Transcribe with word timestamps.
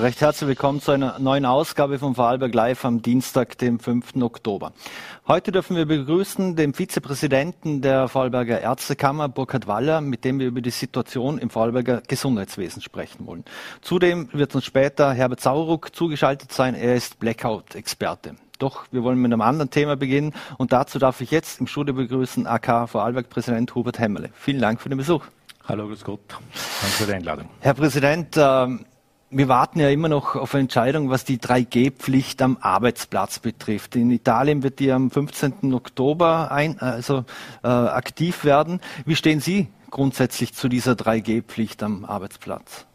Recht 0.00 0.20
herzlich 0.20 0.46
willkommen 0.46 0.80
zu 0.80 0.92
einer 0.92 1.18
neuen 1.18 1.44
Ausgabe 1.44 1.98
von 1.98 2.14
Vorarlberg 2.14 2.54
Live 2.54 2.84
am 2.84 3.02
Dienstag, 3.02 3.58
dem 3.58 3.80
5. 3.80 4.22
Oktober. 4.22 4.72
Heute 5.26 5.50
dürfen 5.50 5.76
wir 5.76 5.86
begrüßen 5.86 6.54
den 6.54 6.72
Vizepräsidenten 6.72 7.82
der 7.82 8.06
Vorarlberger 8.06 8.60
Ärztekammer, 8.60 9.28
Burkhard 9.28 9.66
Waller, 9.66 10.00
mit 10.00 10.24
dem 10.24 10.38
wir 10.38 10.46
über 10.46 10.60
die 10.60 10.70
Situation 10.70 11.38
im 11.38 11.50
Vorarlberger 11.50 12.02
Gesundheitswesen 12.06 12.80
sprechen 12.80 13.26
wollen. 13.26 13.44
Zudem 13.80 14.28
wird 14.32 14.54
uns 14.54 14.66
später 14.66 15.12
Herbert 15.12 15.40
Sauruck 15.40 15.92
zugeschaltet 15.96 16.52
sein. 16.52 16.76
Er 16.76 16.94
ist 16.94 17.18
Blackout-Experte. 17.18 18.36
Doch 18.60 18.84
wir 18.92 19.02
wollen 19.02 19.18
mit 19.18 19.32
einem 19.32 19.40
anderen 19.40 19.70
Thema 19.70 19.96
beginnen 19.96 20.32
und 20.58 20.72
dazu 20.72 21.00
darf 21.00 21.20
ich 21.20 21.32
jetzt 21.32 21.58
im 21.58 21.66
Studio 21.66 21.94
begrüßen 21.94 22.46
AK 22.46 22.88
Vorarlberg-Präsident 22.88 23.74
Hubert 23.74 23.98
Hemmerle. 23.98 24.30
Vielen 24.34 24.60
Dank 24.60 24.80
für 24.80 24.90
den 24.90 24.98
Besuch. 24.98 25.24
Hallo, 25.66 25.88
grüß 25.88 26.04
Gott. 26.04 26.20
Danke 26.28 26.96
für 26.96 27.06
die 27.06 27.14
Einladung. 27.14 27.48
Herr 27.60 27.74
Präsident, 27.74 28.36
äh, 28.36 28.68
wir 29.30 29.48
warten 29.48 29.80
ja 29.80 29.90
immer 29.90 30.08
noch 30.08 30.36
auf 30.36 30.54
eine 30.54 30.62
Entscheidung, 30.62 31.10
was 31.10 31.24
die 31.24 31.38
3G-Pflicht 31.38 32.40
am 32.40 32.56
Arbeitsplatz 32.60 33.38
betrifft. 33.38 33.96
In 33.96 34.10
Italien 34.10 34.62
wird 34.62 34.78
die 34.78 34.90
am 34.90 35.10
15. 35.10 35.74
Oktober 35.74 36.50
ein, 36.50 36.78
also, 36.80 37.24
äh, 37.62 37.68
aktiv 37.68 38.44
werden. 38.44 38.80
Wie 39.04 39.16
stehen 39.16 39.40
Sie 39.40 39.68
grundsätzlich 39.90 40.54
zu 40.54 40.68
dieser 40.68 40.92
3G-Pflicht 40.92 41.82
am 41.82 42.04
Arbeitsplatz? 42.04 42.86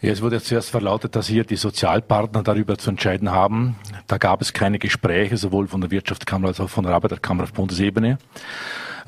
Ja, 0.00 0.12
es 0.12 0.22
wurde 0.22 0.40
zuerst 0.40 0.70
verlautet, 0.70 1.16
dass 1.16 1.26
hier 1.26 1.42
die 1.42 1.56
Sozialpartner 1.56 2.44
darüber 2.44 2.78
zu 2.78 2.90
entscheiden 2.90 3.32
haben. 3.32 3.74
Da 4.06 4.16
gab 4.18 4.40
es 4.40 4.52
keine 4.52 4.78
Gespräche, 4.78 5.36
sowohl 5.36 5.66
von 5.66 5.80
der 5.80 5.90
Wirtschaftskammer 5.90 6.48
als 6.48 6.60
auch 6.60 6.70
von 6.70 6.84
der 6.84 6.94
Arbeiterkammer 6.94 7.42
auf 7.42 7.52
Bundesebene. 7.52 8.18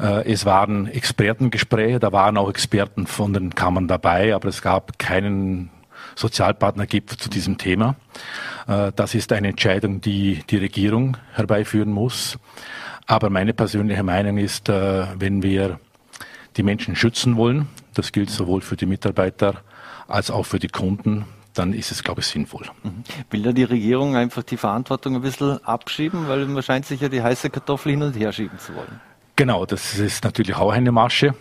Äh, 0.00 0.32
es 0.32 0.46
waren 0.46 0.88
Expertengespräche, 0.88 2.00
da 2.00 2.10
waren 2.10 2.36
auch 2.36 2.50
Experten 2.50 3.06
von 3.06 3.32
den 3.32 3.54
Kammern 3.54 3.86
dabei, 3.86 4.34
aber 4.34 4.48
es 4.48 4.62
gab 4.62 4.98
keinen 4.98 5.70
Sozialpartnergipfel 6.16 7.18
zu 7.18 7.30
diesem 7.30 7.56
Thema. 7.56 7.94
Äh, 8.66 8.90
das 8.96 9.14
ist 9.14 9.32
eine 9.32 9.46
Entscheidung, 9.50 10.00
die 10.00 10.42
die 10.50 10.56
Regierung 10.56 11.16
herbeiführen 11.34 11.92
muss. 11.92 12.36
Aber 13.06 13.30
meine 13.30 13.54
persönliche 13.54 14.02
Meinung 14.02 14.38
ist, 14.38 14.68
äh, 14.68 15.06
wenn 15.16 15.44
wir 15.44 15.78
die 16.56 16.64
Menschen 16.64 16.96
schützen 16.96 17.36
wollen, 17.36 17.68
das 17.94 18.10
gilt 18.10 18.30
sowohl 18.30 18.60
für 18.60 18.74
die 18.74 18.86
Mitarbeiter 18.86 19.62
als 20.10 20.30
auch 20.30 20.44
für 20.44 20.58
die 20.58 20.68
Kunden, 20.68 21.24
dann 21.54 21.72
ist 21.72 21.90
es, 21.90 22.02
glaube 22.02 22.20
ich, 22.20 22.26
sinnvoll. 22.26 22.66
Mhm. 22.82 23.04
Will 23.30 23.42
da 23.42 23.52
die 23.52 23.64
Regierung 23.64 24.16
einfach 24.16 24.42
die 24.42 24.56
Verantwortung 24.56 25.16
ein 25.16 25.22
bisschen 25.22 25.64
abschieben, 25.64 26.28
weil 26.28 26.46
man 26.46 26.62
scheint 26.62 26.86
sich 26.86 27.00
ja 27.00 27.08
die 27.08 27.22
heiße 27.22 27.50
Kartoffel 27.50 27.92
hin 27.92 28.02
und 28.02 28.14
her 28.14 28.32
schieben 28.32 28.58
zu 28.58 28.74
wollen? 28.74 29.00
Genau, 29.36 29.66
das 29.66 29.98
ist 29.98 30.24
natürlich 30.24 30.56
auch 30.56 30.70
eine 30.70 30.92
Masche. 30.92 31.34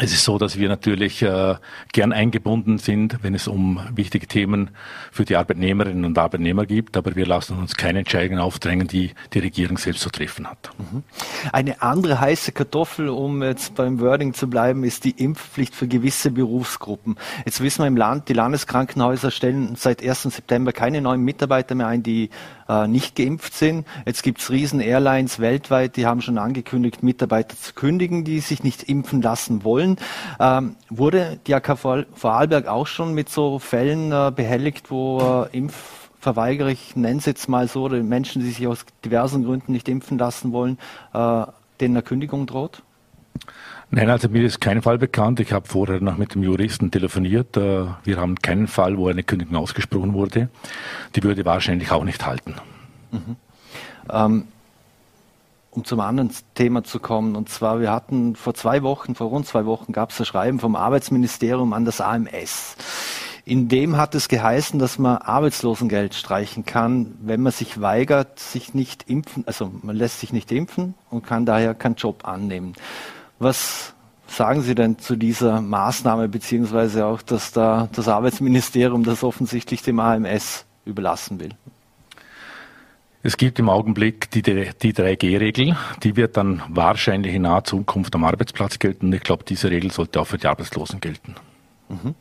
Es 0.00 0.12
ist 0.12 0.22
so, 0.22 0.38
dass 0.38 0.56
wir 0.56 0.68
natürlich 0.68 1.22
äh, 1.22 1.56
gern 1.92 2.12
eingebunden 2.12 2.78
sind, 2.78 3.18
wenn 3.22 3.34
es 3.34 3.48
um 3.48 3.80
wichtige 3.96 4.28
Themen 4.28 4.70
für 5.10 5.24
die 5.24 5.34
Arbeitnehmerinnen 5.34 6.04
und 6.04 6.16
Arbeitnehmer 6.16 6.66
gibt, 6.66 6.96
aber 6.96 7.16
wir 7.16 7.26
lassen 7.26 7.58
uns 7.58 7.74
keine 7.74 7.98
Entscheidungen 7.98 8.40
aufdrängen, 8.40 8.86
die 8.86 9.10
die 9.34 9.40
Regierung 9.40 9.76
selbst 9.76 10.02
zu 10.02 10.10
treffen 10.10 10.48
hat. 10.48 10.70
Mhm. 10.78 11.02
Eine 11.50 11.82
andere 11.82 12.20
heiße 12.20 12.52
Kartoffel, 12.52 13.08
um 13.08 13.42
jetzt 13.42 13.74
beim 13.74 13.98
Wording 13.98 14.34
zu 14.34 14.48
bleiben, 14.48 14.84
ist 14.84 15.02
die 15.02 15.10
Impfpflicht 15.10 15.74
für 15.74 15.88
gewisse 15.88 16.30
Berufsgruppen. 16.30 17.16
Jetzt 17.44 17.60
wissen 17.60 17.82
wir 17.82 17.88
im 17.88 17.96
Land, 17.96 18.28
die 18.28 18.34
Landeskrankenhäuser 18.34 19.32
stellen 19.32 19.74
seit 19.74 20.00
1. 20.00 20.22
September 20.22 20.72
keine 20.72 21.00
neuen 21.00 21.22
Mitarbeiter 21.22 21.74
mehr 21.74 21.88
ein, 21.88 22.04
die 22.04 22.30
äh, 22.68 22.86
nicht 22.86 23.16
geimpft 23.16 23.54
sind. 23.54 23.86
Jetzt 24.06 24.22
gibt 24.22 24.40
es 24.40 24.50
riesen 24.50 24.80
Airlines 24.80 25.40
weltweit, 25.40 25.96
die 25.96 26.06
haben 26.06 26.20
schon 26.20 26.38
angekündigt, 26.38 27.02
Mitarbeiter 27.02 27.56
zu 27.56 27.72
kündigen, 27.72 28.24
die 28.24 28.40
sich 28.40 28.62
nicht 28.62 28.84
impfen 28.84 29.22
lassen 29.22 29.64
wollen. 29.64 29.87
Ähm, 30.38 30.76
wurde 30.90 31.38
die 31.46 31.54
AK 31.54 31.78
Vorarlberg 31.78 32.66
auch 32.66 32.86
schon 32.86 33.14
mit 33.14 33.28
so 33.28 33.58
Fällen 33.58 34.12
äh, 34.12 34.32
behelligt, 34.34 34.90
wo 34.90 35.46
äh, 35.52 35.56
Impfverweigerer, 35.56 36.68
ich 36.68 36.96
nenne 36.96 37.18
es 37.18 37.26
jetzt 37.26 37.48
mal 37.48 37.68
so, 37.68 37.84
oder 37.84 38.02
Menschen, 38.02 38.42
die 38.42 38.48
sich 38.48 38.66
aus 38.66 38.84
diversen 39.04 39.44
Gründen 39.44 39.72
nicht 39.72 39.88
impfen 39.88 40.18
lassen 40.18 40.52
wollen, 40.52 40.78
äh, 41.14 41.44
denen 41.80 41.96
eine 41.96 42.02
Kündigung 42.02 42.46
droht? 42.46 42.82
Nein, 43.90 44.10
also 44.10 44.28
mir 44.28 44.44
ist 44.44 44.60
kein 44.60 44.82
Fall 44.82 44.98
bekannt. 44.98 45.40
Ich 45.40 45.52
habe 45.52 45.66
vorher 45.66 46.00
noch 46.00 46.18
mit 46.18 46.34
dem 46.34 46.42
Juristen 46.42 46.90
telefoniert. 46.90 47.56
Äh, 47.56 47.86
wir 48.04 48.16
haben 48.18 48.36
keinen 48.36 48.66
Fall, 48.66 48.98
wo 48.98 49.08
eine 49.08 49.22
Kündigung 49.22 49.56
ausgesprochen 49.56 50.12
wurde. 50.12 50.50
Die 51.14 51.22
würde 51.22 51.44
wahrscheinlich 51.46 51.90
auch 51.90 52.04
nicht 52.04 52.26
halten. 52.26 52.56
Mhm. 53.10 53.36
Ähm, 54.10 54.44
um 55.78 55.84
zum 55.84 56.00
anderen 56.00 56.30
Thema 56.54 56.82
zu 56.82 56.98
kommen, 56.98 57.36
und 57.36 57.48
zwar, 57.48 57.80
wir 57.80 57.92
hatten 57.92 58.34
vor 58.34 58.52
zwei 58.54 58.82
Wochen, 58.82 59.14
vor 59.14 59.28
rund 59.28 59.46
zwei 59.46 59.64
Wochen 59.64 59.92
gab 59.92 60.10
es 60.10 60.18
ein 60.18 60.26
Schreiben 60.26 60.58
vom 60.58 60.74
Arbeitsministerium 60.74 61.72
an 61.72 61.84
das 61.84 62.00
AMS. 62.00 62.76
In 63.44 63.68
dem 63.68 63.96
hat 63.96 64.16
es 64.16 64.26
geheißen, 64.26 64.80
dass 64.80 64.98
man 64.98 65.18
Arbeitslosengeld 65.18 66.14
streichen 66.14 66.66
kann, 66.66 67.16
wenn 67.22 67.40
man 67.42 67.52
sich 67.52 67.80
weigert, 67.80 68.40
sich 68.40 68.74
nicht 68.74 69.08
impfen, 69.08 69.44
also 69.46 69.70
man 69.82 69.94
lässt 69.94 70.18
sich 70.18 70.32
nicht 70.32 70.50
impfen 70.50 70.94
und 71.10 71.24
kann 71.24 71.46
daher 71.46 71.76
keinen 71.76 71.94
Job 71.94 72.26
annehmen. 72.26 72.72
Was 73.38 73.94
sagen 74.26 74.62
Sie 74.62 74.74
denn 74.74 74.98
zu 74.98 75.14
dieser 75.14 75.60
Maßnahme, 75.60 76.28
beziehungsweise 76.28 77.06
auch, 77.06 77.22
dass 77.22 77.52
da 77.52 77.88
das 77.92 78.08
Arbeitsministerium 78.08 79.04
das 79.04 79.22
offensichtlich 79.22 79.82
dem 79.82 80.00
AMS 80.00 80.64
überlassen 80.84 81.38
will? 81.38 81.52
Es 83.28 83.36
gibt 83.36 83.58
im 83.58 83.68
Augenblick 83.68 84.30
die, 84.30 84.40
die 84.40 84.94
3G-Regel, 84.94 85.76
die 86.02 86.16
wird 86.16 86.38
dann 86.38 86.62
wahrscheinlich 86.70 87.34
in 87.34 87.42
naher 87.42 87.62
Zukunft 87.62 88.14
am 88.14 88.24
Arbeitsplatz 88.24 88.78
gelten. 88.78 89.12
Ich 89.12 89.20
glaube, 89.20 89.44
diese 89.44 89.70
Regel 89.70 89.90
sollte 89.90 90.18
auch 90.18 90.24
für 90.24 90.38
die 90.38 90.46
Arbeitslosen 90.46 90.98
gelten. 90.98 91.34
Mhm. 91.90 92.14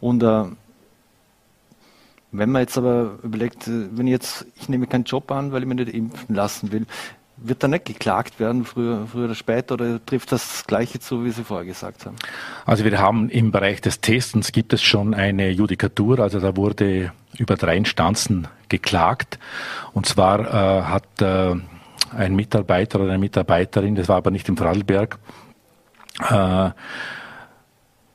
Und 0.00 0.22
äh, 0.22 0.44
wenn 2.32 2.50
man 2.50 2.62
jetzt 2.62 2.78
aber 2.78 3.18
überlegt, 3.22 3.68
äh, 3.68 3.88
wenn 3.90 4.06
ich 4.06 4.12
jetzt, 4.12 4.46
ich 4.58 4.70
nehme 4.70 4.86
keinen 4.86 5.04
Job 5.04 5.30
an, 5.30 5.52
weil 5.52 5.60
ich 5.60 5.68
mich 5.68 5.76
nicht 5.76 5.94
impfen 5.94 6.34
lassen 6.34 6.72
will, 6.72 6.86
wird 7.36 7.62
da 7.62 7.68
nicht 7.68 7.84
geklagt 7.84 8.40
werden, 8.40 8.64
früher, 8.64 9.06
früher 9.06 9.26
oder 9.26 9.34
später, 9.34 9.74
oder 9.74 10.04
trifft 10.06 10.32
das 10.32 10.48
das 10.48 10.66
Gleiche 10.66 11.00
zu, 11.00 11.22
wie 11.26 11.32
Sie 11.32 11.44
vorher 11.44 11.66
gesagt 11.66 12.06
haben? 12.06 12.16
Also 12.64 12.82
wir 12.82 12.98
haben 12.98 13.28
im 13.28 13.50
Bereich 13.50 13.82
des 13.82 14.00
Testens 14.00 14.52
gibt 14.52 14.72
es 14.72 14.82
schon 14.82 15.12
eine 15.12 15.50
Judikatur, 15.50 16.18
also 16.20 16.40
da 16.40 16.56
wurde 16.56 17.12
über 17.38 17.56
drei 17.56 17.76
Instanzen 17.76 18.48
geklagt. 18.68 19.38
Und 19.92 20.06
zwar 20.06 20.40
äh, 20.40 20.82
hat 20.82 21.22
äh, 21.22 21.54
ein 22.16 22.34
Mitarbeiter 22.34 23.00
oder 23.00 23.10
eine 23.10 23.18
Mitarbeiterin, 23.18 23.94
das 23.94 24.08
war 24.08 24.16
aber 24.16 24.30
nicht 24.30 24.48
im 24.48 24.56
Vorarlberg, 24.56 25.18
äh, 26.30 26.70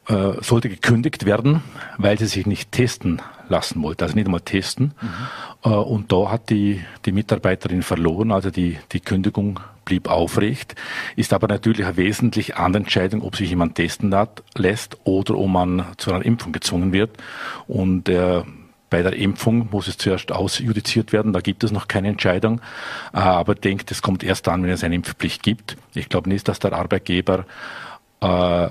äh, 0.07 0.41
sollte 0.41 0.69
gekündigt 0.69 1.25
werden, 1.25 1.63
weil 1.97 2.17
sie 2.17 2.25
sich 2.25 2.45
nicht 2.45 2.71
testen 2.71 3.21
lassen 3.49 3.83
wollte, 3.83 4.05
also 4.05 4.15
nicht 4.15 4.25
einmal 4.25 4.41
testen. 4.41 4.93
Mhm. 5.01 5.71
Äh, 5.71 5.75
und 5.75 6.11
da 6.11 6.31
hat 6.31 6.49
die, 6.49 6.83
die 7.05 7.11
Mitarbeiterin 7.11 7.83
verloren, 7.83 8.31
also 8.31 8.49
die, 8.49 8.77
die 8.91 8.99
Kündigung 8.99 9.59
blieb 9.85 10.09
aufrecht, 10.09 10.75
ist 11.15 11.33
aber 11.33 11.47
natürlich 11.47 11.85
eine 11.85 11.97
wesentlich 11.97 12.55
andere 12.55 12.83
Entscheidung, 12.83 13.21
ob 13.21 13.35
sich 13.35 13.49
jemand 13.49 13.75
testen 13.75 14.15
hat, 14.15 14.43
lässt 14.55 14.97
oder 15.03 15.37
ob 15.37 15.49
man 15.49 15.85
zu 15.97 16.13
einer 16.13 16.25
Impfung 16.25 16.51
gezwungen 16.51 16.93
wird. 16.93 17.11
Und 17.67 18.09
äh, 18.09 18.43
bei 18.91 19.01
der 19.01 19.13
Impfung 19.13 19.69
muss 19.71 19.87
es 19.87 19.97
zuerst 19.97 20.31
ausjudiziert 20.31 21.13
werden, 21.13 21.33
da 21.33 21.39
gibt 21.39 21.63
es 21.63 21.71
noch 21.71 21.87
keine 21.87 22.09
Entscheidung. 22.09 22.59
Äh, 23.13 23.19
aber 23.19 23.53
ich 23.53 23.61
denke, 23.61 23.85
das 23.85 24.03
kommt 24.03 24.21
erst 24.21 24.45
dann, 24.45 24.61
wenn 24.63 24.69
es 24.69 24.83
eine 24.83 24.93
Impfpflicht 24.93 25.41
gibt. 25.41 25.77
Ich 25.95 26.09
glaube 26.09 26.29
nicht, 26.29 26.47
dass 26.47 26.59
der 26.59 26.73
Arbeitgeber 26.73 27.45
äh, 28.19 28.69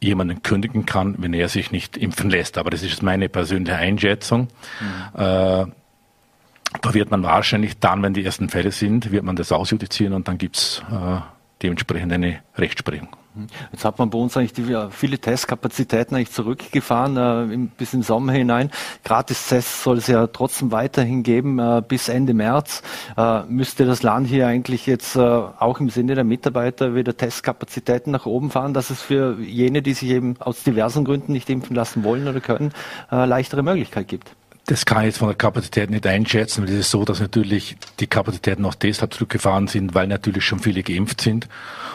jemanden 0.00 0.42
kündigen 0.42 0.86
kann, 0.86 1.16
wenn 1.18 1.34
er 1.34 1.48
sich 1.48 1.70
nicht 1.70 1.98
impfen 1.98 2.30
lässt. 2.30 2.56
Aber 2.58 2.70
das 2.70 2.82
ist 2.82 3.02
meine 3.02 3.28
persönliche 3.28 3.76
Einschätzung. 3.76 4.48
Mhm. 4.80 5.20
Äh, 5.20 5.66
da 6.80 6.94
wird 6.94 7.10
man 7.10 7.22
wahrscheinlich 7.22 7.78
dann, 7.78 8.02
wenn 8.02 8.14
die 8.14 8.24
ersten 8.24 8.48
Fälle 8.48 8.72
sind, 8.72 9.12
wird 9.12 9.22
man 9.22 9.36
das 9.36 9.52
ausjudizieren 9.52 10.14
und 10.14 10.28
dann 10.28 10.38
gibt 10.38 10.56
es 10.56 10.82
äh, 10.90 11.20
dementsprechend 11.62 12.10
eine 12.10 12.40
Rechtsprechung. 12.56 13.08
Jetzt 13.72 13.84
hat 13.84 13.98
man 13.98 14.10
bei 14.10 14.18
uns 14.18 14.36
eigentlich 14.36 14.52
die, 14.52 14.76
viele 14.90 15.18
Testkapazitäten 15.18 16.14
eigentlich 16.14 16.32
zurückgefahren 16.32 17.16
äh, 17.16 17.54
im, 17.54 17.68
bis 17.68 17.94
im 17.94 18.02
Sommer 18.02 18.32
hinein. 18.32 18.70
Gratis-Tests 19.04 19.84
soll 19.84 19.98
es 19.98 20.06
ja 20.06 20.26
trotzdem 20.26 20.70
weiterhin 20.70 21.22
geben 21.22 21.58
äh, 21.58 21.82
bis 21.86 22.08
Ende 22.08 22.34
März. 22.34 22.82
Äh, 23.16 23.42
müsste 23.44 23.86
das 23.86 24.02
Land 24.02 24.28
hier 24.28 24.46
eigentlich 24.46 24.86
jetzt 24.86 25.16
äh, 25.16 25.20
auch 25.20 25.80
im 25.80 25.88
Sinne 25.88 26.14
der 26.14 26.24
Mitarbeiter 26.24 26.94
wieder 26.94 27.16
Testkapazitäten 27.16 28.12
nach 28.12 28.26
oben 28.26 28.50
fahren, 28.50 28.74
dass 28.74 28.90
es 28.90 29.00
für 29.00 29.38
jene, 29.40 29.80
die 29.80 29.94
sich 29.94 30.10
eben 30.10 30.36
aus 30.38 30.62
diversen 30.62 31.04
Gründen 31.04 31.32
nicht 31.32 31.48
impfen 31.48 31.74
lassen 31.74 32.04
wollen 32.04 32.28
oder 32.28 32.40
können, 32.40 32.72
äh, 33.10 33.24
leichtere 33.24 33.62
Möglichkeit 33.62 34.08
gibt? 34.08 34.36
Das 34.66 34.86
kann 34.86 35.00
ich 35.00 35.06
jetzt 35.06 35.18
von 35.18 35.28
der 35.28 35.36
Kapazität 35.36 35.90
nicht 35.90 36.06
einschätzen, 36.06 36.62
weil 36.62 36.72
es 36.72 36.80
ist 36.80 36.90
so, 36.90 37.04
dass 37.04 37.20
natürlich 37.20 37.76
die 37.98 38.06
Kapazitäten 38.06 38.64
auch 38.64 38.76
deshalb 38.76 39.12
zurückgefahren 39.12 39.66
sind, 39.66 39.94
weil 39.94 40.06
natürlich 40.06 40.44
schon 40.44 40.60
viele 40.60 40.82
geimpft 40.84 41.20
sind. 41.20 41.48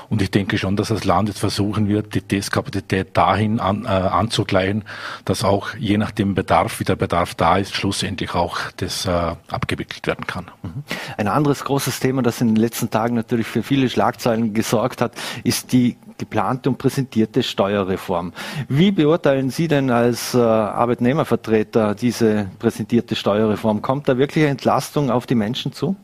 Und 0.09 0.21
ich 0.21 0.31
denke 0.31 0.57
schon, 0.57 0.75
dass 0.75 0.89
das 0.89 1.03
Land 1.03 1.29
jetzt 1.29 1.39
versuchen 1.39 1.87
wird, 1.87 2.13
die 2.13 2.21
Testkapazität 2.21 3.15
dahin 3.15 3.59
an, 3.59 3.85
äh, 3.85 3.87
anzugleichen, 3.87 4.83
dass 5.25 5.43
auch 5.43 5.75
je 5.75 5.97
nach 5.97 6.11
dem 6.11 6.35
Bedarf, 6.35 6.79
wie 6.79 6.83
der 6.83 6.95
Bedarf 6.95 7.35
da 7.35 7.57
ist, 7.57 7.75
schlussendlich 7.75 8.33
auch 8.33 8.57
das 8.77 9.05
äh, 9.05 9.35
abgewickelt 9.47 10.07
werden 10.07 10.27
kann. 10.27 10.45
Mhm. 10.63 10.83
Ein 11.17 11.27
anderes 11.27 11.63
großes 11.63 11.99
Thema, 11.99 12.21
das 12.21 12.41
in 12.41 12.49
den 12.49 12.57
letzten 12.57 12.89
Tagen 12.89 13.15
natürlich 13.15 13.47
für 13.47 13.63
viele 13.63 13.89
Schlagzeilen 13.89 14.53
gesorgt 14.53 15.01
hat, 15.01 15.13
ist 15.43 15.71
die 15.71 15.97
geplante 16.17 16.69
und 16.69 16.77
präsentierte 16.77 17.43
Steuerreform. 17.43 18.33
Wie 18.67 18.91
beurteilen 18.91 19.49
Sie 19.49 19.67
denn 19.67 19.89
als 19.89 20.33
äh, 20.33 20.39
Arbeitnehmervertreter 20.39 21.95
diese 21.95 22.49
präsentierte 22.59 23.15
Steuerreform? 23.15 23.81
Kommt 23.81 24.07
da 24.07 24.17
wirklich 24.17 24.43
eine 24.43 24.51
Entlastung 24.51 25.09
auf 25.09 25.25
die 25.25 25.35
Menschen 25.35 25.73
zu? 25.73 25.95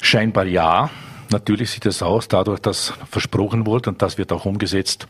Scheinbar 0.00 0.46
ja. 0.46 0.90
Natürlich 1.30 1.70
sieht 1.70 1.86
es 1.86 2.02
aus, 2.02 2.28
dadurch, 2.28 2.60
dass 2.60 2.92
versprochen 3.10 3.64
wurde 3.66 3.90
und 3.90 4.02
das 4.02 4.18
wird 4.18 4.32
auch 4.32 4.44
umgesetzt, 4.44 5.06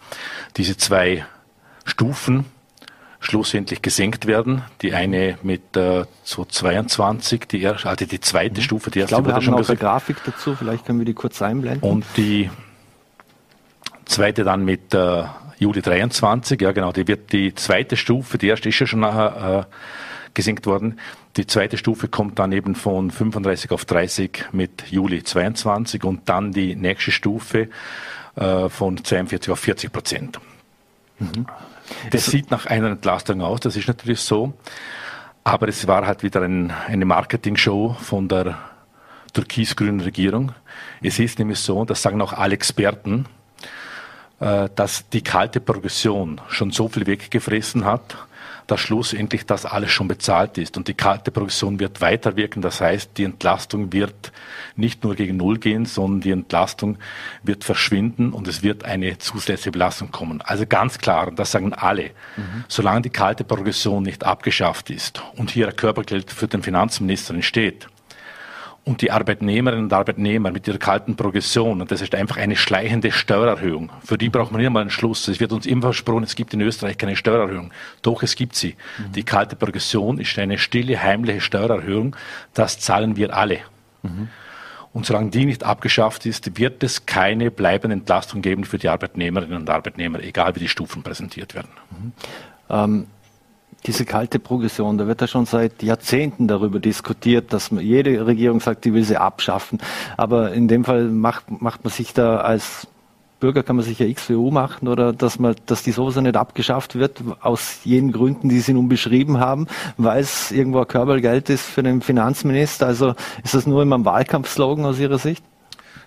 diese 0.56 0.76
zwei 0.76 1.26
Stufen 1.84 2.44
schlussendlich 3.23 3.82
gesenkt 3.82 4.26
werden. 4.26 4.62
Die 4.82 4.94
eine 4.94 5.38
mit 5.43 5.76
äh, 5.76 6.05
so 6.23 6.44
22, 6.44 7.46
die 7.49 7.62
erste, 7.62 7.88
also 7.88 8.05
die 8.05 8.20
zweite 8.20 8.61
mhm. 8.61 8.64
Stufe, 8.64 8.90
die 8.90 9.00
erste 9.00 9.14
ich 9.14 9.17
glaube, 9.17 9.29
wir 9.31 9.34
haben 9.34 9.43
schon 9.43 9.55
auch 9.55 9.58
gesagt. 9.58 9.81
eine 9.81 9.90
Grafik 9.90 10.17
dazu, 10.25 10.55
vielleicht 10.55 10.84
können 10.84 10.99
wir 10.99 11.06
die 11.06 11.14
kurz 11.14 11.40
einblenden. 11.40 11.88
Und 11.88 12.05
die 12.17 12.50
zweite 14.12 14.44
dann 14.44 14.64
mit 14.64 14.94
äh, 14.94 15.25
Juli 15.59 15.82
23, 15.82 16.61
ja 16.61 16.73
genau, 16.73 16.93
die 16.93 17.09
wird 17.09 17.32
die 17.32 17.55
zweite 17.55 17.97
Stufe, 17.97 18.38
die 18.38 18.49
erste 18.49 18.69
ist 18.69 18.79
ja 18.79 18.87
schon 18.87 19.00
nachher 19.00 19.67
äh, 19.70 19.75
gesenkt 20.35 20.67
worden. 20.67 20.99
Die 21.37 21.47
zweite 21.47 21.79
Stufe 21.79 22.09
kommt 22.09 22.38
dann 22.38 22.53
eben 22.53 22.75
von 22.75 23.11
35 23.11 23.70
auf 23.70 23.85
30 23.85 24.47
mit 24.53 24.91
Juli 24.91 25.23
22 25.23 26.05
und 26.05 26.29
dann 26.29 26.53
die 26.53 26.75
nächste 26.75 27.11
Stufe 27.11 27.69
äh, 28.37 28.69
von 28.69 29.03
42 29.03 29.50
auf 29.50 29.61
40 29.61 29.93
Prozent. 29.93 30.41
Mhm. 31.19 31.47
Das 32.11 32.26
sieht 32.26 32.50
nach 32.50 32.67
einer 32.67 32.91
Entlastung 32.91 33.41
aus, 33.43 33.61
das 33.61 33.76
ist 33.76 33.88
natürlich 33.88 34.20
so. 34.20 34.53
Aber 35.44 35.69
es 35.69 35.87
war 35.88 36.06
halt 36.06 36.23
wieder 36.23 36.43
ein, 36.43 36.70
eine 36.87 37.05
Marketing-Show 37.05 37.97
von 38.00 38.29
der 38.29 38.58
türkis-grünen 39.32 40.00
Regierung. 40.00 40.53
Es 41.03 41.19
ist 41.19 41.38
nämlich 41.38 41.58
so, 41.58 41.85
das 41.85 42.03
sagen 42.03 42.20
auch 42.20 42.32
alle 42.32 42.55
Experten, 42.55 43.26
dass 44.75 45.09
die 45.11 45.23
kalte 45.23 45.61
Progression 45.61 46.41
schon 46.49 46.73
so 46.73 46.89
viel 46.89 47.06
weggefressen 47.06 47.85
hat, 47.85 48.17
dass 48.67 48.81
schlussendlich 48.81 49.47
das 49.47 49.67
alles 49.67 49.91
schon 49.91 50.09
bezahlt 50.09 50.59
ist. 50.59 50.77
Und 50.77 50.89
die 50.89 50.94
kalte 50.94 51.31
Progression 51.31 51.79
wird 51.79 52.00
weiterwirken. 52.00 52.62
Das 52.62 52.81
heißt, 52.81 53.11
die 53.17 53.25
Entlastung 53.25 53.93
wird 53.93 54.33
nicht 54.77 55.05
nur 55.05 55.15
gegen 55.15 55.37
Null 55.37 55.59
gehen, 55.59 55.85
sondern 55.85 56.21
die 56.23 56.31
Entlastung 56.31 56.99
wird 57.43 57.65
verschwinden 57.65 58.33
und 58.33 58.49
es 58.49 58.62
wird 58.62 58.85
eine 58.85 59.19
zusätzliche 59.19 59.73
Belastung 59.73 60.11
kommen. 60.11 60.41
Also 60.43 60.67
ganz 60.67 60.99
klar, 60.99 61.29
und 61.29 61.39
das 61.39 61.53
sagen 61.53 61.73
alle, 61.73 62.11
mhm. 62.37 62.65
solange 62.69 63.03
die 63.03 63.11
kalte 63.11 63.44
Progression 63.44 64.03
nicht 64.03 64.25
abgeschafft 64.25 64.91
ist 64.91 65.23
und 65.37 65.50
hier 65.50 65.71
Körpergeld 65.73 66.31
für 66.31 66.49
den 66.49 66.62
Finanzminister 66.62 67.35
entsteht, 67.35 67.89
und 68.84 69.00
die 69.00 69.12
Arbeitnehmerinnen 69.12 69.84
und 69.84 69.93
Arbeitnehmer 69.93 70.50
mit 70.50 70.67
ihrer 70.67 70.79
kalten 70.79 71.14
Progression, 71.14 71.81
und 71.81 71.90
das 71.93 72.00
ist 72.00 72.14
einfach 72.14 72.37
eine 72.37 72.56
schleichende 72.56 73.12
Steuererhöhung, 73.12 73.90
für 74.05 74.19
die 74.19 74.29
braucht 74.29 74.50
man 74.50 74.61
nicht 74.61 74.70
mal 74.70 74.81
einen 74.81 74.90
Schluss. 74.90 75.29
Es 75.29 75.38
wird 75.38 75.52
uns 75.52 75.67
immer 75.67 75.82
versprochen, 75.82 76.25
es 76.25 76.34
gibt 76.34 76.52
in 76.52 76.61
Österreich 76.61 76.99
keine 76.99 77.14
Steuererhöhung. 77.14 77.73
Doch, 78.02 78.23
es 78.25 78.34
gibt 78.34 78.56
sie. 78.56 78.75
Mhm. 78.99 79.12
Die 79.12 79.23
kalte 79.23 79.55
Progression 79.55 80.19
ist 80.19 80.37
eine 80.38 80.58
stille, 80.58 81.00
heimliche 81.00 81.40
Steuererhöhung. 81.40 82.17
Das 82.55 82.81
zahlen 82.81 83.17
wir 83.17 83.37
alle. 83.37 83.61
Mhm. 84.02 84.29
Und 84.93 85.06
solange 85.06 85.31
die 85.31 85.46
nicht 85.46 85.64
abgeschafft 85.64 86.26
ist, 86.26 86.58
wird 86.58 86.82
es 86.82 87.06
keine 87.06 87.50
bleibende 87.50 87.94
Entlastung 87.94 88.43
geben 88.43 88.64
für 88.64 88.79
die 88.79 88.88
Arbeitnehmerinnen 88.88 89.58
und 89.58 89.70
Arbeitnehmer, 89.70 90.20
egal 90.20 90.55
wie 90.56 90.61
die 90.61 90.69
Stufen 90.69 91.02
präsentiert 91.02 91.55
werden. 91.55 91.70
Mhm. 91.90 92.12
Ähm 92.69 93.06
diese 93.87 94.05
kalte 94.05 94.38
Progression, 94.38 94.99
da 94.99 95.06
wird 95.06 95.20
ja 95.20 95.26
schon 95.26 95.46
seit 95.46 95.82
Jahrzehnten 95.82 96.46
darüber 96.46 96.79
diskutiert, 96.79 97.52
dass 97.52 97.70
man, 97.70 97.84
jede 97.84 98.25
Regierung 98.26 98.61
sagt, 98.61 98.84
die 98.84 98.94
will 98.94 99.05
sie 99.05 99.17
abschaffen. 99.17 99.81
Aber 100.17 100.52
in 100.52 100.69
dem 100.69 100.84
Fall 100.84 101.05
macht, 101.05 101.50
macht 101.61 101.82
man 101.84 101.93
sich 101.93 102.14
da 102.14 102.38
als 102.38 102.87
Bürger 103.43 103.64
kann 103.64 103.75
man 103.75 103.84
sich 103.84 103.99
ja 103.99 104.06
XWU 104.08 104.52
machen 104.52 104.87
oder 104.87 105.12
dass 105.12 105.40
man, 105.40 105.56
dass 105.67 105.82
die 105.82 105.90
sowieso 105.90 106.20
nicht 106.20 106.37
abgeschafft 106.37 106.94
wird, 106.94 107.25
aus 107.40 107.81
jenen 107.82 108.12
Gründen, 108.12 108.49
die 108.49 108.61
Sie 108.61 108.73
nun 108.73 108.88
beschrieben 108.88 109.40
haben, 109.40 109.67
weil 109.96 110.20
es 110.20 110.52
irgendwo 110.52 110.79
ein 110.79 110.87
Körpergeld 110.87 111.50
ist 111.50 111.64
für 111.64 111.82
den 111.82 112.02
Finanzminister. 112.02 112.87
Also 112.87 113.14
ist 113.43 113.55
das 113.55 113.67
nur 113.67 113.82
immer 113.82 113.99
ein 113.99 114.05
Wahlkampfslogan 114.05 114.84
aus 114.84 115.00
Ihrer 115.00 115.19
Sicht? 115.19 115.43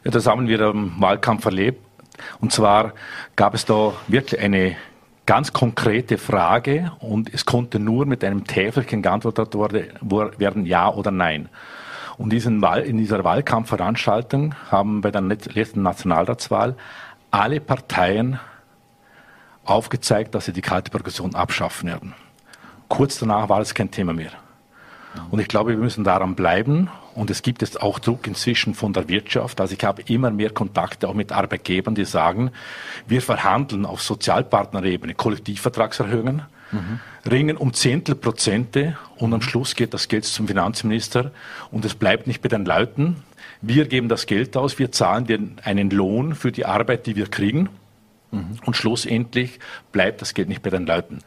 Ja, 0.06 0.12
das 0.12 0.28
haben 0.28 0.48
wir 0.48 0.62
im 0.62 0.94
Wahlkampf 1.00 1.44
erlebt. 1.44 1.84
Und 2.40 2.54
zwar 2.54 2.94
gab 3.36 3.54
es 3.54 3.66
da 3.66 3.92
wirklich 4.08 4.40
eine 4.40 4.78
ganz 5.26 5.54
konkrete 5.54 6.18
Frage 6.18 6.92
und 7.00 7.34
es 7.34 7.46
konnte 7.46 7.80
nur 7.80 8.06
mit 8.06 8.24
einem 8.24 8.46
Täfelchen 8.46 9.02
geantwortet 9.02 9.56
werden, 9.56 10.66
ja 10.66 10.90
oder 10.90 11.12
nein. 11.12 11.50
Und 12.18 12.32
diesen 12.32 12.62
Wahl, 12.62 12.82
in 12.82 12.98
dieser 12.98 13.24
Wahlkampfveranstaltung 13.24 14.56
haben 14.72 15.02
bei 15.02 15.12
der 15.12 15.22
letzten 15.22 15.82
Nationalratswahl 15.82 16.76
alle 17.32 17.60
Parteien 17.60 18.40
aufgezeigt, 19.66 20.36
dass 20.36 20.46
sie 20.46 20.54
die 20.54 20.62
kalte 20.62 20.92
Progression 20.92 21.36
abschaffen 21.36 21.90
werden. 21.90 22.14
Kurz 22.88 23.18
danach 23.18 23.50
war 23.50 23.60
es 23.60 23.74
kein 23.74 23.92
Thema 23.92 24.14
mehr. 24.14 24.32
Und 25.32 25.40
ich 25.40 25.48
glaube, 25.48 25.72
wir 25.72 25.78
müssen 25.78 26.04
daran 26.04 26.36
bleiben. 26.36 26.90
Und 27.14 27.30
es 27.30 27.42
gibt 27.42 27.62
jetzt 27.62 27.82
auch 27.82 28.00
Druck 28.00 28.28
inzwischen 28.28 28.74
von 28.74 28.94
der 28.94 29.08
Wirtschaft. 29.08 29.62
Also 29.62 29.74
ich 29.74 29.84
habe 29.84 30.02
immer 30.08 30.32
mehr 30.32 30.50
Kontakte 30.50 31.08
auch 31.08 31.14
mit 31.14 31.32
Arbeitgebern, 31.32 31.96
die 31.96 32.06
sagen, 32.06 32.52
wir 33.08 33.22
verhandeln 33.22 33.86
auf 33.86 34.02
Sozialpartnerebene 34.02 35.14
Kollektivvertragserhöhungen, 35.14 36.42
mhm. 36.72 37.00
ringen 37.30 37.58
um 37.58 37.74
Zehntel 37.74 38.16
Prozente 38.16 38.98
und 39.18 39.34
am 39.34 39.42
Schluss 39.42 39.76
geht 39.76 39.94
das 39.94 40.08
Geld 40.10 40.26
zum 40.26 40.48
Finanzminister 40.48 41.32
und 41.72 41.86
es 41.86 41.96
bleibt 41.96 42.28
nicht 42.28 42.42
bei 42.42 42.50
den 42.50 42.66
Leuten. 42.66 43.24
Wir 43.62 43.88
geben 43.88 44.10
das 44.10 44.26
Geld 44.26 44.58
aus, 44.58 44.78
wir 44.78 44.92
zahlen 44.92 45.26
dir 45.26 45.40
einen 45.64 45.90
Lohn 45.90 46.36
für 46.36 46.52
die 46.52 46.66
Arbeit, 46.66 47.06
die 47.08 47.16
wir 47.16 47.28
kriegen. 47.28 47.70
Und 48.66 48.76
schlussendlich 48.76 49.60
bleibt 49.92 50.22
das 50.22 50.34
Geld 50.34 50.50
nicht 50.50 50.62
bei 50.62 50.70
den 50.70 50.86
Leuten. 50.86 51.20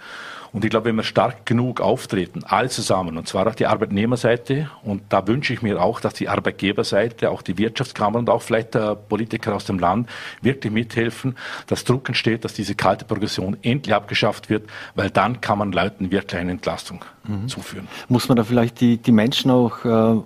Und 0.58 0.64
ich 0.64 0.70
glaube, 0.70 0.86
wenn 0.86 0.96
wir 0.96 1.04
stark 1.04 1.46
genug 1.46 1.80
auftreten, 1.80 2.42
alle 2.42 2.68
zusammen, 2.68 3.16
und 3.16 3.28
zwar 3.28 3.46
auch 3.46 3.54
die 3.54 3.66
Arbeitnehmerseite, 3.66 4.68
und 4.82 5.02
da 5.08 5.24
wünsche 5.28 5.52
ich 5.52 5.62
mir 5.62 5.80
auch, 5.80 6.00
dass 6.00 6.14
die 6.14 6.28
Arbeitgeberseite, 6.28 7.30
auch 7.30 7.42
die 7.42 7.58
Wirtschaftskammer 7.58 8.18
und 8.18 8.28
auch 8.28 8.42
vielleicht 8.42 8.74
der 8.74 8.96
Politiker 8.96 9.54
aus 9.54 9.66
dem 9.66 9.78
Land 9.78 10.08
wirklich 10.42 10.72
mithelfen, 10.72 11.36
dass 11.68 11.84
Druck 11.84 12.08
entsteht, 12.08 12.44
dass 12.44 12.54
diese 12.54 12.74
kalte 12.74 13.04
Progression 13.04 13.56
endlich 13.62 13.94
abgeschafft 13.94 14.50
wird, 14.50 14.68
weil 14.96 15.10
dann 15.10 15.40
kann 15.40 15.58
man 15.58 15.70
Leuten 15.70 16.10
wirklich 16.10 16.40
eine 16.40 16.50
Entlastung 16.50 17.04
mhm. 17.28 17.46
zuführen. 17.46 17.86
Muss 18.08 18.26
man 18.28 18.36
da 18.36 18.42
vielleicht 18.42 18.80
die, 18.80 18.96
die 18.96 19.12
Menschen 19.12 19.52
auch 19.52 19.84
äh, 19.84 20.20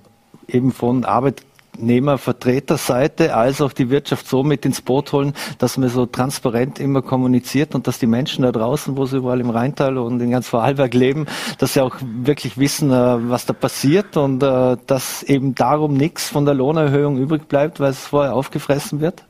eben 0.49 0.73
von 0.73 1.05
Arbeit 1.05 1.43
Arbeitnehmervertreterseite 1.72 3.34
als 3.34 3.60
auch 3.60 3.72
die 3.72 3.91
Wirtschaft 3.91 4.29
so 4.29 4.43
mit 4.43 4.64
ins 4.64 4.81
Boot 4.81 5.12
holen, 5.12 5.32
dass 5.58 5.79
man 5.79 5.88
so 5.88 6.06
transparent 6.06 6.79
immer 6.79 7.02
kommuniziert 7.02 7.74
und 7.74 7.86
dass 7.86 7.98
die 7.98 8.06
Menschen 8.06 8.43
da 8.43 8.52
draußen, 8.52 8.96
wo 8.96 9.06
sie 9.06 9.17
überall 9.19 9.41
im 9.41 9.50
Rheintal 9.50 9.98
und 9.98 10.20
in 10.20 10.31
ganz 10.31 10.48
Vorarlberg 10.48 10.94
leben, 10.94 11.26
dass 11.58 11.74
sie 11.74 11.81
auch 11.81 11.96
wirklich 12.00 12.58
wissen, 12.58 12.91
äh, 12.91 13.31
was 13.31 13.46
da 13.46 13.52
passiert 13.52 14.17
und 14.17 14.43
äh, 14.43 14.76
dass 14.86 15.22
eben 15.22 15.55
darum 15.55 15.94
nichts 15.94 16.29
von 16.29 16.44
der 16.44 16.55
Lohnerhöhung 16.55 17.19
übrig 17.19 17.48
bleibt, 17.48 17.81
weil 17.81 17.91
es 17.91 18.06
vorher 18.06 18.34
aufgefressen 18.34 19.00
wird? 19.00 19.24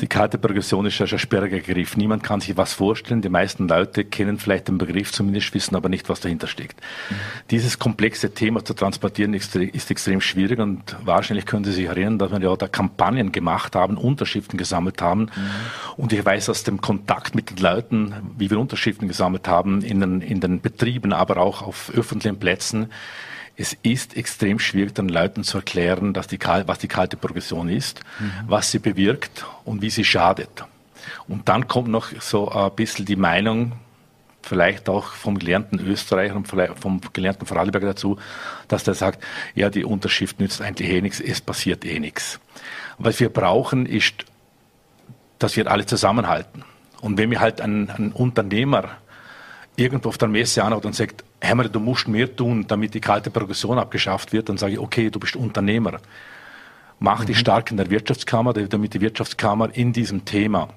Die 0.00 0.08
kalte 0.08 0.38
Progression 0.38 0.86
ist 0.86 0.98
ja 0.98 1.06
ein 1.06 1.18
sperriger 1.20 1.58
Begriff. 1.58 1.96
Niemand 1.96 2.24
kann 2.24 2.40
sich 2.40 2.56
was 2.56 2.72
vorstellen. 2.72 3.22
Die 3.22 3.28
meisten 3.28 3.68
Leute 3.68 4.04
kennen 4.04 4.38
vielleicht 4.38 4.66
den 4.66 4.76
Begriff 4.76 5.12
zumindest, 5.12 5.54
wissen 5.54 5.76
aber 5.76 5.88
nicht, 5.88 6.08
was 6.08 6.18
dahinter 6.18 6.48
steckt. 6.48 6.80
Mhm. 6.80 7.14
Dieses 7.52 7.78
komplexe 7.78 8.34
Thema 8.34 8.64
zu 8.64 8.74
transportieren 8.74 9.34
ist, 9.34 9.54
ist, 9.54 9.90
extrem 9.92 10.20
schwierig 10.20 10.58
und 10.58 10.96
wahrscheinlich 11.04 11.46
können 11.46 11.64
Sie 11.64 11.70
sich 11.70 11.84
erinnern, 11.84 12.18
dass 12.18 12.32
wir 12.32 12.40
ja 12.40 12.56
da 12.56 12.66
Kampagnen 12.66 13.30
gemacht 13.30 13.76
haben, 13.76 13.96
Unterschriften 13.96 14.58
gesammelt 14.58 15.00
haben. 15.00 15.22
Mhm. 15.22 15.30
Und 15.96 16.12
ich 16.12 16.24
weiß 16.24 16.48
aus 16.48 16.64
dem 16.64 16.80
Kontakt 16.80 17.36
mit 17.36 17.50
den 17.50 17.58
Leuten, 17.58 18.14
wie 18.36 18.50
wir 18.50 18.58
Unterschriften 18.58 19.06
gesammelt 19.06 19.46
haben, 19.46 19.80
in 19.82 20.00
den, 20.00 20.20
in 20.22 20.40
den 20.40 20.60
Betrieben, 20.60 21.12
aber 21.12 21.36
auch 21.36 21.62
auf 21.62 21.92
öffentlichen 21.94 22.40
Plätzen, 22.40 22.88
es 23.56 23.76
ist 23.82 24.16
extrem 24.16 24.58
schwierig, 24.58 24.94
den 24.94 25.08
Leuten 25.08 25.44
zu 25.44 25.58
erklären, 25.58 26.12
dass 26.12 26.26
die, 26.26 26.38
was 26.40 26.78
die 26.78 26.88
kalte 26.88 27.16
Progression 27.16 27.68
ist, 27.68 28.00
mhm. 28.18 28.32
was 28.46 28.70
sie 28.70 28.78
bewirkt 28.78 29.46
und 29.64 29.82
wie 29.82 29.90
sie 29.90 30.04
schadet. 30.04 30.64
Und 31.28 31.48
dann 31.48 31.68
kommt 31.68 31.88
noch 31.88 32.08
so 32.20 32.50
ein 32.50 32.72
bisschen 32.74 33.04
die 33.04 33.16
Meinung, 33.16 33.72
vielleicht 34.42 34.88
auch 34.88 35.06
vom 35.06 35.38
gelernten 35.38 35.78
Österreicher 35.78 36.36
und 36.36 36.48
vom 36.48 37.00
gelernten 37.12 37.46
Vorarlberger 37.46 37.88
dazu, 37.88 38.18
dass 38.68 38.84
der 38.84 38.94
sagt, 38.94 39.22
ja, 39.54 39.70
die 39.70 39.84
Unterschrift 39.84 40.40
nützt 40.40 40.60
eigentlich 40.60 40.90
eh 40.90 41.00
nichts, 41.00 41.20
es 41.20 41.40
passiert 41.40 41.84
eh 41.84 41.98
nichts. 41.98 42.40
Was 42.98 43.20
wir 43.20 43.28
brauchen, 43.28 43.86
ist, 43.86 44.24
dass 45.38 45.56
wir 45.56 45.70
alle 45.70 45.86
zusammenhalten. 45.86 46.64
Und 47.00 47.18
wenn 47.18 47.30
wir 47.30 47.40
halt 47.40 47.60
einen, 47.60 47.90
einen 47.90 48.12
Unternehmer 48.12 48.90
irgendwo 49.76 50.08
auf 50.08 50.18
der 50.18 50.28
Messe 50.28 50.62
anhaut 50.62 50.86
und 50.86 50.94
sagt, 50.94 51.24
Herr, 51.40 51.56
du 51.56 51.80
musst 51.80 52.08
mehr 52.08 52.34
tun, 52.34 52.64
damit 52.66 52.94
die 52.94 53.00
kalte 53.00 53.30
Progression 53.30 53.78
abgeschafft 53.78 54.32
wird, 54.32 54.48
dann 54.48 54.56
sage 54.56 54.74
ich, 54.74 54.78
okay, 54.78 55.10
du 55.10 55.18
bist 55.18 55.36
Unternehmer. 55.36 55.98
Mach 57.00 57.22
mhm. 57.22 57.26
dich 57.26 57.38
stark 57.38 57.70
in 57.70 57.76
der 57.76 57.90
Wirtschaftskammer, 57.90 58.52
damit 58.52 58.94
die 58.94 59.00
Wirtschaftskammer 59.00 59.70
in 59.74 59.92
diesem 59.92 60.24
Thema 60.24 60.68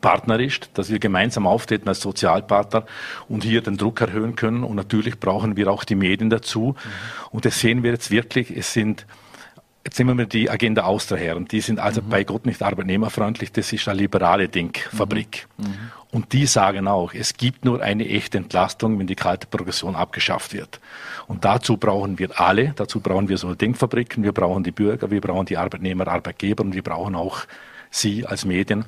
Partner 0.00 0.40
ist, 0.40 0.70
dass 0.74 0.88
wir 0.90 0.98
gemeinsam 0.98 1.46
auftreten 1.46 1.88
als 1.88 2.00
Sozialpartner 2.00 2.86
und 3.28 3.44
hier 3.44 3.60
den 3.60 3.76
Druck 3.76 4.00
erhöhen 4.00 4.36
können. 4.36 4.64
Und 4.64 4.76
natürlich 4.76 5.20
brauchen 5.20 5.56
wir 5.56 5.70
auch 5.70 5.84
die 5.84 5.94
Medien 5.94 6.30
dazu. 6.30 6.74
Mhm. 6.76 7.28
Und 7.30 7.44
das 7.44 7.58
sehen 7.58 7.82
wir 7.82 7.90
jetzt 7.90 8.10
wirklich. 8.10 8.56
Es 8.56 8.72
sind 8.72 9.06
Jetzt 9.84 9.98
nehmen 9.98 10.16
wir 10.16 10.26
die 10.26 10.48
Agenda 10.48 10.84
Austria 10.84 11.18
her 11.18 11.36
und 11.36 11.50
die 11.50 11.60
sind 11.60 11.80
also 11.80 12.02
mhm. 12.02 12.08
bei 12.08 12.24
Gott 12.24 12.46
nicht 12.46 12.62
arbeitnehmerfreundlich, 12.62 13.50
das 13.52 13.72
ist 13.72 13.88
eine 13.88 13.98
liberale 13.98 14.48
Denkfabrik. 14.48 15.48
Mhm. 15.56 15.66
mhm. 15.66 15.74
Und 16.12 16.34
die 16.34 16.44
sagen 16.44 16.88
auch, 16.88 17.14
es 17.14 17.38
gibt 17.38 17.64
nur 17.64 17.80
eine 17.80 18.06
echte 18.06 18.36
Entlastung, 18.36 18.98
wenn 18.98 19.06
die 19.06 19.14
kalte 19.14 19.46
Progression 19.46 19.96
abgeschafft 19.96 20.52
wird. 20.52 20.78
Und 21.26 21.46
dazu 21.46 21.78
brauchen 21.78 22.18
wir 22.18 22.38
alle, 22.38 22.74
dazu 22.76 23.00
brauchen 23.00 23.30
wir 23.30 23.38
so 23.38 23.46
eine 23.46 23.56
Denkfabriken, 23.56 24.22
wir 24.22 24.32
brauchen 24.32 24.62
die 24.62 24.72
Bürger, 24.72 25.10
wir 25.10 25.22
brauchen 25.22 25.46
die 25.46 25.56
Arbeitnehmer, 25.56 26.06
Arbeitgeber 26.06 26.64
und 26.64 26.74
wir 26.74 26.82
brauchen 26.82 27.14
auch 27.14 27.46
Sie 27.94 28.26
als 28.26 28.46
Medien, 28.46 28.86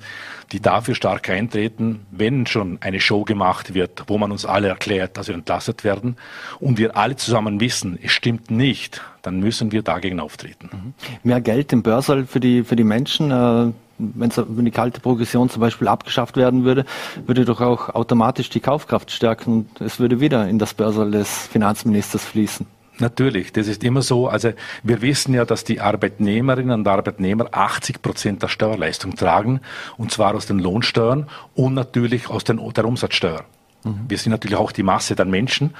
die 0.51 0.61
dafür 0.61 0.95
stark 0.95 1.29
eintreten, 1.29 2.07
wenn 2.11 2.47
schon 2.47 2.79
eine 2.81 3.01
Show 3.01 3.25
gemacht 3.25 3.75
wird, 3.75 4.05
wo 4.07 4.17
man 4.17 4.33
uns 4.33 4.47
alle 4.47 4.69
erklärt, 4.69 5.17
dass 5.19 5.29
wir 5.29 5.35
entlastet 5.35 5.85
werden 5.85 6.17
und 6.59 6.79
wir 6.79 6.97
alle 6.97 7.15
zusammen 7.15 7.61
wissen, 7.61 7.99
es 8.03 8.13
stimmt 8.13 8.51
nicht, 8.51 9.03
dann 9.23 9.41
müssen 9.41 9.73
wir 9.73 9.83
dagegen 9.83 10.21
auftreten. 10.21 10.71
Mhm. 10.73 10.95
Mehr 11.23 11.41
Geld 11.43 11.73
im 11.73 11.83
Börsal 11.83 12.25
für 12.25 12.41
die, 12.41 12.65
für 12.65 12.77
die 12.77 12.85
Menschen, 12.85 13.31
äh, 13.31 13.73
wenn 13.99 14.65
die 14.65 14.71
kalte 14.71 15.01
Progression 15.01 15.51
zum 15.51 15.61
Beispiel 15.61 15.87
abgeschafft 15.87 16.37
werden 16.37 16.65
würde, 16.65 16.85
würde 17.27 17.45
doch 17.45 17.61
auch 17.61 17.91
automatisch 17.91 18.49
die 18.49 18.61
Kaufkraft 18.61 19.11
stärken 19.11 19.53
und 19.53 19.81
es 19.81 20.01
würde 20.01 20.19
wieder 20.19 20.49
in 20.49 20.59
das 20.59 20.75
Börsal 20.75 21.11
des 21.11 21.47
Finanzministers 21.47 22.25
fließen. 22.25 22.67
Natürlich, 22.99 23.53
das 23.53 23.67
ist 23.67 23.83
immer 23.83 24.03
so. 24.03 24.29
Also 24.29 24.53
wir 24.83 25.03
wissen 25.03 25.35
ja, 25.35 25.45
dass 25.45 25.65
die 25.65 25.81
Arbeitnehmerinnen 25.81 26.81
und 26.81 26.89
Arbeitnehmer 26.89 27.49
80 27.51 28.03
Prozent 28.03 28.43
der 28.43 28.49
Steuerleistung 28.49 29.17
tragen, 29.17 29.61
und 29.97 30.13
zwar 30.13 30.35
aus 30.35 30.47
den 30.47 30.59
Lohnsteuern 30.61 31.29
und 31.55 31.75
natürlich 31.75 32.31
aus 32.31 32.45
den, 32.45 32.61
der 32.75 32.85
Umsatzsteuer. 32.85 33.45
Mhm. 33.85 34.05
Wir 34.09 34.19
sind 34.19 34.31
natürlich 34.31 34.57
auch 34.57 34.73
die 34.73 34.83
Masse 34.83 35.15
der 35.15 35.27
Menschen. 35.27 35.75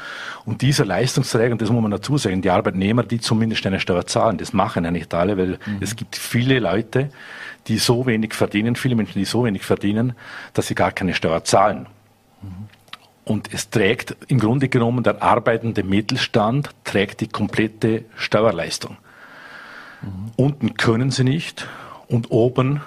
Und 0.45 0.63
dieser 0.63 0.85
Leistungsträger, 0.85 1.53
und 1.53 1.63
das 1.63 1.71
muss 1.71 1.83
man 1.83 1.91
dazu 1.91 2.19
sagen, 2.19 2.43
die 2.43 2.51
Arbeitnehmer, 2.51 3.03
die 3.03 3.21
zumindest 3.21 3.65
eine 3.67 3.81
Steuer 3.81 4.07
zahlen, 4.07 4.39
das 4.39 4.53
machen 4.53 4.85
ja 4.85 4.91
nicht 4.91 5.13
alle, 5.15 5.37
weil 5.37 5.59
mhm. 5.67 5.79
es 5.81 5.97
gibt 5.97 6.17
viele 6.17 6.59
Leute, 6.59 7.11
die 7.69 7.79
so 7.79 8.07
wenig 8.07 8.35
verdienen, 8.35 8.77
viele 8.77 8.95
Menschen, 8.95 9.19
die 9.19 9.25
so 9.25 9.45
wenig 9.45 9.65
verdienen, 9.65 10.15
dass 10.53 10.67
sie 10.67 10.75
gar 10.75 10.93
keine 10.93 11.15
Steuer 11.15 11.45
zahlen. 11.45 11.87
Mhm. 12.43 12.69
Und 13.25 13.53
es 13.53 13.71
trägt 13.71 14.17
im 14.29 14.39
Grunde 14.39 14.69
genommen 14.69 15.03
der 15.03 15.23
arbeitende 15.23 15.83
Mittelstand 15.83 16.71
trägt 16.85 17.21
die 17.21 17.29
komplette 17.29 18.05
Steuerleistung. 18.17 18.99
Mhm. 20.03 20.31
Unten 20.37 20.75
können 20.75 21.11
sie 21.11 21.25
nicht 21.25 21.67
und 22.07 22.31
oben 22.31 22.83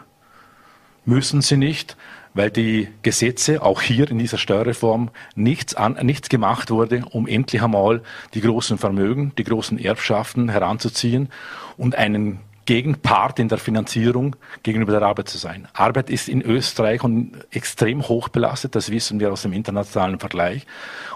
müssen 1.05 1.41
sie 1.41 1.57
nicht, 1.57 1.97
weil 2.33 2.51
die 2.51 2.87
Gesetze 3.01 3.63
auch 3.63 3.81
hier 3.81 4.11
in 4.11 4.19
dieser 4.19 4.37
Steuerreform 4.37 5.09
nichts, 5.35 5.73
an, 5.73 5.93
nichts 6.03 6.29
gemacht 6.29 6.69
wurde, 6.69 7.03
um 7.09 7.27
endlich 7.27 7.63
einmal 7.63 8.01
die 8.35 8.41
großen 8.41 8.77
Vermögen, 8.77 9.33
die 9.37 9.43
großen 9.43 9.79
Erbschaften 9.79 10.49
heranzuziehen 10.49 11.29
und 11.77 11.95
einen 11.95 12.39
Gegenpart 12.67 13.39
in 13.39 13.47
der 13.47 13.59
Finanzierung 13.59 14.35
gegenüber 14.61 14.91
der 14.91 15.01
Arbeit 15.03 15.29
zu 15.29 15.37
sein. 15.37 15.69
Arbeit 15.73 16.09
ist 16.09 16.27
in 16.27 16.41
Österreich 16.41 17.01
extrem 17.49 18.07
hoch 18.09 18.27
belastet, 18.27 18.75
das 18.75 18.91
wissen 18.91 19.21
wir 19.21 19.31
aus 19.31 19.43
dem 19.43 19.53
internationalen 19.53 20.19
Vergleich. 20.19 20.67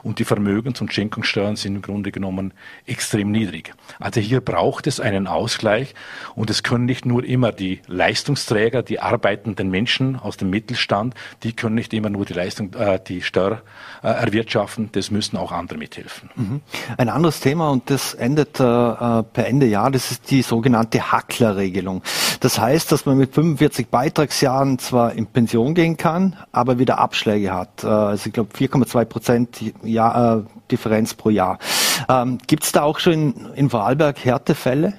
Und 0.01 0.19
die 0.19 0.23
Vermögens- 0.23 0.79
und 0.79 0.93
Schenkungssteuern 0.93 1.57
sind 1.57 1.75
im 1.75 1.81
Grunde 1.81 2.13
genommen 2.13 2.53
extrem 2.85 3.31
niedrig. 3.31 3.73
Also 3.99 4.21
hier 4.21 4.39
braucht 4.39 4.87
es 4.87 5.01
einen 5.01 5.27
Ausgleich 5.27 5.93
und 6.35 6.49
es 6.49 6.63
können 6.63 6.85
nicht 6.85 7.05
nur 7.05 7.25
immer 7.25 7.51
die 7.51 7.81
Leistungsträger, 7.85 8.81
die 8.81 9.01
arbeitenden 9.01 9.69
Menschen 9.69 10.15
aus 10.15 10.37
dem 10.37 10.49
Mittelstand, 10.49 11.15
die 11.43 11.51
können 11.51 11.75
nicht 11.75 11.93
immer 11.93 12.09
nur 12.09 12.25
die 12.25 12.33
Leistung, 12.33 12.73
äh, 12.75 12.97
die 13.05 13.21
Steuer 13.21 13.61
äh, 14.03 14.07
erwirtschaften, 14.07 14.89
das 14.93 15.11
müssen 15.11 15.35
auch 15.35 15.51
andere 15.51 15.77
mithelfen. 15.77 16.29
Mhm. 16.35 16.61
Ein 16.97 17.09
anderes 17.09 17.41
Thema 17.41 17.71
und 17.71 17.89
das 17.89 18.13
endet 18.13 18.57
äh, 18.61 18.63
äh 18.63 19.23
per 19.33 19.47
Ende 19.47 19.65
Jahr, 19.65 19.91
das 19.91 20.11
ist 20.11 20.31
die 20.31 20.43
sogenannte 20.43 21.11
Hackler 21.11 21.40
Maklerregelung. 21.41 22.01
Das 22.39 22.59
heißt, 22.59 22.91
dass 22.91 23.05
man 23.05 23.17
mit 23.17 23.33
45 23.33 23.87
Beitragsjahren 23.87 24.79
zwar 24.79 25.13
in 25.13 25.27
Pension 25.27 25.73
gehen 25.73 25.97
kann, 25.97 26.35
aber 26.51 26.79
wieder 26.79 26.99
Abschläge 26.99 27.53
hat. 27.53 27.83
Äh, 27.83 27.87
also 27.87 28.27
ich 28.27 28.33
glaube 28.33 28.55
4,2 28.55 29.05
Prozent 29.05 29.73
ja, 29.83 30.37
äh, 30.37 30.43
Differenz 30.69 31.13
pro 31.13 31.29
Jahr. 31.29 31.59
Ähm, 32.07 32.37
Gibt 32.47 32.63
es 32.63 32.71
da 32.71 32.83
auch 32.83 32.99
schon 32.99 33.13
in, 33.13 33.53
in 33.55 33.69
Vorarlberg 33.69 34.23
Härtefälle? 34.23 34.93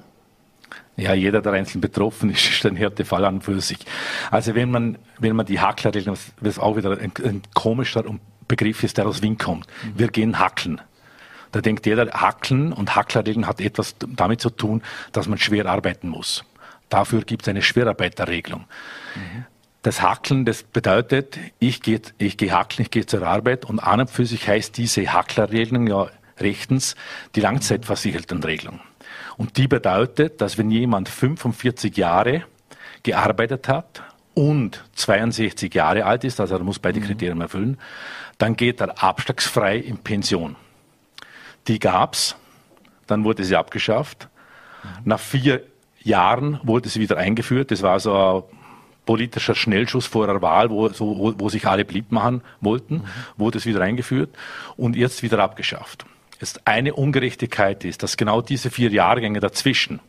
Ja, 0.97 1.15
jeder 1.15 1.41
der 1.41 1.53
einzelnen 1.53 1.81
betroffen 1.81 2.31
ist, 2.31 2.49
ist 2.51 2.67
ein 2.67 2.77
Härtefall 2.77 3.25
an 3.25 3.41
für 3.41 3.61
sich. 3.61 3.79
Also 4.31 4.55
wenn 4.55 4.71
man, 4.71 4.99
wenn 5.19 5.37
man 5.37 5.47
die 5.47 5.61
Hacklerregelung, 5.61 6.17
was 6.41 6.59
auch 6.59 6.77
wieder 6.77 6.99
ein, 6.99 7.13
ein 7.25 7.43
komischer 7.55 8.05
Begriff 8.49 8.83
ist, 8.83 8.99
der 8.99 9.07
aus 9.07 9.23
Wien 9.23 9.39
kommt. 9.39 9.67
Wir 9.95 10.09
gehen 10.09 10.39
hackeln. 10.39 10.81
Da 11.53 11.61
denkt 11.61 11.87
jeder, 11.87 12.11
Hackeln 12.11 12.73
und 12.73 12.97
Hacklerregeln 12.97 13.47
hat 13.47 13.61
etwas 13.61 13.95
damit 13.99 14.41
zu 14.41 14.51
tun, 14.51 14.83
dass 15.13 15.29
man 15.29 15.39
schwer 15.39 15.67
arbeiten 15.67 16.09
muss. 16.09 16.45
Dafür 16.89 17.23
gibt 17.23 17.43
es 17.43 17.49
eine 17.49 17.63
Schwerarbeiterregelung. 17.63 18.65
Mhm. 19.15 19.45
Das 19.83 20.01
Hackeln, 20.01 20.45
das 20.45 20.63
bedeutet, 20.63 21.39
ich 21.59 21.83
gehe 21.83 22.01
ich 22.19 22.37
geh 22.37 22.53
hackeln, 22.53 22.85
ich 22.85 22.91
gehe 22.91 23.05
zur 23.05 23.27
Arbeit 23.27 23.65
und 23.65 23.81
an 23.81 24.01
und 24.01 24.11
für 24.11 24.27
sich 24.27 24.47
heißt 24.47 24.77
diese 24.77 25.13
Hacklerregelung 25.13 25.87
ja 25.87 26.09
rechtens 26.39 26.95
die 27.35 27.41
Langzeitversichertenregelung. 27.41 28.81
Und 29.37 29.57
die 29.57 29.69
bedeutet, 29.69 30.41
dass 30.41 30.57
wenn 30.57 30.71
jemand 30.71 31.09
45 31.09 31.97
Jahre 31.97 32.45
gearbeitet 33.03 33.69
hat 33.69 34.03
und 34.35 34.85
62 34.95 35.75
Jahre 35.75 36.05
alt 36.05 36.25
ist, 36.25 36.41
also 36.41 36.55
er 36.55 36.63
muss 36.63 36.79
beide 36.79 37.01
mhm. 37.01 37.05
Kriterien 37.05 37.41
erfüllen, 37.41 37.79
dann 38.39 38.57
geht 38.57 38.81
er 38.81 39.03
abschlagsfrei 39.03 39.77
in 39.79 39.99
Pension. 39.99 40.57
Die 41.69 41.79
gab's, 41.79 42.37
dann 43.07 43.25
wurde 43.25 43.45
sie 43.45 43.57
abgeschafft. 43.57 44.29
Nach 45.05 45.21
vier 45.21 45.63
Jahren 46.01 46.61
wurde 46.63 46.89
sie 46.89 47.01
wieder 47.01 47.17
eingeführt. 47.17 47.71
Das 47.71 47.83
war 47.83 48.01
so 48.01 48.49
ein 48.51 48.59
politischer 49.07 49.55
Schnellschuss 49.55 50.07
vor 50.07 50.27
der 50.27 50.43
Wahl, 50.43 50.71
wo, 50.71 50.91
wo, 50.99 51.35
wo 51.39 51.49
sich 51.49 51.67
alle 51.67 51.85
beliebt 51.85 52.13
machen 52.13 52.43
wollten, 52.61 52.97
mhm. 52.97 53.05
wurde 53.37 53.59
es 53.59 53.67
wieder 53.67 53.81
eingeführt 53.81 54.31
und 54.77 54.97
jetzt 54.97 55.23
wieder 55.23 55.39
abgeschafft. 55.41 56.05
Jetzt 56.41 56.67
eine 56.67 56.95
Ungerechtigkeit 56.95 57.85
ist, 57.85 58.03
dass 58.03 58.17
genau 58.17 58.43
diese 58.43 58.71
vier 58.71 58.91
Jahrgänge 58.91 59.41
dazwischen 59.41 60.01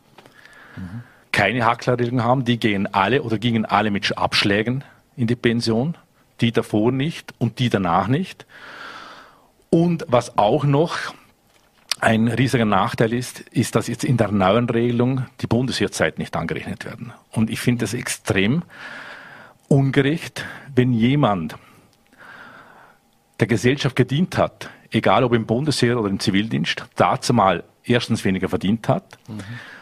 mhm. 0.76 1.04
keine 1.32 1.66
Hacklerregelung 1.66 2.24
haben. 2.24 2.46
Die 2.46 2.60
gehen 2.60 2.92
alle 2.92 3.24
oder 3.24 3.38
gingen 3.38 3.66
alle 3.66 3.92
mit 3.92 4.18
Abschlägen 4.18 4.84
in 5.16 5.28
die 5.28 5.36
Pension, 5.36 5.96
die 6.42 6.52
davor 6.52 6.92
nicht 6.92 7.34
und 7.38 7.60
die 7.60 7.70
danach 7.70 8.08
nicht. 8.08 8.46
Und 9.70 10.06
was 10.08 10.38
auch 10.38 10.64
noch 10.64 10.98
ein 12.04 12.28
riesiger 12.28 12.66
Nachteil 12.66 13.14
ist, 13.14 13.40
ist, 13.40 13.76
dass 13.76 13.88
jetzt 13.88 14.04
in 14.04 14.18
der 14.18 14.32
neuen 14.32 14.70
Regelung 14.70 15.26
die 15.42 15.48
Bundeswehrzeit 15.48 16.20
nicht 16.20 16.36
angerechnet 16.36 16.86
werden. 16.86 17.14
Und 17.32 17.50
ich 17.50 17.60
finde 17.62 17.86
das 17.86 17.94
extrem 17.94 18.64
ungerecht, 19.70 20.46
wenn 20.76 20.92
jemand 20.94 21.56
der 23.40 23.48
Gesellschaft 23.48 23.96
gedient 23.96 24.38
hat, 24.38 24.70
egal 24.92 25.24
ob 25.24 25.34
im 25.34 25.46
Bundesheer 25.46 25.98
oder 26.00 26.10
im 26.10 26.20
Zivildienst, 26.20 26.86
dazu 26.96 27.34
mal 27.34 27.64
erstens 27.86 28.26
weniger 28.26 28.50
verdient 28.50 28.88
hat, 28.90 29.18
mhm. 29.28 29.40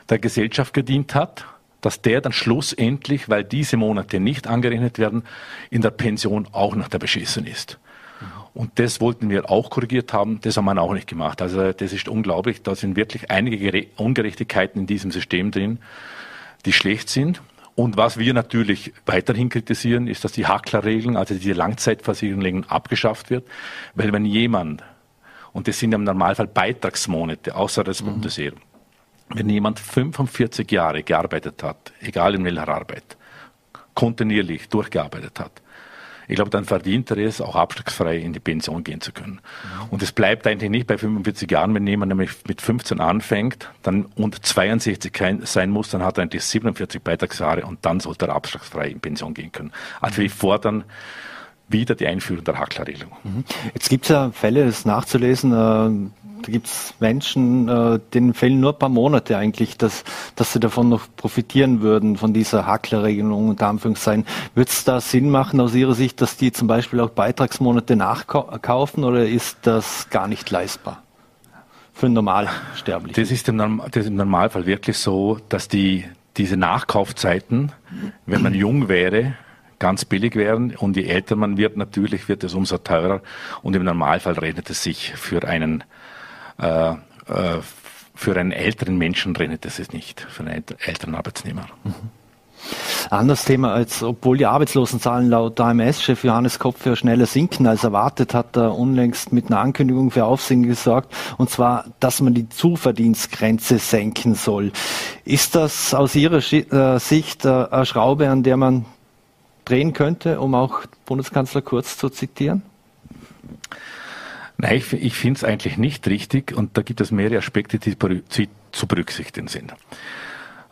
der 0.10 0.20
Gesellschaft 0.20 0.74
gedient 0.74 1.16
hat, 1.16 1.46
dass 1.82 2.02
der 2.02 2.22
dann 2.22 2.32
schlussendlich, 2.32 3.30
weil 3.30 3.44
diese 3.44 3.78
Monate 3.78 4.20
nicht 4.20 4.48
angerechnet 4.48 5.00
werden, 5.00 5.24
in 5.72 5.82
der 5.82 5.90
Pension 5.90 6.48
auch 6.52 6.76
noch 6.76 6.88
der 6.88 7.00
Beschissen 7.00 7.48
ist. 7.48 7.80
Und 8.54 8.80
das 8.80 9.00
wollten 9.00 9.30
wir 9.30 9.50
auch 9.50 9.70
korrigiert 9.70 10.12
haben. 10.12 10.40
Das 10.42 10.58
haben 10.58 10.66
wir 10.66 10.82
auch 10.82 10.94
nicht 10.94 11.08
gemacht. 11.08 11.42
Also 11.42 11.72
das 11.72 11.94
ist 11.94 12.08
unglaublich. 12.08 12.62
Da 12.64 12.76
sind 12.76 12.96
wirklich 12.96 13.32
einige 13.32 13.88
Ungerechtigkeiten 13.96 14.82
in 14.82 14.88
diesem 14.88 15.12
System 15.12 15.52
drin, 15.52 15.80
die 16.66 16.74
schlecht 16.74 17.10
sind. 17.10 17.42
Und 17.76 17.96
was 17.96 18.18
wir 18.18 18.34
natürlich 18.34 18.94
weiterhin 19.06 19.50
kritisieren, 19.50 20.08
ist, 20.08 20.26
dass 20.26 20.34
die 20.34 20.46
Hacklerregeln, 20.46 21.16
also 21.16 21.34
diese 21.34 21.54
Langzeitversicherungsregeln 21.54 22.70
abgeschafft 22.70 23.30
wird. 23.30 23.48
Weil 23.96 24.12
wenn 24.12 24.26
jemand, 24.26 24.84
und 25.54 25.68
das 25.68 25.80
sind 25.80 25.94
im 25.94 26.04
Normalfall 26.04 26.48
Beitragsmonate 26.48 27.56
außer 27.56 27.86
des 27.86 28.02
mhm. 28.02 28.08
Bundesheer, 28.08 28.52
wenn 29.30 29.50
jemand 29.50 29.80
45 29.80 30.70
Jahre 30.70 31.04
gearbeitet 31.04 31.64
hat, 31.64 31.94
egal 32.02 32.36
in 32.36 32.44
welcher 32.44 32.68
Arbeit, 32.68 33.18
kontinuierlich 33.94 34.68
durchgearbeitet 34.68 35.40
hat, 35.40 35.61
ich 36.32 36.36
glaube, 36.36 36.50
dann 36.50 36.64
verdient 36.64 37.12
er 37.12 37.18
es, 37.18 37.42
auch 37.42 37.58
abschlagsfrei 37.58 38.16
in 38.16 38.32
die 38.32 38.40
Pension 38.40 38.86
gehen 38.86 39.02
zu 39.02 39.12
können. 39.12 39.42
Und 39.90 40.02
es 40.02 40.14
bleibt 40.14 40.48
eigentlich 40.48 40.72
nicht 40.72 40.88
bei 40.88 40.98
45 40.98 41.52
Jahren, 41.52 41.76
wenn 41.76 41.86
jemand 41.86 42.08
nämlich 42.08 42.32
mit 42.48 42.62
15 42.62 43.02
anfängt, 43.02 43.70
dann 43.84 44.06
unter 44.16 44.42
62 44.42 45.12
sein 45.44 45.70
muss, 45.70 45.90
dann 45.90 46.04
hat 46.04 46.18
er 46.18 46.22
eigentlich 46.22 46.46
47 46.46 47.02
Beitragsjahre 47.02 47.66
und 47.66 47.86
dann 47.86 48.00
sollte 48.00 48.28
er 48.28 48.36
abschlagsfrei 48.36 48.88
in 48.88 49.02
Pension 49.02 49.34
gehen 49.34 49.52
können. 49.52 49.74
Also 50.00 50.22
wir 50.22 50.30
fordern 50.30 50.86
wieder 51.68 51.96
die 51.96 52.08
Einführung 52.08 52.46
der 52.46 52.58
Hacklerregelung. 52.58 53.12
Mhm. 53.24 53.44
Jetzt 53.74 53.90
gibt 53.90 54.06
es 54.06 54.10
ja 54.10 54.32
Fälle, 54.32 54.66
das 54.66 54.86
nachzulesen, 54.86 55.52
äh, 55.52 56.21
da 56.42 56.52
gibt 56.52 56.68
es 56.68 56.94
Menschen, 57.00 57.68
äh, 57.68 58.00
denen 58.14 58.34
fehlen 58.34 58.60
nur 58.60 58.74
ein 58.74 58.80
paar 58.80 58.90
Monate 58.90 59.38
eigentlich, 59.38 59.78
dass, 59.78 60.04
dass 60.36 60.54
sie 60.54 60.60
davon 60.60 60.90
noch 60.90 61.08
profitieren 61.16 61.82
würden, 61.82 62.18
von 62.18 62.34
dieser 62.34 62.66
Hacklerregelung 62.66 63.50
unter 63.50 63.68
Anführungszeichen. 63.68 64.26
Wird 64.56 64.70
es 64.70 64.84
da 64.84 65.02
Sinn 65.02 65.30
machen 65.30 65.60
aus 65.60 65.74
Ihrer 65.76 65.94
Sicht, 65.94 66.22
dass 66.22 66.38
die 66.38 66.52
zum 66.52 66.68
Beispiel 66.68 67.00
auch 67.00 67.10
Beitragsmonate 67.10 67.96
nachkaufen 67.96 69.04
oder 69.04 69.28
ist 69.28 69.60
das 69.64 70.10
gar 70.10 70.28
nicht 70.28 70.50
leistbar? 70.50 71.04
für 71.94 72.08
einen 72.08 72.16
Normalsterblichen. 72.16 73.22
Das 73.22 73.32
ist, 73.32 73.48
im, 73.48 73.82
das 73.92 74.04
ist 74.04 74.08
im 74.08 74.16
Normalfall 74.16 74.66
wirklich 74.66 74.98
so, 74.98 75.38
dass 75.50 75.68
die, 75.68 76.06
diese 76.38 76.58
Nachkaufzeiten, 76.58 77.72
wenn 78.26 78.42
man 78.42 78.56
jung 78.56 78.90
wäre, 78.90 79.36
ganz 79.78 80.06
billig 80.06 80.36
wären 80.36 80.76
und 80.76 80.96
je 80.96 81.06
älter 81.06 81.36
man 81.36 81.58
wird, 81.58 81.76
natürlich 81.76 82.30
wird 82.30 82.44
es 82.44 82.54
umso 82.54 82.78
teurer 82.78 83.22
und 83.64 83.76
im 83.76 83.84
Normalfall 83.84 84.34
redet 84.34 84.70
es 84.70 84.84
sich 84.84 85.14
für 85.16 85.48
einen 85.48 85.84
äh, 86.62 86.92
äh, 86.92 87.60
für 88.14 88.40
einen 88.40 88.52
älteren 88.52 88.98
Menschen 88.98 89.36
redet 89.36 89.66
es 89.66 89.78
sich 89.78 89.92
nicht, 89.92 90.22
für 90.22 90.44
einen 90.44 90.64
älteren 90.86 91.16
Arbeitsnehmer. 91.16 91.66
Mhm. 91.84 91.94
Anderes 93.10 93.44
Thema, 93.44 93.74
als 93.74 94.04
obwohl 94.04 94.38
die 94.38 94.46
Arbeitslosenzahlen 94.46 95.30
laut 95.30 95.60
AMS-Chef 95.60 96.24
Johannes 96.24 96.60
Kopf 96.60 96.84
schneller 96.96 97.26
sinken 97.26 97.66
als 97.66 97.84
erwartet, 97.84 98.34
hat 98.34 98.56
er 98.56 98.78
unlängst 98.78 99.34
mit 99.34 99.48
einer 99.48 99.60
Ankündigung 99.60 100.12
für 100.12 100.26
Aufsehen 100.26 100.64
gesorgt, 100.64 101.14
und 101.38 101.50
zwar, 101.50 101.86
dass 102.00 102.22
man 102.22 102.34
die 102.34 102.48
Zuverdienstgrenze 102.48 103.80
senken 103.80 104.36
soll. 104.36 104.72
Ist 105.26 105.56
das 105.56 105.94
aus 105.94 106.16
Ihrer 106.16 106.38
äh, 106.38 107.00
Sicht 107.00 107.46
äh, 107.46 107.66
eine 107.72 107.86
Schraube, 107.86 108.30
an 108.30 108.44
der 108.44 108.58
man 108.58 108.86
drehen 109.66 109.94
könnte, 109.94 110.40
um 110.40 110.56
auch 110.56 110.82
Bundeskanzler 111.06 111.62
Kurz 111.62 111.98
zu 111.98 112.10
zitieren? 112.10 112.62
Nein, 114.62 114.76
ich, 114.76 114.94
ich 114.94 115.16
finde 115.16 115.38
es 115.40 115.44
eigentlich 115.44 115.78
nicht 115.78 116.08
richtig 116.08 116.56
und 116.56 116.78
da 116.78 116.84
gibt 116.84 117.02
es 117.02 117.10
mehrere 117.10 117.40
Aspekte, 117.40 117.80
die 117.80 117.98
zu 117.98 118.88
berücksichtigen 118.88 119.48
sind. 119.48 119.74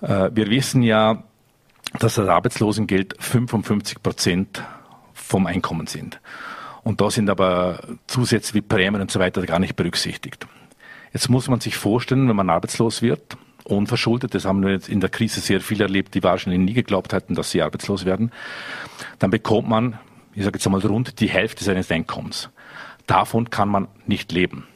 Äh, 0.01 0.29
wir 0.31 0.47
wissen 0.51 0.83
ja, 0.83 1.23
dass 1.97 2.13
das 2.13 2.27
Arbeitslosengeld 2.27 3.15
55 3.17 4.03
Prozent 4.03 4.63
vom 5.15 5.47
Einkommen 5.47 5.87
sind. 5.87 6.21
Und 6.83 7.01
da 7.01 7.09
sind 7.09 7.31
aber 7.31 7.79
Zusätze 8.05 8.53
wie 8.53 8.61
Prämien 8.61 9.01
und 9.01 9.09
so 9.09 9.19
weiter 9.19 9.43
gar 9.47 9.57
nicht 9.57 9.75
berücksichtigt. 9.75 10.45
Jetzt 11.11 11.27
muss 11.31 11.47
man 11.47 11.59
sich 11.59 11.75
vorstellen, 11.75 12.29
wenn 12.29 12.35
man 12.35 12.51
arbeitslos 12.51 13.01
wird, 13.01 13.37
unverschuldet, 13.63 14.35
das 14.35 14.45
haben 14.45 14.61
wir 14.61 14.69
jetzt 14.69 14.87
in 14.87 14.99
der 14.99 15.09
Krise 15.09 15.39
sehr 15.39 15.61
viel 15.61 15.81
erlebt, 15.81 16.13
die 16.13 16.21
wahrscheinlich 16.21 16.61
nie 16.61 16.73
geglaubt 16.73 17.11
hätten, 17.11 17.33
dass 17.33 17.49
sie 17.49 17.63
arbeitslos 17.63 18.05
werden, 18.05 18.31
dann 19.17 19.31
bekommt 19.31 19.67
man, 19.67 19.97
ich 20.35 20.43
sage 20.43 20.57
jetzt 20.57 20.67
einmal 20.67 20.81
rund 20.81 21.19
die 21.19 21.29
Hälfte 21.29 21.63
seines 21.63 21.89
Einkommens. 21.89 22.51
Davon 23.09 23.49
kann 23.49 23.69
man 23.69 23.87
nicht 24.05 24.31
leben. 24.31 24.67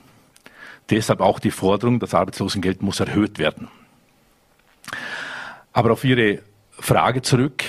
Deshalb 0.90 1.22
auch 1.22 1.40
die 1.40 1.52
Forderung, 1.52 2.00
das 2.00 2.16
Arbeitslosengeld 2.16 2.82
muss 2.82 3.00
erhöht 3.00 3.38
werden. 3.38 3.68
Aber 5.72 5.92
auf 5.92 6.04
Ihre 6.04 6.40
Frage 6.72 7.22
zurück, 7.22 7.64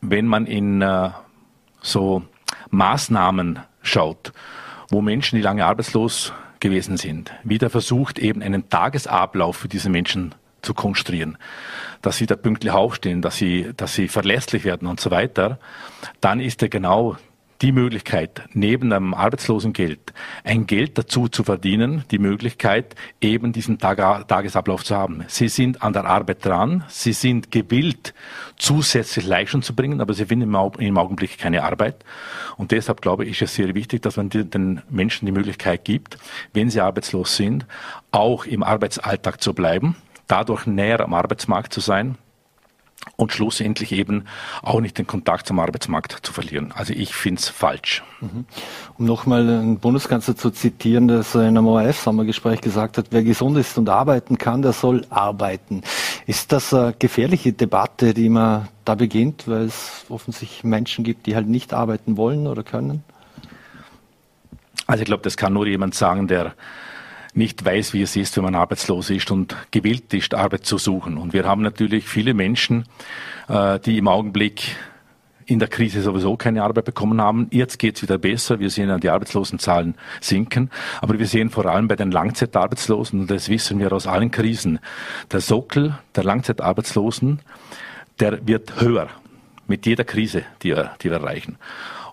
wenn 0.00 0.26
man 0.26 0.46
in 0.46 0.80
äh, 0.80 1.10
so 1.82 2.22
Maßnahmen 2.70 3.58
schaut, 3.82 4.32
wo 4.90 5.02
Menschen, 5.02 5.34
die 5.34 5.42
lange 5.42 5.64
arbeitslos 5.64 6.32
gewesen 6.60 6.96
sind, 6.96 7.32
wieder 7.42 7.68
versucht, 7.68 8.20
eben 8.20 8.42
einen 8.42 8.68
Tagesablauf 8.68 9.56
für 9.56 9.68
diese 9.68 9.90
Menschen 9.90 10.36
zu 10.62 10.72
konstruieren, 10.72 11.36
dass 12.00 12.16
sie 12.16 12.26
da 12.26 12.36
pünktlich 12.36 12.72
aufstehen, 12.72 13.22
dass 13.22 13.36
sie, 13.36 13.72
dass 13.76 13.94
sie 13.94 14.06
verlässlich 14.06 14.64
werden 14.64 14.86
und 14.86 15.00
so 15.00 15.10
weiter, 15.10 15.58
dann 16.20 16.38
ist 16.38 16.62
ja 16.62 16.68
genau 16.68 17.16
die 17.62 17.72
Möglichkeit, 17.72 18.42
neben 18.52 18.92
einem 18.92 19.14
Arbeitslosengeld 19.14 20.12
ein 20.44 20.66
Geld 20.66 20.98
dazu 20.98 21.28
zu 21.28 21.44
verdienen, 21.44 22.04
die 22.10 22.18
Möglichkeit, 22.18 22.94
eben 23.20 23.52
diesen 23.52 23.78
Tag 23.78 23.96
Tagesablauf 24.28 24.84
zu 24.84 24.94
haben. 24.94 25.24
Sie 25.28 25.48
sind 25.48 25.82
an 25.82 25.92
der 25.92 26.04
Arbeit 26.04 26.44
dran, 26.44 26.84
sie 26.88 27.12
sind 27.12 27.50
gewillt, 27.50 28.14
zusätzlich 28.56 29.26
Leistung 29.26 29.62
zu 29.62 29.74
bringen, 29.74 30.00
aber 30.00 30.14
sie 30.14 30.26
finden 30.26 30.54
im 30.78 30.98
Augenblick 30.98 31.38
keine 31.38 31.62
Arbeit. 31.62 32.04
Und 32.56 32.72
deshalb 32.72 33.00
glaube 33.00 33.24
ich, 33.24 33.40
ist 33.40 33.50
es 33.50 33.54
sehr 33.54 33.74
wichtig, 33.74 34.02
dass 34.02 34.16
man 34.16 34.28
den 34.30 34.82
Menschen 34.90 35.26
die 35.26 35.32
Möglichkeit 35.32 35.84
gibt, 35.84 36.18
wenn 36.52 36.70
sie 36.70 36.80
arbeitslos 36.80 37.36
sind, 37.36 37.66
auch 38.10 38.44
im 38.44 38.62
Arbeitsalltag 38.62 39.42
zu 39.42 39.54
bleiben, 39.54 39.96
dadurch 40.26 40.66
näher 40.66 41.00
am 41.00 41.14
Arbeitsmarkt 41.14 41.72
zu 41.72 41.80
sein, 41.80 42.16
und 43.14 43.32
schlussendlich 43.32 43.92
eben 43.92 44.24
auch 44.62 44.80
nicht 44.80 44.98
den 44.98 45.06
Kontakt 45.06 45.46
zum 45.46 45.58
Arbeitsmarkt 45.58 46.18
zu 46.22 46.32
verlieren. 46.32 46.72
Also 46.74 46.92
ich 46.92 47.14
finde 47.14 47.40
es 47.40 47.48
falsch. 47.48 48.02
Mhm. 48.20 48.44
Um 48.98 49.06
nochmal 49.06 49.48
einen 49.48 49.78
Bundeskanzler 49.78 50.36
zu 50.36 50.50
zitieren, 50.50 51.08
der 51.08 51.24
in 51.34 51.40
einem 51.40 51.66
ORF-Sommergespräch 51.66 52.60
gesagt 52.60 52.98
hat, 52.98 53.06
wer 53.10 53.22
gesund 53.22 53.56
ist 53.56 53.78
und 53.78 53.88
arbeiten 53.88 54.36
kann, 54.38 54.62
der 54.62 54.72
soll 54.72 55.06
arbeiten. 55.08 55.82
Ist 56.26 56.52
das 56.52 56.74
eine 56.74 56.94
gefährliche 56.98 57.52
Debatte, 57.52 58.12
die 58.12 58.28
man 58.28 58.68
da 58.84 58.94
beginnt, 58.94 59.48
weil 59.48 59.62
es 59.62 60.04
offensichtlich 60.08 60.64
Menschen 60.64 61.04
gibt, 61.04 61.26
die 61.26 61.36
halt 61.36 61.48
nicht 61.48 61.72
arbeiten 61.72 62.16
wollen 62.16 62.46
oder 62.46 62.64
können? 62.64 63.02
Also 64.86 65.02
ich 65.02 65.06
glaube, 65.06 65.22
das 65.22 65.36
kann 65.36 65.52
nur 65.52 65.66
jemand 65.66 65.94
sagen, 65.94 66.28
der 66.28 66.54
nicht 67.36 67.64
weiß, 67.64 67.92
wie 67.92 68.02
es 68.02 68.16
ist, 68.16 68.36
wenn 68.36 68.44
man 68.44 68.54
arbeitslos 68.54 69.10
ist 69.10 69.30
und 69.30 69.56
gewillt 69.70 70.12
ist, 70.14 70.34
Arbeit 70.34 70.64
zu 70.64 70.78
suchen. 70.78 71.18
Und 71.18 71.32
wir 71.32 71.44
haben 71.44 71.62
natürlich 71.62 72.08
viele 72.08 72.34
Menschen, 72.34 72.86
äh, 73.48 73.78
die 73.78 73.98
im 73.98 74.08
Augenblick 74.08 74.76
in 75.46 75.60
der 75.60 75.68
Krise 75.68 76.02
sowieso 76.02 76.36
keine 76.36 76.62
Arbeit 76.64 76.86
bekommen 76.86 77.20
haben. 77.20 77.46
Jetzt 77.50 77.78
geht 77.78 77.96
es 77.96 78.02
wieder 78.02 78.18
besser. 78.18 78.58
Wir 78.58 78.68
sehen, 78.68 79.00
die 79.00 79.10
Arbeitslosenzahlen 79.10 79.94
sinken. 80.20 80.70
Aber 81.00 81.18
wir 81.18 81.26
sehen 81.26 81.50
vor 81.50 81.66
allem 81.66 81.86
bei 81.86 81.94
den 81.94 82.10
Langzeitarbeitslosen, 82.10 83.20
und 83.20 83.30
das 83.30 83.48
wissen 83.48 83.78
wir 83.78 83.92
aus 83.92 84.06
allen 84.06 84.30
Krisen, 84.30 84.80
der 85.30 85.40
Sockel 85.40 85.98
der 86.16 86.24
Langzeitarbeitslosen, 86.24 87.40
der 88.18 88.46
wird 88.46 88.80
höher 88.80 89.08
mit 89.68 89.86
jeder 89.86 90.04
Krise, 90.04 90.42
die 90.62 90.70
wir, 90.70 90.92
die 91.02 91.10
wir 91.10 91.18
erreichen. 91.18 91.58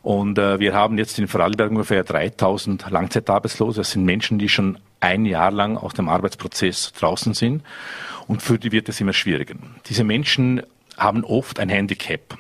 Und 0.03 0.37
äh, 0.37 0.59
wir 0.59 0.73
haben 0.73 0.97
jetzt 0.97 1.17
in 1.17 1.29
Vorarlberg 1.29 1.71
ungefähr 1.71 2.03
3000 2.03 2.91
Langzeitarbeitslose. 2.91 3.79
Das 3.79 3.91
sind 3.91 4.03
Menschen, 4.03 4.37
die 4.37 4.49
schon 4.49 4.77
ein 4.99 5.25
Jahr 5.25 5.49
lang 5.49 5.77
aus 5.77 5.93
dem 5.93 6.09
Arbeitsprozess 6.09 6.91
draußen 6.91 7.33
sind. 7.33 7.63
Und 8.27 8.41
für 8.41 8.59
die 8.59 8.73
wird 8.73 8.89
es 8.89 8.99
immer 8.99 9.13
schwieriger. 9.13 9.55
Diese 9.87 10.03
Menschen 10.03 10.61
haben 10.97 11.23
oft 11.23 11.57
ein 11.59 11.69
Handicap. 11.69 12.37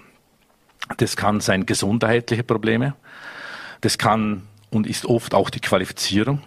Das 0.97 1.15
kann 1.15 1.39
sein 1.39 1.65
gesundheitliche 1.65 2.43
Probleme. 2.43 2.95
Das 3.79 3.97
kann 3.97 4.43
und 4.69 4.85
ist 4.85 5.05
oft 5.05 5.33
auch 5.33 5.49
die 5.49 5.61
Qualifizierung 5.61 6.41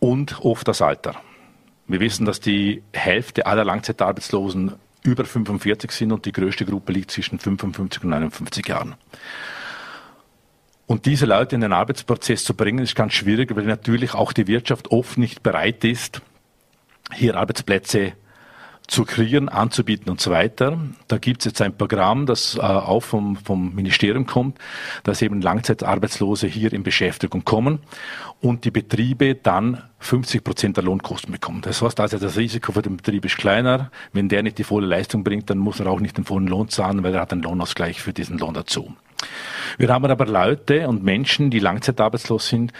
und 0.00 0.40
oft 0.40 0.68
das 0.68 0.82
Alter. 0.82 1.14
Wir 1.86 2.00
wissen, 2.00 2.26
dass 2.26 2.40
die 2.40 2.82
Hälfte 2.92 3.46
aller 3.46 3.64
Langzeitarbeitslosen 3.64 4.74
über 5.02 5.24
45 5.24 5.90
sind 5.90 6.12
und 6.12 6.26
die 6.26 6.32
größte 6.32 6.64
Gruppe 6.64 6.92
liegt 6.92 7.10
zwischen 7.10 7.38
55 7.38 8.04
und 8.04 8.10
59 8.10 8.66
Jahren. 8.68 8.94
Und 10.86 11.06
diese 11.06 11.24
Leute 11.24 11.54
in 11.54 11.60
den 11.60 11.72
Arbeitsprozess 11.72 12.44
zu 12.44 12.54
bringen, 12.54 12.80
ist 12.80 12.96
ganz 12.96 13.12
schwierig, 13.12 13.54
weil 13.54 13.64
natürlich 13.64 14.14
auch 14.14 14.32
die 14.32 14.48
Wirtschaft 14.48 14.90
oft 14.90 15.18
nicht 15.18 15.42
bereit 15.42 15.84
ist, 15.84 16.20
hier 17.14 17.36
Arbeitsplätze 17.36 18.14
zu 18.90 19.04
kreieren, 19.04 19.48
anzubieten 19.48 20.10
und 20.10 20.20
so 20.20 20.30
weiter. 20.30 20.78
Da 21.06 21.18
gibt 21.18 21.42
es 21.42 21.44
jetzt 21.44 21.62
ein 21.62 21.76
Programm, 21.76 22.26
das 22.26 22.56
äh, 22.56 22.60
auch 22.60 23.02
vom, 23.02 23.36
vom 23.36 23.72
Ministerium 23.74 24.26
kommt, 24.26 24.58
dass 25.04 25.22
eben 25.22 25.40
Langzeitarbeitslose 25.40 26.48
hier 26.48 26.72
in 26.72 26.82
Beschäftigung 26.82 27.44
kommen 27.44 27.78
und 28.40 28.64
die 28.64 28.72
Betriebe 28.72 29.36
dann 29.36 29.82
50 30.00 30.42
Prozent 30.42 30.76
der 30.76 30.84
Lohnkosten 30.84 31.30
bekommen. 31.30 31.60
Das 31.62 31.80
heißt 31.80 32.00
also, 32.00 32.18
das 32.18 32.36
Risiko 32.36 32.72
für 32.72 32.82
den 32.82 32.96
Betrieb 32.96 33.24
ist 33.24 33.36
kleiner. 33.36 33.92
Wenn 34.12 34.28
der 34.28 34.42
nicht 34.42 34.58
die 34.58 34.64
volle 34.64 34.88
Leistung 34.88 35.22
bringt, 35.22 35.50
dann 35.50 35.58
muss 35.58 35.78
er 35.78 35.86
auch 35.86 36.00
nicht 36.00 36.16
den 36.16 36.24
vollen 36.24 36.48
Lohn 36.48 36.68
zahlen, 36.68 37.02
weil 37.04 37.14
er 37.14 37.20
hat 37.20 37.32
einen 37.32 37.42
Lohnausgleich 37.42 38.02
für 38.02 38.12
diesen 38.12 38.38
Lohn 38.38 38.54
dazu. 38.54 38.96
Wir 39.78 39.88
haben 39.88 40.04
aber 40.04 40.26
Leute 40.26 40.88
und 40.88 41.02
Menschen, 41.02 41.50
die 41.50 41.58
langzeitarbeitslos 41.58 42.48
sind 42.48 42.72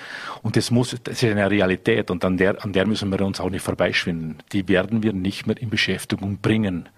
und 0.43 0.57
das 0.57 0.71
muss, 0.71 0.97
das 1.03 1.23
ist 1.23 1.25
eine 1.25 1.51
Realität 1.51 2.11
und 2.11 2.25
an 2.25 2.37
der, 2.37 2.63
an 2.65 2.73
der 2.73 2.87
müssen 2.87 3.11
wir 3.11 3.21
uns 3.23 3.41
auch 3.41 3.51
nicht 3.51 3.63
vorbeischwinden. 3.63 4.39
Die 4.53 4.69
werden 4.69 5.03
wir 5.03 5.13
nicht 5.13 5.47
mehr 5.47 5.57
in 5.61 5.71
Beschäftigung 5.71 6.39
bringen 6.39 6.89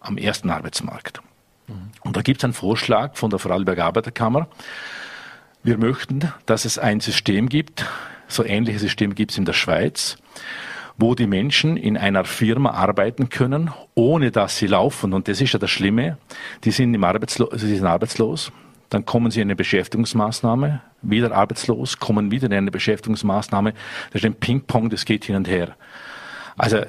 am 0.00 0.18
ersten 0.18 0.50
Arbeitsmarkt. 0.50 1.20
Mhm. 1.68 1.90
Und 2.02 2.16
da 2.16 2.22
gibt 2.22 2.40
es 2.40 2.44
einen 2.44 2.54
Vorschlag 2.54 3.16
von 3.16 3.30
der 3.30 3.38
Vorarlberger 3.38 3.84
Arbeiterkammer. 3.84 4.48
Wir 5.62 5.78
möchten, 5.78 6.32
dass 6.46 6.64
es 6.64 6.78
ein 6.78 7.00
System 7.00 7.48
gibt, 7.48 7.86
so 8.26 8.44
ähnliche 8.44 8.78
System 8.78 9.14
gibt 9.14 9.30
es 9.30 9.38
in 9.38 9.44
der 9.44 9.52
Schweiz, 9.52 10.16
wo 10.96 11.14
die 11.14 11.26
Menschen 11.26 11.76
in 11.76 11.96
einer 11.96 12.24
Firma 12.24 12.70
arbeiten 12.70 13.28
können, 13.28 13.70
ohne 13.94 14.30
dass 14.30 14.56
sie 14.56 14.66
laufen. 14.66 15.12
Und 15.12 15.28
das 15.28 15.40
ist 15.40 15.52
ja 15.52 15.58
das 15.58 15.70
Schlimme. 15.70 16.18
Die 16.64 16.70
sind, 16.70 16.94
im 16.94 17.04
Arbeitslo 17.04 17.50
sie 17.54 17.76
sind 17.76 17.86
arbeitslos 17.86 18.50
dann 18.92 19.06
kommen 19.06 19.30
sie 19.30 19.40
in 19.40 19.46
eine 19.46 19.56
Beschäftigungsmaßnahme, 19.56 20.82
wieder 21.00 21.32
arbeitslos, 21.32 21.98
kommen 21.98 22.30
wieder 22.30 22.46
in 22.46 22.52
eine 22.52 22.70
Beschäftigungsmaßnahme. 22.70 23.72
Das 24.12 24.20
ist 24.20 24.26
ein 24.26 24.34
Ping-Pong, 24.34 24.90
das 24.90 25.06
geht 25.06 25.24
hin 25.24 25.36
und 25.36 25.48
her. 25.48 25.76
Also 26.58 26.82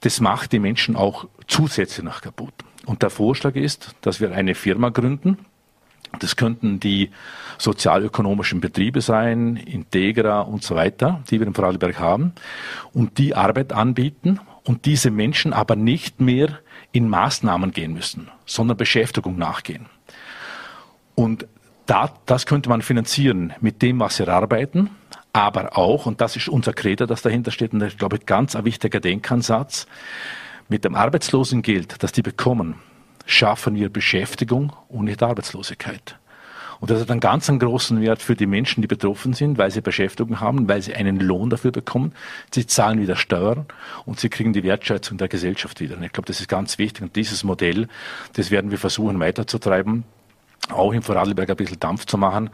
das 0.00 0.20
macht 0.20 0.52
die 0.52 0.58
Menschen 0.58 0.96
auch 0.96 1.26
zusätzlich 1.46 2.04
noch 2.04 2.20
kaputt. 2.20 2.52
Und 2.84 3.02
der 3.02 3.08
Vorschlag 3.08 3.56
ist, 3.56 3.94
dass 4.02 4.20
wir 4.20 4.32
eine 4.32 4.54
Firma 4.54 4.90
gründen. 4.90 5.38
Das 6.20 6.36
könnten 6.36 6.78
die 6.78 7.10
sozialökonomischen 7.56 8.60
Betriebe 8.60 9.00
sein, 9.00 9.56
Integra 9.56 10.42
und 10.42 10.62
so 10.62 10.76
weiter, 10.76 11.22
die 11.30 11.40
wir 11.40 11.46
in 11.46 11.54
Vorarlberg 11.54 11.98
haben, 11.98 12.32
und 12.92 13.16
die 13.16 13.34
Arbeit 13.34 13.72
anbieten 13.72 14.40
und 14.64 14.84
diese 14.84 15.10
Menschen 15.10 15.54
aber 15.54 15.74
nicht 15.74 16.20
mehr 16.20 16.58
in 16.92 17.08
Maßnahmen 17.08 17.72
gehen 17.72 17.94
müssen, 17.94 18.28
sondern 18.44 18.76
Beschäftigung 18.76 19.38
nachgehen. 19.38 19.86
Und 21.16 21.48
da, 21.86 22.12
das 22.26 22.46
könnte 22.46 22.68
man 22.68 22.82
finanzieren 22.82 23.52
mit 23.60 23.82
dem, 23.82 23.98
was 23.98 24.16
sie 24.16 24.28
arbeiten, 24.28 24.90
aber 25.32 25.76
auch, 25.76 26.06
und 26.06 26.20
das 26.20 26.36
ist 26.36 26.48
unser 26.48 26.72
Credo, 26.72 27.06
das 27.06 27.22
dahinter 27.22 27.50
steht, 27.50 27.72
und 27.72 27.82
ich 27.82 27.98
glaube, 27.98 28.20
ganz 28.20 28.54
ein 28.54 28.64
wichtiger 28.64 29.00
Denkansatz, 29.00 29.86
mit 30.68 30.84
dem 30.84 30.94
Arbeitslosengeld, 30.94 32.02
das 32.02 32.12
die 32.12 32.22
bekommen, 32.22 32.76
schaffen 33.24 33.74
wir 33.74 33.88
Beschäftigung 33.88 34.72
und 34.88 35.06
nicht 35.06 35.22
Arbeitslosigkeit. 35.22 36.16
Und 36.80 36.90
das 36.90 37.00
hat 37.00 37.10
einen 37.10 37.20
ganz 37.20 37.46
großen 37.48 38.00
Wert 38.00 38.22
für 38.22 38.36
die 38.36 38.46
Menschen, 38.46 38.82
die 38.82 38.86
betroffen 38.86 39.32
sind, 39.32 39.56
weil 39.56 39.70
sie 39.70 39.80
Beschäftigung 39.80 40.40
haben, 40.40 40.68
weil 40.68 40.82
sie 40.82 40.94
einen 40.94 41.20
Lohn 41.20 41.48
dafür 41.48 41.70
bekommen. 41.70 42.12
Sie 42.52 42.66
zahlen 42.66 43.00
wieder 43.00 43.16
Steuern 43.16 43.66
und 44.04 44.20
sie 44.20 44.28
kriegen 44.28 44.52
die 44.52 44.62
Wertschätzung 44.62 45.16
der 45.16 45.28
Gesellschaft 45.28 45.80
wieder. 45.80 45.96
Und 45.96 46.02
ich 46.02 46.12
glaube, 46.12 46.26
das 46.26 46.40
ist 46.40 46.48
ganz 46.48 46.78
wichtig. 46.78 47.02
Und 47.02 47.16
dieses 47.16 47.44
Modell, 47.44 47.88
das 48.34 48.50
werden 48.50 48.70
wir 48.70 48.78
versuchen 48.78 49.18
weiterzutreiben, 49.20 50.04
auch 50.70 50.92
im 50.92 51.02
Vorarlberg 51.02 51.50
ein 51.50 51.56
bisschen 51.56 51.80
Dampf 51.80 52.06
zu 52.06 52.18
machen. 52.18 52.50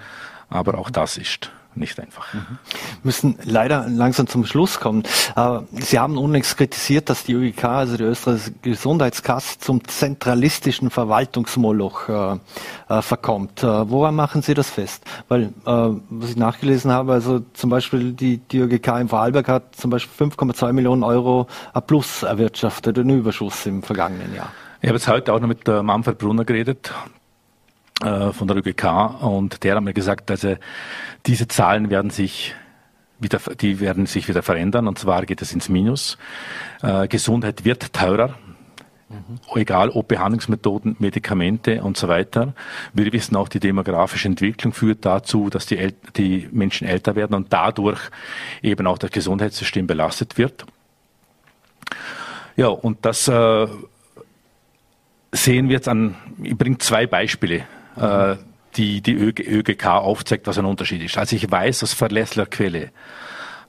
Aber 0.49 0.79
auch 0.79 0.91
das 0.91 1.17
ist 1.17 1.51
nicht 1.75 1.99
einfach. 1.99 2.33
Mhm. 2.35 2.59
Müssen 3.03 3.39
leider 3.45 3.87
langsam 3.89 4.27
zum 4.27 4.45
Schluss 4.45 4.81
kommen. 4.81 5.05
Äh, 5.37 5.61
Sie 5.81 5.99
haben 5.99 6.19
unlängst 6.19 6.57
kritisiert, 6.57 7.09
dass 7.09 7.25
die 7.25 7.33
ÖGK, 7.33 7.65
also 7.65 7.97
die 7.97 8.05
Österreichische 8.05 8.53
Gesundheitskasse, 8.63 9.59
zum 9.59 9.87
zentralistischen 9.87 10.91
Verwaltungsmoloch 10.91 12.09
äh, 12.09 12.39
äh, 12.89 13.03
verkommt. 13.03 13.63
Woran 13.63 14.15
machen 14.15 14.43
Sie 14.43 14.55
das 14.55 14.71
fest? 14.71 15.05
Weil, 15.29 15.53
was 15.65 16.31
ich 16.31 16.37
nachgelesen 16.37 16.91
habe, 16.91 17.13
also 17.13 17.41
zum 17.53 17.71
Beispiel 17.71 18.13
die, 18.13 18.39
die 18.39 18.59
ÖGK 18.59 19.01
in 19.01 19.09
Vorarlberg 19.09 19.49
hat 19.49 19.77
zum 19.77 19.91
Beispiel 19.91 20.29
5,2 20.29 20.73
Millionen 20.73 21.03
Euro 21.03 21.47
Plus 21.87 22.23
erwirtschaftet, 22.23 22.99
einen 22.99 23.19
Überschuss 23.19 23.67
im 23.67 23.83
vergangenen 23.83 24.35
Jahr. 24.35 24.53
Ich 24.81 24.89
habe 24.89 24.99
jetzt 24.99 25.09
heute 25.09 25.33
auch 25.33 25.41
noch 25.41 25.49
mit 25.49 25.67
Manfred 25.67 26.19
Brunner 26.19 26.45
geredet, 26.45 26.93
äh, 28.03 28.33
von 28.33 28.49
der 28.49 28.57
ÖGK 28.57 29.23
und 29.23 29.63
der 29.65 29.77
hat 29.77 29.83
mir 29.83 29.93
gesagt, 29.93 30.31
also 30.31 30.57
diese 31.27 31.49
Zahlen 31.49 31.91
werden 31.91 32.11
sich 32.11 32.55
wieder, 33.21 33.39
die 33.61 33.81
werden 33.81 34.07
sich 34.07 34.29
wieder 34.29 34.43
verändern 34.43 34.89
und 34.89 34.99
zwar 34.99 35.25
geht 35.25 35.43
es 35.43 35.53
ins 35.53 35.69
Minus. 35.69 36.19
Äh, 36.83 37.09
Gesundheit 37.09 37.65
wird 37.65 37.93
teurer. 37.93 38.35
Mhm. 39.09 39.61
Egal 39.61 39.91
ob 39.91 40.09
Behandlungsmethoden, 40.09 40.97
Medikamente 40.99 41.83
und 41.83 41.97
so 41.97 42.09
weiter. 42.09 42.55
Wir 42.93 43.13
wissen 43.13 43.37
auch, 43.37 43.49
die 43.49 43.61
demografische 43.61 44.27
Entwicklung 44.27 44.73
führt 44.73 45.05
dazu, 45.05 45.51
dass 45.51 45.67
die, 45.67 45.79
El 45.79 45.95
die 46.17 46.49
Menschen 46.51 46.87
älter 46.87 47.15
werden 47.15 47.35
und 47.35 47.53
dadurch 47.53 48.01
eben 48.63 48.87
auch 48.87 48.99
das 48.99 49.11
Gesundheitssystem 49.11 49.87
belastet 49.87 50.39
wird. 50.39 50.65
Ja, 52.57 52.69
und 52.69 53.05
das 53.05 53.29
äh, 53.29 53.67
sehen 55.31 55.69
wir 55.69 55.77
jetzt 55.77 55.89
an, 55.89 56.17
ich 56.43 56.57
bringe 56.57 56.79
zwei 56.79 57.07
Beispiele 57.07 57.65
äh, 57.97 58.37
die 58.77 59.01
die 59.03 59.15
ÖGK 59.15 59.87
aufzeigt, 59.87 60.47
was 60.47 60.59
ein 60.59 60.65
Unterschied 60.65 61.03
ist. 61.03 61.19
Also 61.19 61.37
ich 61.37 61.51
weiß 61.51 61.83
aus 61.83 61.93
verlässlicher 61.93 62.47
Quelle, 62.47 62.91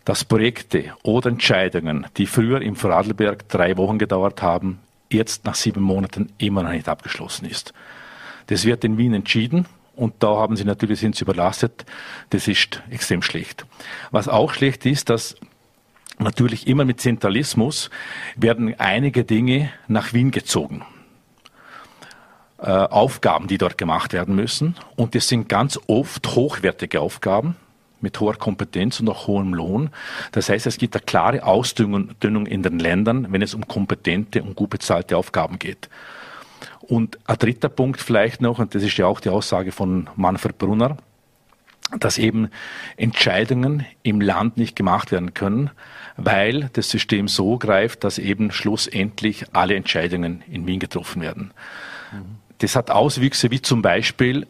dass 0.05 0.25
Projekte 0.25 0.93
oder 1.03 1.29
Entscheidungen, 1.29 2.07
die 2.17 2.25
früher 2.25 2.62
im 2.62 2.75
Vorarlberg 2.75 3.47
drei 3.49 3.77
Wochen 3.77 3.97
gedauert 3.97 4.41
haben, 4.41 4.79
jetzt 5.09 5.45
nach 5.45 5.55
sieben 5.55 5.81
Monaten 5.81 6.31
immer 6.38 6.63
noch 6.63 6.71
nicht 6.71 6.89
abgeschlossen 6.89 7.45
ist. 7.45 7.73
Das 8.47 8.65
wird 8.65 8.83
in 8.83 8.97
Wien 8.97 9.13
entschieden 9.13 9.67
und 9.95 10.15
da 10.19 10.36
haben 10.36 10.55
sie 10.55 10.65
natürlich 10.65 10.99
sind 10.99 11.15
sie 11.15 11.23
überlastet. 11.23 11.86
Das 12.31 12.47
ist 12.47 12.81
extrem 12.89 13.21
schlecht. 13.21 13.65
Was 14.12 14.27
auch 14.27 14.53
schlecht 14.53 14.86
ist, 14.86 15.09
dass 15.09 15.36
natürlich 16.19 16.67
immer 16.67 16.86
mit 16.86 16.99
Zentralismus 16.99 17.89
werden 18.36 18.75
einige 18.79 19.23
Dinge 19.23 19.71
nach 19.88 20.13
Wien 20.13 20.31
gezogen. 20.31 20.83
Äh, 22.63 22.69
Aufgaben, 22.69 23.47
die 23.47 23.58
dort 23.58 23.78
gemacht 23.78 24.13
werden 24.13 24.36
müssen. 24.36 24.78
Und 24.95 25.15
das 25.15 25.28
sind 25.28 25.49
ganz 25.49 25.78
oft 25.88 26.34
hochwertige 26.34 27.02
Aufgaben 27.02 27.58
mit 27.99 28.17
hoher 28.21 28.36
Kompetenz 28.36 29.02
und 29.02 29.10
auch 29.10 29.28
hohem 29.28 29.54
Lohn. 29.54 29.89
Das 30.32 30.47
heißt, 30.47 30.65
es 30.65 30.78
gibt 30.78 30.95
eine 30.95 31.04
klare 31.04 31.43
Ausdünnung 31.43 32.45
in 32.45 32.63
den 32.63 32.80
Ländern, 32.80 33.28
wenn 33.32 33.41
es 33.41 33.54
um 33.54 33.67
kompetente 33.67 34.41
und 34.41 34.56
gut 34.56 34.69
bezahlte 34.69 35.17
Aufgaben 35.17 35.60
geht. 35.60 35.89
Und 36.80 37.19
ein 37.28 37.38
dritter 37.38 37.67
Punkt 37.67 37.99
vielleicht 37.99 38.39
noch, 38.39 38.60
und 38.60 38.73
das 38.76 38.84
ist 38.84 38.95
ja 38.95 39.08
auch 39.08 39.19
die 39.19 39.30
Aussage 39.30 39.73
von 39.73 40.10
Manfred 40.15 40.58
Brunner, 40.58 40.95
dass 41.99 42.17
eben 42.17 42.49
Entscheidungen 42.95 43.86
im 44.04 44.21
Land 44.21 44.56
nicht 44.56 44.78
gemacht 44.78 45.12
werden 45.12 45.34
können, 45.34 45.69
weil 46.15 46.69
das 46.71 46.89
System 46.89 47.28
so 47.28 47.58
greift, 47.58 48.06
dass 48.06 48.19
eben 48.19 48.54
schlussendlich 48.54 49.47
alle 49.52 49.76
Entscheidungen 49.76 50.43
in 50.49 50.65
Wien 50.65 50.80
getroffen 50.80 51.21
werden. 51.21 51.52
Das 52.63 52.76
hat 52.78 52.89
Auswüchse 52.89 53.52
wie 53.52 53.62
zum 53.62 53.82
Beispiel 53.82 54.47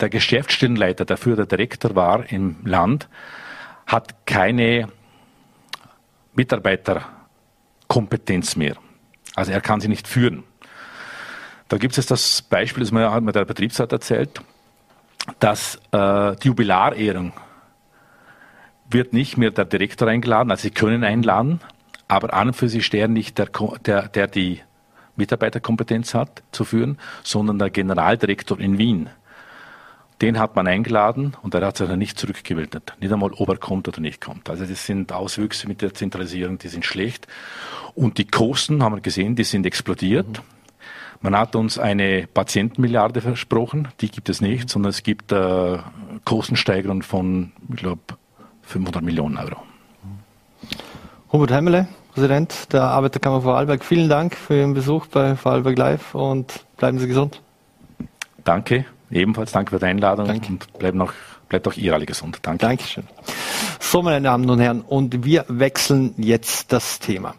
der 0.00 0.08
Geschäftsstellenleiter, 0.08 1.04
der 1.04 1.18
früher 1.18 1.36
der 1.36 1.44
Direktor 1.44 1.94
war 1.94 2.24
im 2.32 2.56
Land, 2.64 3.06
hat 3.86 4.24
keine 4.24 4.88
Mitarbeiterkompetenz 6.32 8.56
mehr. 8.56 8.76
Also 9.34 9.52
er 9.52 9.60
kann 9.60 9.82
sie 9.82 9.88
nicht 9.88 10.08
führen. 10.08 10.44
Da 11.68 11.76
gibt 11.76 11.98
es 11.98 12.06
das 12.06 12.40
Beispiel, 12.40 12.82
das 12.82 12.94
hat 12.94 13.22
mir 13.22 13.32
der 13.32 13.44
Betriebsrat 13.44 13.92
erzählt, 13.92 14.40
dass 15.38 15.74
äh, 15.92 16.36
die 16.36 16.48
Jubilarehrung 16.48 17.34
wird 18.88 19.12
nicht 19.12 19.36
mehr 19.36 19.50
der 19.50 19.66
Direktor 19.66 20.08
eingeladen, 20.08 20.50
also 20.50 20.62
sie 20.62 20.70
können 20.70 21.04
einladen, 21.04 21.60
aber 22.08 22.32
an 22.32 22.48
und 22.48 22.54
für 22.54 22.70
sich 22.70 22.88
der 22.88 23.06
nicht, 23.06 23.36
der, 23.36 23.50
der, 23.84 24.08
der 24.08 24.28
die 24.28 24.62
Mitarbeiterkompetenz 25.20 26.14
hat, 26.14 26.42
zu 26.52 26.64
führen, 26.64 26.98
sondern 27.22 27.58
der 27.58 27.70
Generaldirektor 27.70 28.58
in 28.58 28.78
Wien. 28.78 29.10
Den 30.20 30.38
hat 30.38 30.54
man 30.56 30.66
eingeladen 30.66 31.36
und 31.42 31.54
er 31.54 31.66
hat 31.66 31.78
sich 31.78 31.88
dann 31.88 31.98
nicht 31.98 32.18
zurückgemeldet. 32.18 32.94
Nicht 33.00 33.12
einmal, 33.12 33.30
ob 33.32 33.48
er 33.48 33.56
kommt 33.56 33.88
oder 33.88 34.00
nicht 34.00 34.20
kommt. 34.20 34.50
Also 34.50 34.66
das 34.66 34.84
sind 34.84 35.12
Auswüchse 35.12 35.66
mit 35.66 35.80
der 35.80 35.94
Zentralisierung, 35.94 36.58
die 36.58 36.68
sind 36.68 36.84
schlecht. 36.84 37.26
Und 37.94 38.18
die 38.18 38.26
Kosten, 38.26 38.82
haben 38.82 38.96
wir 38.96 39.00
gesehen, 39.00 39.34
die 39.34 39.44
sind 39.44 39.64
explodiert. 39.64 40.28
Mhm. 40.28 40.60
Man 41.22 41.36
hat 41.36 41.54
uns 41.54 41.78
eine 41.78 42.26
Patientenmilliarde 42.26 43.20
versprochen, 43.20 43.88
die 44.00 44.10
gibt 44.10 44.30
es 44.30 44.40
nicht, 44.40 44.70
sondern 44.70 44.90
es 44.90 45.02
gibt 45.02 45.32
äh, 45.32 45.78
Kostensteigerungen 46.24 47.02
von, 47.02 47.52
ich 47.68 47.76
glaube, 47.76 48.00
500 48.62 49.02
Millionen 49.02 49.36
Euro. 49.36 49.62
Hubert 51.32 51.52
Hemmele, 51.52 51.88
Präsident 52.14 52.72
der 52.72 52.82
Arbeiterkammer 52.84 53.42
Vorarlberg. 53.42 53.84
Vielen 53.84 54.08
Dank 54.08 54.34
für 54.34 54.56
Ihren 54.58 54.74
Besuch 54.74 55.06
bei 55.06 55.36
Vorarlberg 55.36 55.78
Live 55.78 56.14
und 56.14 56.64
bleiben 56.76 56.98
Sie 56.98 57.06
gesund. 57.06 57.40
Danke, 58.44 58.84
ebenfalls 59.10 59.52
danke 59.52 59.70
für 59.70 59.78
die 59.78 59.86
Einladung 59.86 60.26
danke. 60.26 60.48
und 60.48 60.72
bleiben 60.78 60.98
noch, 60.98 61.12
bleibt 61.48 61.68
auch 61.68 61.74
ihr 61.74 61.94
alle 61.94 62.06
gesund. 62.06 62.38
Danke. 62.42 62.66
Dankeschön. 62.66 63.04
So, 63.78 64.02
meine 64.02 64.22
Damen 64.22 64.48
und 64.48 64.60
Herren, 64.60 64.80
und 64.82 65.24
wir 65.24 65.44
wechseln 65.48 66.14
jetzt 66.16 66.72
das 66.72 66.98
Thema. 66.98 67.34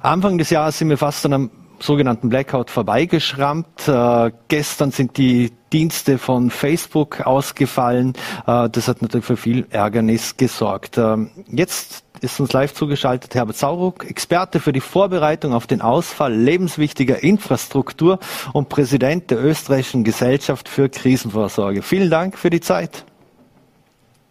Anfang 0.00 0.38
des 0.38 0.50
Jahres 0.50 0.78
sind 0.78 0.88
wir 0.88 0.98
fast 0.98 1.24
an 1.26 1.32
einem 1.32 1.50
sogenannten 1.78 2.28
Blackout 2.28 2.70
vorbeigeschrammt. 2.70 3.88
Äh, 3.88 4.32
gestern 4.48 4.90
sind 4.90 5.16
die 5.16 5.52
Dienste 5.72 6.18
von 6.18 6.50
Facebook 6.50 7.26
ausgefallen. 7.26 8.14
Äh, 8.46 8.68
das 8.70 8.88
hat 8.88 9.02
natürlich 9.02 9.26
für 9.26 9.36
viel 9.36 9.66
Ärgernis 9.70 10.36
gesorgt. 10.36 10.98
Ähm, 10.98 11.30
jetzt 11.48 12.04
ist 12.20 12.40
uns 12.40 12.52
live 12.52 12.74
zugeschaltet 12.74 13.34
Herbert 13.34 13.56
Sauruck, 13.56 14.08
Experte 14.08 14.60
für 14.60 14.72
die 14.72 14.80
Vorbereitung 14.80 15.52
auf 15.52 15.66
den 15.66 15.80
Ausfall 15.80 16.34
lebenswichtiger 16.34 17.22
Infrastruktur 17.22 18.18
und 18.52 18.68
Präsident 18.68 19.30
der 19.30 19.42
österreichischen 19.44 20.04
Gesellschaft 20.04 20.68
für 20.68 20.88
Krisenvorsorge. 20.88 21.82
Vielen 21.82 22.10
Dank 22.10 22.38
für 22.38 22.50
die 22.50 22.60
Zeit. 22.60 23.04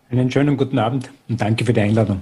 Einen 0.09 0.29
schönen 0.31 0.55
guten 0.55 0.77
Abend 0.77 1.09
und 1.27 1.41
danke 1.41 1.65
für 1.65 1.73
die 1.73 1.81
Einladung. 1.81 2.21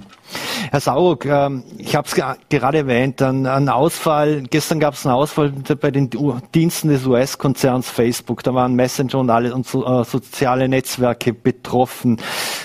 Herr 0.70 0.80
Sauruck, 0.80 1.26
ähm, 1.26 1.62
ich 1.78 1.94
habe 1.94 2.08
es 2.08 2.14
gerade 2.48 2.78
erwähnt, 2.78 3.20
ein, 3.22 3.68
Ausfall, 3.68 4.42
gestern 4.42 4.80
gab 4.80 4.94
es 4.94 5.06
einen 5.06 5.14
Ausfall 5.14 5.50
bei 5.80 5.90
den 5.90 6.10
Diensten 6.54 6.88
des 6.88 7.06
US-Konzerns 7.06 7.88
Facebook. 7.88 8.42
Da 8.42 8.54
waren 8.54 8.74
Messenger 8.74 9.18
und 9.18 9.30
alle 9.30 9.54
und 9.54 9.66
äh, 9.66 10.04
soziale 10.04 10.68
Netzwerke 10.68 11.32
betroffen. 11.32 12.18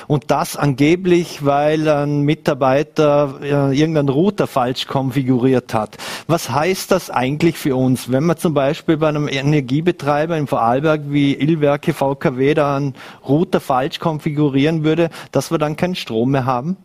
Und 0.07 0.31
das 0.31 0.55
angeblich, 0.55 1.45
weil 1.45 1.87
ein 1.87 2.21
Mitarbeiter 2.21 3.35
äh, 3.41 3.77
irgendeinen 3.77 4.09
Router 4.09 4.47
falsch 4.47 4.87
konfiguriert 4.87 5.73
hat. 5.73 5.97
Was 6.27 6.49
heißt 6.49 6.91
das 6.91 7.09
eigentlich 7.09 7.57
für 7.57 7.75
uns, 7.75 8.11
wenn 8.11 8.23
man 8.23 8.37
zum 8.37 8.53
Beispiel 8.53 8.97
bei 8.97 9.09
einem 9.09 9.27
Energiebetreiber 9.27 10.37
in 10.37 10.47
Vorarlberg 10.47 11.01
wie 11.09 11.33
Illwerke 11.33 11.93
VKW 11.93 12.53
da 12.53 12.77
einen 12.77 12.95
Router 13.27 13.59
falsch 13.59 13.99
konfigurieren 13.99 14.83
würde, 14.83 15.09
dass 15.31 15.51
wir 15.51 15.57
dann 15.57 15.75
keinen 15.75 15.95
Strom 15.95 16.28
mehr 16.29 16.45
haben? 16.45 16.77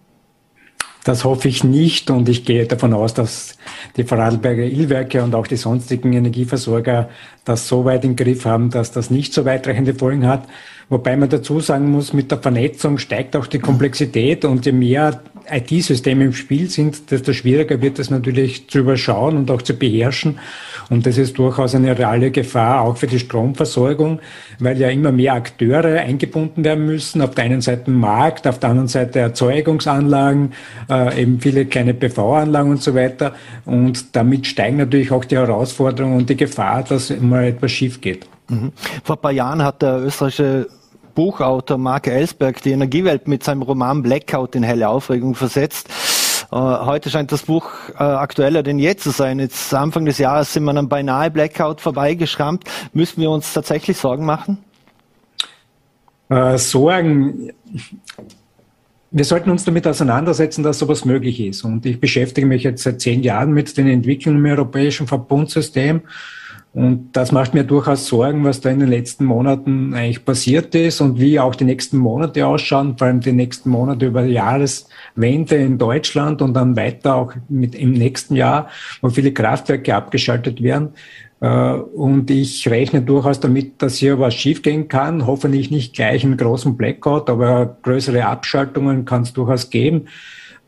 Das 1.05 1.25
hoffe 1.25 1.49
ich 1.49 1.63
nicht 1.63 2.11
und 2.11 2.31
ich 2.31 2.47
gehe 2.47 2.67
davon 2.67 2.95
aus, 2.95 3.13
dass 3.13 3.59
die 3.99 4.05
Vorarlberger 4.05 4.65
Illwerke 4.65 5.23
und 5.23 5.35
auch 5.35 5.47
die 5.47 5.57
sonstigen 5.57 6.15
Energieversorger 6.15 7.11
das 7.45 7.69
so 7.69 7.85
weit 7.85 8.07
im 8.07 8.17
Griff 8.17 8.47
haben, 8.47 8.71
dass 8.71 8.91
das 8.91 9.11
nicht 9.11 9.35
so 9.35 9.45
weitreichende 9.45 9.95
Folgen 9.95 10.27
hat. 10.27 10.49
Wobei 10.89 11.17
man 11.19 11.29
dazu 11.29 11.61
sagen 11.61 11.91
muss, 11.91 12.15
mit 12.15 12.31
der 12.31 12.39
Vernetzung 12.39 12.97
steigt 12.97 13.37
auch 13.37 13.47
die 13.47 13.59
Komplexität 13.59 14.47
und 14.47 14.65
je 14.65 14.73
mehr 14.73 15.23
IT-Systeme 15.51 16.25
im 16.25 16.33
Spiel 16.33 16.71
sind, 16.71 17.11
desto 17.11 17.33
schwieriger 17.33 17.81
wird 17.81 17.99
es 17.99 18.11
natürlich 18.11 18.69
zu 18.69 18.81
überschauen 18.81 19.37
und 19.37 19.51
auch 19.51 19.63
zu 19.63 19.75
beherrschen. 19.75 20.39
Und 20.91 21.07
das 21.07 21.19
ist 21.19 21.39
durchaus 21.39 21.75
eine 21.75 21.99
reale 21.99 22.31
Gefahr, 22.31 22.83
auch 22.83 22.97
für 22.97 23.07
die 23.07 23.19
Stromversorgung, 23.19 24.21
weil 24.59 24.79
ja 24.79 24.89
immer 24.89 25.13
mehr 25.13 25.35
Akteure 25.35 26.01
eingebunden 26.01 26.65
werden 26.65 26.87
müssen. 26.87 27.23
Auf 27.23 27.35
der 27.35 27.45
einen 27.45 27.61
Seite 27.61 27.91
Markt, 27.91 28.47
auf 28.47 28.59
der 28.59 28.71
anderen 28.71 28.89
Seite 28.89 29.19
Erzeugungsanlagen, 29.21 30.53
äh, 30.91 31.23
eben 31.23 31.41
viele 31.41 31.67
kleine 31.67 31.95
PV-Anlagen 31.95 32.71
und 32.71 32.83
so 32.83 32.95
weiter. 32.95 33.35
Und 33.65 34.15
damit 34.15 34.47
steigen 34.47 34.77
natürlich 34.77 35.11
auch 35.11 35.25
die 35.25 35.37
Herausforderungen 35.37 36.19
und 36.19 36.29
die 36.29 36.37
Gefahr, 36.37 36.83
dass 36.83 37.11
immer 37.11 37.43
etwas 37.43 37.73
schief 37.73 38.01
geht. 38.01 38.27
Mhm. 38.49 38.73
Vor 39.03 39.17
ein 39.17 39.23
paar 39.23 39.33
Jahren 39.33 39.63
hat 39.63 39.83
der 39.83 40.01
österreichische 40.01 40.69
Buchautor 41.15 41.79
Mark 41.79 42.07
Ellsberg 42.07 42.63
die 42.63 42.73
Energiewelt 42.73 43.29
mit 43.29 43.45
seinem 43.45 43.63
Roman 43.63 44.03
Blackout 44.03 44.55
in 44.55 44.63
helle 44.63 44.89
Aufregung 44.89 45.35
versetzt. 45.35 45.89
Äh, 46.51 46.57
heute 46.57 47.11
scheint 47.11 47.33
das 47.33 47.43
Buch 47.43 47.71
äh, 47.95 48.03
aktueller 48.03 48.63
denn 48.63 48.79
je 48.79 48.95
zu 48.97 49.11
sein. 49.11 49.39
Jetzt 49.39 49.73
Anfang 49.73 50.05
des 50.05 50.19
Jahres 50.19 50.53
sind 50.53 50.65
wir 50.65 50.73
dann 50.73 50.89
beinahe 50.89 51.31
Blackout 51.31 51.81
vorbeigeschrammt. 51.81 52.65
Müssen 52.93 53.21
wir 53.21 53.31
uns 53.31 53.53
tatsächlich 53.53 53.97
Sorgen 53.97 54.25
machen? 54.25 54.59
Äh, 56.29 56.59
Sorgen. 56.59 57.51
Wir 59.11 59.25
sollten 59.25 59.51
uns 59.51 59.65
damit 59.65 59.87
auseinandersetzen, 59.87 60.65
dass 60.65 60.81
sowas 60.81 61.05
möglich 61.05 61.41
ist. 61.41 61.63
Und 61.63 61.87
ich 61.87 62.01
beschäftige 62.01 62.47
mich 62.47 62.65
jetzt 62.65 62.83
seit 62.83 63.01
zehn 63.01 63.23
Jahren 63.23 63.53
mit 63.53 63.77
den 63.77 63.87
Entwicklungen 63.87 64.45
im 64.45 64.51
europäischen 64.51 65.07
Verbundsystem. 65.07 66.03
Und 66.75 67.13
das 67.13 67.31
macht 67.31 67.55
mir 67.55 67.63
durchaus 67.63 68.09
Sorgen, 68.09 68.43
was 68.43 68.61
da 68.61 68.69
in 68.69 68.81
den 68.81 68.89
letzten 68.89 69.25
Monaten 69.25 69.95
eigentlich 69.95 70.25
passiert 70.25 70.75
ist 70.75 71.01
und 71.01 71.21
wie 71.21 71.39
auch 71.39 71.55
die 71.55 71.65
nächsten 71.65 71.99
Monate 71.99 72.45
ausschauen, 72.45 72.99
vor 72.99 73.07
allem 73.07 73.21
die 73.21 73.31
nächsten 73.31 73.71
Monate 73.71 74.07
über 74.07 74.25
die 74.25 74.33
Jahreswende 74.33 75.55
in 75.55 75.79
Deutschland 75.79 76.43
und 76.43 76.53
dann 76.55 76.75
weiter 76.75 77.15
auch 77.15 77.33
mit 77.49 77.77
im 77.77 77.93
nächsten 77.93 78.35
Jahr, 78.35 78.69
wo 79.01 79.09
viele 79.09 79.33
Kraftwerke 79.33 79.95
abgeschaltet 79.95 80.65
werden. 80.65 80.89
Äh, 81.41 81.75
und 81.75 82.29
ich 82.33 82.67
rechne 82.69 83.03
durchaus 83.03 83.39
damit, 83.39 83.81
dass 83.81 83.99
hier 83.99 84.19
was 84.19 84.35
schiefgehen 84.35 84.89
kann. 84.89 85.29
Hoffentlich 85.29 85.71
nicht 85.71 85.95
gleich 85.95 86.25
einen 86.25 86.37
großen 86.37 86.77
Blackout, 86.77 87.31
aber 87.31 87.77
größere 87.83 88.27
Abschaltungen 88.27 89.05
kann 89.05 89.23
es 89.23 89.33
durchaus 89.33 89.71
geben. 89.71 90.07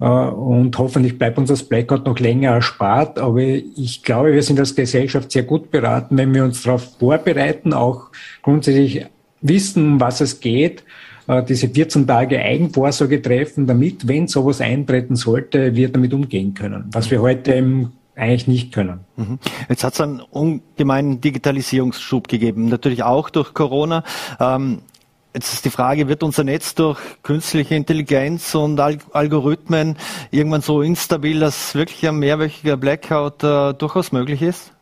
Äh, 0.00 0.04
und 0.04 0.76
hoffentlich 0.78 1.18
bleibt 1.18 1.38
uns 1.38 1.48
das 1.48 1.62
Blackout 1.62 2.04
noch 2.06 2.18
länger 2.18 2.50
erspart. 2.50 3.18
Aber 3.18 3.40
ich 3.40 4.02
glaube, 4.02 4.32
wir 4.32 4.42
sind 4.42 4.58
als 4.58 4.74
Gesellschaft 4.74 5.32
sehr 5.32 5.44
gut 5.44 5.70
beraten, 5.70 6.16
wenn 6.16 6.34
wir 6.34 6.44
uns 6.44 6.62
darauf 6.62 6.96
vorbereiten, 6.98 7.72
auch 7.72 8.10
grundsätzlich 8.42 9.06
wissen, 9.40 9.92
um 9.92 10.00
was 10.00 10.20
es 10.20 10.40
geht, 10.40 10.84
äh, 11.28 11.42
diese 11.42 11.68
14 11.68 12.06
Tage 12.06 12.40
Eigenvorsorge 12.40 13.20
treffen, 13.22 13.66
damit, 13.66 14.08
wenn 14.08 14.28
sowas 14.28 14.60
eintreten 14.60 15.16
sollte, 15.16 15.74
wir 15.74 15.90
damit 15.90 16.12
umgehen 16.14 16.54
können. 16.54 16.84
Was 16.92 17.10
wir 17.10 17.20
heute 17.20 17.90
eigentlich 18.16 18.48
nicht 18.48 18.72
können. 18.72 19.00
Mhm. 19.16 19.38
Jetzt 19.68 19.84
hat 19.84 19.94
es 19.94 20.00
einen 20.00 20.20
ungemeinen 20.20 21.20
Digitalisierungsschub 21.20 22.28
gegeben, 22.28 22.68
natürlich 22.68 23.02
auch 23.02 23.28
durch 23.28 23.52
Corona. 23.52 24.04
Ähm, 24.40 24.78
Jetzt 25.36 25.52
ist 25.52 25.66
die 25.66 25.70
Frage, 25.70 26.08
wird 26.08 26.22
unser 26.22 26.44
Netz 26.44 26.74
durch 26.74 26.98
künstliche 27.22 27.74
Intelligenz 27.74 28.54
und 28.54 28.80
Algorithmen 28.80 29.98
irgendwann 30.30 30.62
so 30.62 30.80
instabil, 30.80 31.40
dass 31.40 31.74
wirklich 31.74 32.08
ein 32.08 32.18
mehrwöchiger 32.18 32.78
Blackout 32.78 33.44
äh, 33.44 33.74
durchaus 33.74 34.12
möglich 34.12 34.40
ist? 34.40 34.72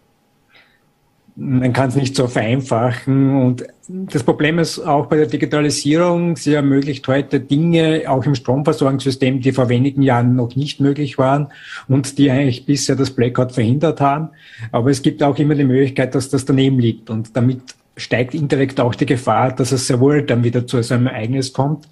Man 1.34 1.72
kann 1.72 1.88
es 1.88 1.96
nicht 1.96 2.14
so 2.14 2.28
vereinfachen. 2.28 3.34
Und 3.34 3.64
das 3.88 4.22
Problem 4.22 4.60
ist 4.60 4.78
auch 4.78 5.06
bei 5.06 5.16
der 5.16 5.26
Digitalisierung, 5.26 6.36
sie 6.36 6.54
ermöglicht 6.54 7.08
heute 7.08 7.40
Dinge 7.40 8.04
auch 8.06 8.24
im 8.24 8.36
Stromversorgungssystem, 8.36 9.40
die 9.40 9.50
vor 9.50 9.68
wenigen 9.68 10.02
Jahren 10.02 10.36
noch 10.36 10.54
nicht 10.54 10.78
möglich 10.78 11.18
waren 11.18 11.48
und 11.88 12.16
die 12.16 12.30
eigentlich 12.30 12.64
bisher 12.64 12.94
das 12.94 13.10
Blackout 13.10 13.50
verhindert 13.50 14.00
haben. 14.00 14.28
Aber 14.70 14.92
es 14.92 15.02
gibt 15.02 15.20
auch 15.24 15.36
immer 15.36 15.56
die 15.56 15.64
Möglichkeit, 15.64 16.14
dass 16.14 16.30
das 16.30 16.44
daneben 16.44 16.78
liegt. 16.78 17.10
Und 17.10 17.36
damit 17.36 17.74
steigt 17.96 18.34
indirekt 18.34 18.80
auch 18.80 18.94
die 18.94 19.06
Gefahr, 19.06 19.52
dass 19.52 19.72
es 19.72 19.86
sehr 19.86 20.00
wohl 20.00 20.22
dann 20.22 20.44
wieder 20.44 20.66
zu 20.66 20.82
so 20.82 20.94
einem 20.94 21.06
Ereignis 21.06 21.52
kommt. 21.52 21.88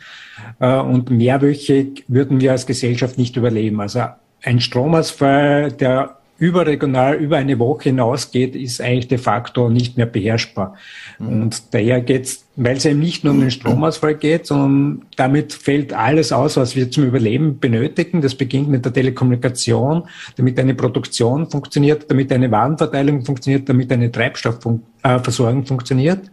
Äh, 0.59 0.77
und 0.79 1.11
mehrwöchig 1.11 2.05
würden 2.09 2.41
wir 2.41 2.53
als 2.53 2.67
Gesellschaft 2.67 3.19
nicht 3.19 3.37
überleben. 3.37 3.81
Also 3.81 4.05
ein 4.43 4.61
Stromausfall, 4.61 5.73
der 5.73 6.19
überregional 6.43 7.15
über 7.15 7.37
eine 7.37 7.61
Woche 7.61 7.91
hinausgeht, 7.91 8.57
ist 8.57 8.81
eigentlich 8.81 9.07
de 9.07 9.19
facto 9.19 9.69
nicht 9.69 9.97
mehr 9.97 10.07
beherrschbar. 10.07 10.75
Mhm. 11.21 11.43
Und 11.43 11.73
daher 11.73 12.01
geht's, 12.01 12.45
weil 12.57 12.79
es 12.79 12.85
eben 12.85 12.99
nicht 12.99 13.23
nur 13.23 13.33
um 13.33 13.39
den 13.39 13.53
Stromausfall 13.53 14.17
geht, 14.17 14.47
sondern 14.47 15.03
damit 15.15 15.53
fällt 15.53 15.93
alles 15.93 16.33
aus, 16.33 16.57
was 16.57 16.75
wir 16.75 16.91
zum 16.91 17.05
Überleben 17.05 17.61
benötigen. 17.61 18.23
Das 18.23 18.35
beginnt 18.35 18.69
mit 18.69 18.85
der 18.85 18.93
Telekommunikation, 18.93 20.03
damit 20.37 20.59
eine 20.59 20.75
Produktion 20.75 21.49
funktioniert, 21.49 22.11
damit 22.11 22.33
eine 22.33 22.51
Warenverteilung 22.51 23.25
funktioniert, 23.25 23.69
damit 23.69 23.93
eine 23.93 24.11
Treibstoffversorgung 24.11 25.65
funktioniert. 25.65 26.29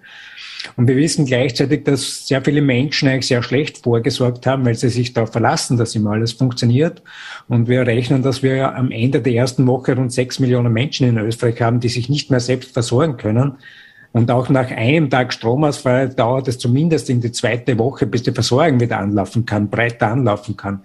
Und 0.75 0.87
wir 0.87 0.95
wissen 0.95 1.25
gleichzeitig, 1.25 1.83
dass 1.83 2.27
sehr 2.27 2.43
viele 2.43 2.61
Menschen 2.61 3.07
eigentlich 3.07 3.27
sehr 3.27 3.43
schlecht 3.43 3.79
vorgesorgt 3.83 4.45
haben, 4.45 4.65
weil 4.65 4.75
sie 4.75 4.89
sich 4.89 5.13
darauf 5.13 5.31
verlassen, 5.31 5.77
dass 5.77 5.95
immer 5.95 6.11
alles 6.11 6.33
funktioniert. 6.33 7.01
Und 7.47 7.67
wir 7.67 7.87
rechnen, 7.87 8.23
dass 8.23 8.43
wir 8.43 8.75
am 8.75 8.91
Ende 8.91 9.21
der 9.21 9.33
ersten 9.33 9.65
Woche 9.67 9.95
rund 9.95 10.11
sechs 10.11 10.39
Millionen 10.39 10.73
Menschen 10.73 11.07
in 11.07 11.17
Österreich 11.17 11.61
haben, 11.61 11.79
die 11.79 11.89
sich 11.89 12.09
nicht 12.09 12.29
mehr 12.29 12.39
selbst 12.39 12.73
versorgen 12.73 13.17
können. 13.17 13.53
Und 14.11 14.31
auch 14.31 14.49
nach 14.49 14.71
einem 14.71 15.09
Tag 15.09 15.31
Stromausfall 15.31 16.09
dauert 16.09 16.47
es 16.47 16.57
zumindest 16.57 17.11
in 17.11 17.21
die 17.21 17.31
zweite 17.31 17.77
Woche, 17.77 18.07
bis 18.07 18.23
die 18.23 18.31
Versorgung 18.31 18.79
wieder 18.79 18.97
anlaufen 18.97 19.45
kann, 19.45 19.69
breiter 19.69 20.07
anlaufen 20.07 20.57
kann. 20.57 20.81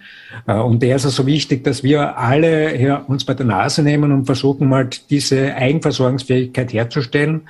Äh, 0.46 0.54
und 0.54 0.82
der 0.82 0.96
ist 0.96 1.06
also 1.06 1.26
wichtig, 1.26 1.64
dass 1.64 1.82
wir 1.82 2.18
alle 2.18 2.68
hier 2.70 3.04
uns 3.08 3.24
bei 3.24 3.32
der 3.32 3.46
Nase 3.46 3.82
nehmen 3.82 4.12
und 4.12 4.26
versuchen 4.26 4.68
mal 4.68 4.90
diese 5.08 5.54
Eigenversorgungsfähigkeit 5.54 6.72
herzustellen 6.74 7.48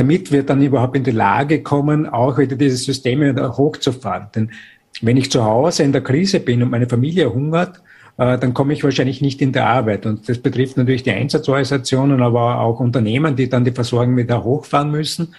damit 0.00 0.32
wir 0.32 0.44
dann 0.44 0.62
überhaupt 0.62 0.96
in 0.96 1.04
die 1.04 1.10
Lage 1.10 1.62
kommen, 1.62 2.06
auch 2.06 2.38
wieder 2.38 2.56
diese 2.56 2.78
Systeme 2.78 3.34
hochzufahren. 3.54 4.28
Denn 4.34 4.50
wenn 5.02 5.18
ich 5.18 5.30
zu 5.30 5.44
Hause 5.44 5.82
in 5.82 5.92
der 5.92 6.00
Krise 6.00 6.40
bin 6.40 6.62
und 6.62 6.70
meine 6.70 6.88
Familie 6.88 7.30
hungert, 7.30 7.82
äh, 8.16 8.38
dann 8.38 8.54
komme 8.54 8.72
ich 8.72 8.82
wahrscheinlich 8.82 9.20
nicht 9.20 9.42
in 9.42 9.52
der 9.52 9.66
Arbeit. 9.66 10.06
Und 10.06 10.26
das 10.26 10.38
betrifft 10.38 10.78
natürlich 10.78 11.02
die 11.02 11.10
Einsatzorganisationen, 11.10 12.22
aber 12.22 12.60
auch 12.60 12.80
Unternehmen, 12.80 13.36
die 13.36 13.50
dann 13.50 13.66
die 13.66 13.72
Versorgung 13.72 14.16
wieder 14.16 14.42
hochfahren 14.42 14.90
müssen. 14.90 15.34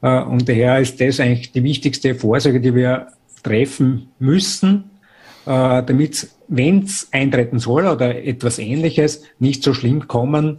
Äh, 0.00 0.22
und 0.22 0.48
daher 0.48 0.78
ist 0.78 1.00
das 1.00 1.18
eigentlich 1.18 1.50
die 1.50 1.64
wichtigste 1.64 2.14
Vorsorge, 2.14 2.60
die 2.60 2.72
wir 2.72 3.08
treffen 3.42 4.10
müssen, 4.20 4.90
äh, 5.44 5.82
damit, 5.82 6.28
wenn 6.46 6.84
es 6.84 7.08
eintreten 7.10 7.58
soll 7.58 7.88
oder 7.88 8.24
etwas 8.24 8.60
Ähnliches, 8.60 9.24
nicht 9.40 9.64
so 9.64 9.74
schlimm 9.74 10.06
kommen 10.06 10.58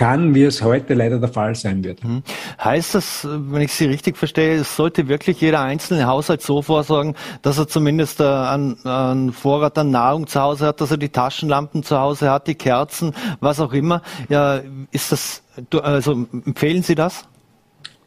kann, 0.00 0.34
wie 0.34 0.44
es 0.44 0.62
heute 0.62 0.94
leider 0.94 1.18
der 1.18 1.28
Fall 1.28 1.54
sein 1.54 1.84
wird. 1.84 2.02
Hm. 2.02 2.22
Heißt 2.58 2.94
das, 2.94 3.28
wenn 3.30 3.60
ich 3.60 3.74
Sie 3.74 3.84
richtig 3.84 4.16
verstehe, 4.16 4.54
es 4.54 4.74
sollte 4.74 5.08
wirklich 5.08 5.42
jeder 5.42 5.60
einzelne 5.60 6.06
Haushalt 6.06 6.40
so 6.40 6.62
vorsorgen, 6.62 7.14
dass 7.42 7.58
er 7.58 7.68
zumindest 7.68 8.18
äh, 8.18 8.24
einen, 8.24 8.82
einen 8.86 9.30
Vorrat 9.30 9.76
an 9.76 9.90
Nahrung 9.90 10.26
zu 10.26 10.40
Hause 10.40 10.68
hat, 10.68 10.80
dass 10.80 10.90
er 10.90 10.96
die 10.96 11.10
Taschenlampen 11.10 11.82
zu 11.82 11.98
Hause 11.98 12.30
hat, 12.30 12.46
die 12.46 12.54
Kerzen, 12.54 13.12
was 13.40 13.60
auch 13.60 13.74
immer. 13.74 14.00
Ja, 14.30 14.62
ist 14.90 15.12
das, 15.12 15.42
also 15.82 16.12
empfehlen 16.46 16.82
Sie 16.82 16.94
das? 16.94 17.26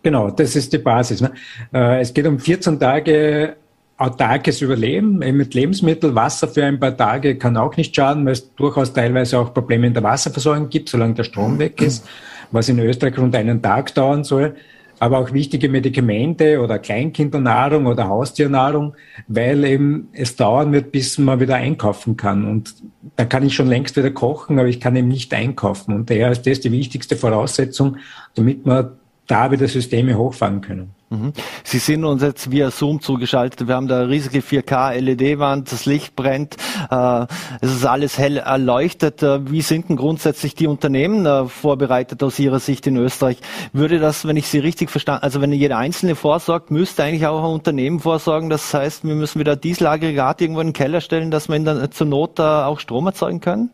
Genau, 0.02 0.32
das 0.32 0.56
ist 0.56 0.74
die 0.74 0.80
Basis. 0.80 1.22
Ne? 1.22 1.32
Äh, 1.72 2.02
es 2.02 2.12
geht 2.12 2.26
um 2.26 2.40
14 2.40 2.80
Tage 2.80 3.56
autarkes 3.98 4.62
Überleben 4.62 5.20
mit 5.20 5.54
Lebensmitteln. 5.54 6.16
Wasser 6.16 6.48
für 6.48 6.66
ein 6.66 6.80
paar 6.80 6.98
Tage 6.98 7.38
kann 7.38 7.58
auch 7.58 7.78
nicht 7.78 7.96
schaden, 7.96 8.26
weil 8.26 8.34
es 8.34 8.54
durchaus 8.56 8.94
teilweise 8.94 9.40
auch 9.40 9.54
Probleme 9.54 9.88
in 9.88 9.94
der 9.94 10.04
Wasserversorgung 10.04 10.70
gibt, 10.70 10.90
solange 10.90 11.14
der 11.14 11.24
Strom 11.24 11.60
weg 11.60 11.82
ist, 11.82 12.08
was 12.52 12.70
in 12.70 12.80
Österreich 12.80 13.18
rund 13.18 13.36
einen 13.36 13.62
Tag 13.62 13.94
dauern 13.94 14.24
soll. 14.24 14.56
Aber 15.00 15.18
auch 15.20 15.34
wichtige 15.34 15.70
Medikamente 15.70 16.62
oder 16.62 16.80
Kleinkindernahrung 16.80 17.88
oder 17.88 18.08
Haustiernahrung, 18.08 18.96
weil 19.28 19.64
eben 19.66 20.08
es 20.14 20.36
dauern 20.36 20.72
wird, 20.72 20.92
bis 20.92 21.18
man 21.18 21.40
wieder 21.40 21.56
einkaufen 21.56 22.16
kann. 22.16 22.46
Und 22.46 22.76
da 23.16 23.26
kann 23.26 23.46
ich 23.46 23.54
schon 23.54 23.68
längst 23.68 23.98
wieder 23.98 24.12
kochen, 24.12 24.60
aber 24.60 24.68
ich 24.70 24.80
kann 24.80 24.96
eben 24.96 25.10
nicht 25.10 25.34
einkaufen. 25.34 25.94
Und 25.94 26.10
daher 26.10 26.32
ist 26.32 26.48
das 26.48 26.62
die 26.62 26.72
wichtigste 26.72 27.18
Voraussetzung, 27.18 27.98
damit 28.36 28.66
wir 28.66 28.98
da 29.28 29.52
wieder 29.52 29.68
Systeme 29.68 30.18
hochfahren 30.18 30.62
können. 30.62 30.92
Mhm. 31.14 31.34
Sie 31.64 31.78
sind 31.78 32.04
uns 32.06 32.24
jetzt 32.24 32.50
via 32.50 32.72
Zoom 32.72 33.00
zugeschaltet. 33.00 33.68
Wir 33.68 33.76
haben 33.76 33.88
da 33.88 34.02
eine 34.02 34.10
riesige 34.10 34.40
4K 34.40 35.00
LED-Wand, 35.00 35.72
das 35.72 35.86
Licht 35.86 36.16
brennt, 36.16 36.58
äh, 36.90 37.26
es 37.62 37.72
ist 37.72 37.86
alles 37.86 38.18
hell 38.18 38.38
erleuchtet. 38.38 39.22
Äh, 39.22 39.50
wie 39.52 39.62
sind 39.62 39.90
denn 39.90 39.96
grundsätzlich 39.96 40.56
die 40.56 40.66
Unternehmen 40.66 41.26
äh, 41.26 41.46
vorbereitet 41.46 42.24
aus 42.24 42.40
Ihrer 42.40 42.60
Sicht 42.60 42.88
in 42.88 42.98
Österreich? 42.98 43.38
Würde 43.74 44.00
das, 44.00 44.28
wenn 44.28 44.38
ich 44.38 44.48
Sie 44.48 44.60
richtig 44.60 44.90
verstanden, 44.90 45.24
also 45.24 45.40
wenn 45.40 45.52
jeder 45.52 45.78
Einzelne 45.78 46.16
vorsorgt, 46.16 46.72
müsste 46.72 47.04
eigentlich 47.04 47.28
auch 47.28 47.44
ein 47.44 47.54
Unternehmen 47.54 48.00
vorsorgen. 48.00 48.50
Das 48.50 48.74
heißt, 48.74 49.04
wir 49.04 49.16
müssen 49.16 49.40
wieder 49.40 49.56
Dieselaggregat 49.56 50.42
irgendwo 50.42 50.62
in 50.62 50.68
den 50.68 50.74
Keller 50.74 51.02
stellen, 51.02 51.30
dass 51.30 51.48
wir 51.48 51.56
in 51.56 51.66
der, 51.66 51.92
zur 51.92 52.08
Not 52.08 52.40
auch 52.40 52.80
Strom 52.80 53.06
erzeugen 53.06 53.40
können? 53.40 53.70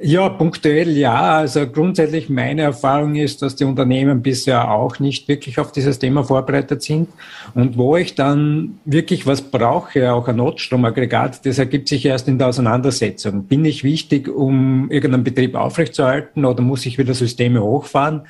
Ja, 0.00 0.28
punktuell 0.28 0.90
ja. 0.90 1.38
Also 1.38 1.68
grundsätzlich 1.68 2.28
meine 2.28 2.62
Erfahrung 2.62 3.14
ist, 3.14 3.42
dass 3.42 3.54
die 3.54 3.64
Unternehmen 3.64 4.22
bisher 4.22 4.70
auch 4.72 4.98
nicht 4.98 5.28
wirklich 5.28 5.60
auf 5.60 5.70
dieses 5.70 6.00
Thema 6.00 6.24
vorbereitet 6.24 6.82
sind. 6.82 7.08
Und 7.54 7.78
wo 7.78 7.96
ich 7.96 8.16
dann 8.16 8.80
wirklich 8.84 9.24
was 9.24 9.40
brauche, 9.40 10.12
auch 10.12 10.26
ein 10.26 10.36
Notstromaggregat, 10.36 11.46
das 11.46 11.58
ergibt 11.58 11.88
sich 11.88 12.04
erst 12.06 12.26
in 12.26 12.38
der 12.38 12.48
Auseinandersetzung. 12.48 13.44
Bin 13.44 13.64
ich 13.64 13.84
wichtig, 13.84 14.28
um 14.28 14.90
irgendeinen 14.90 15.22
Betrieb 15.22 15.54
aufrechtzuerhalten 15.54 16.44
oder 16.44 16.60
muss 16.60 16.86
ich 16.86 16.98
wieder 16.98 17.14
Systeme 17.14 17.62
hochfahren? 17.62 18.22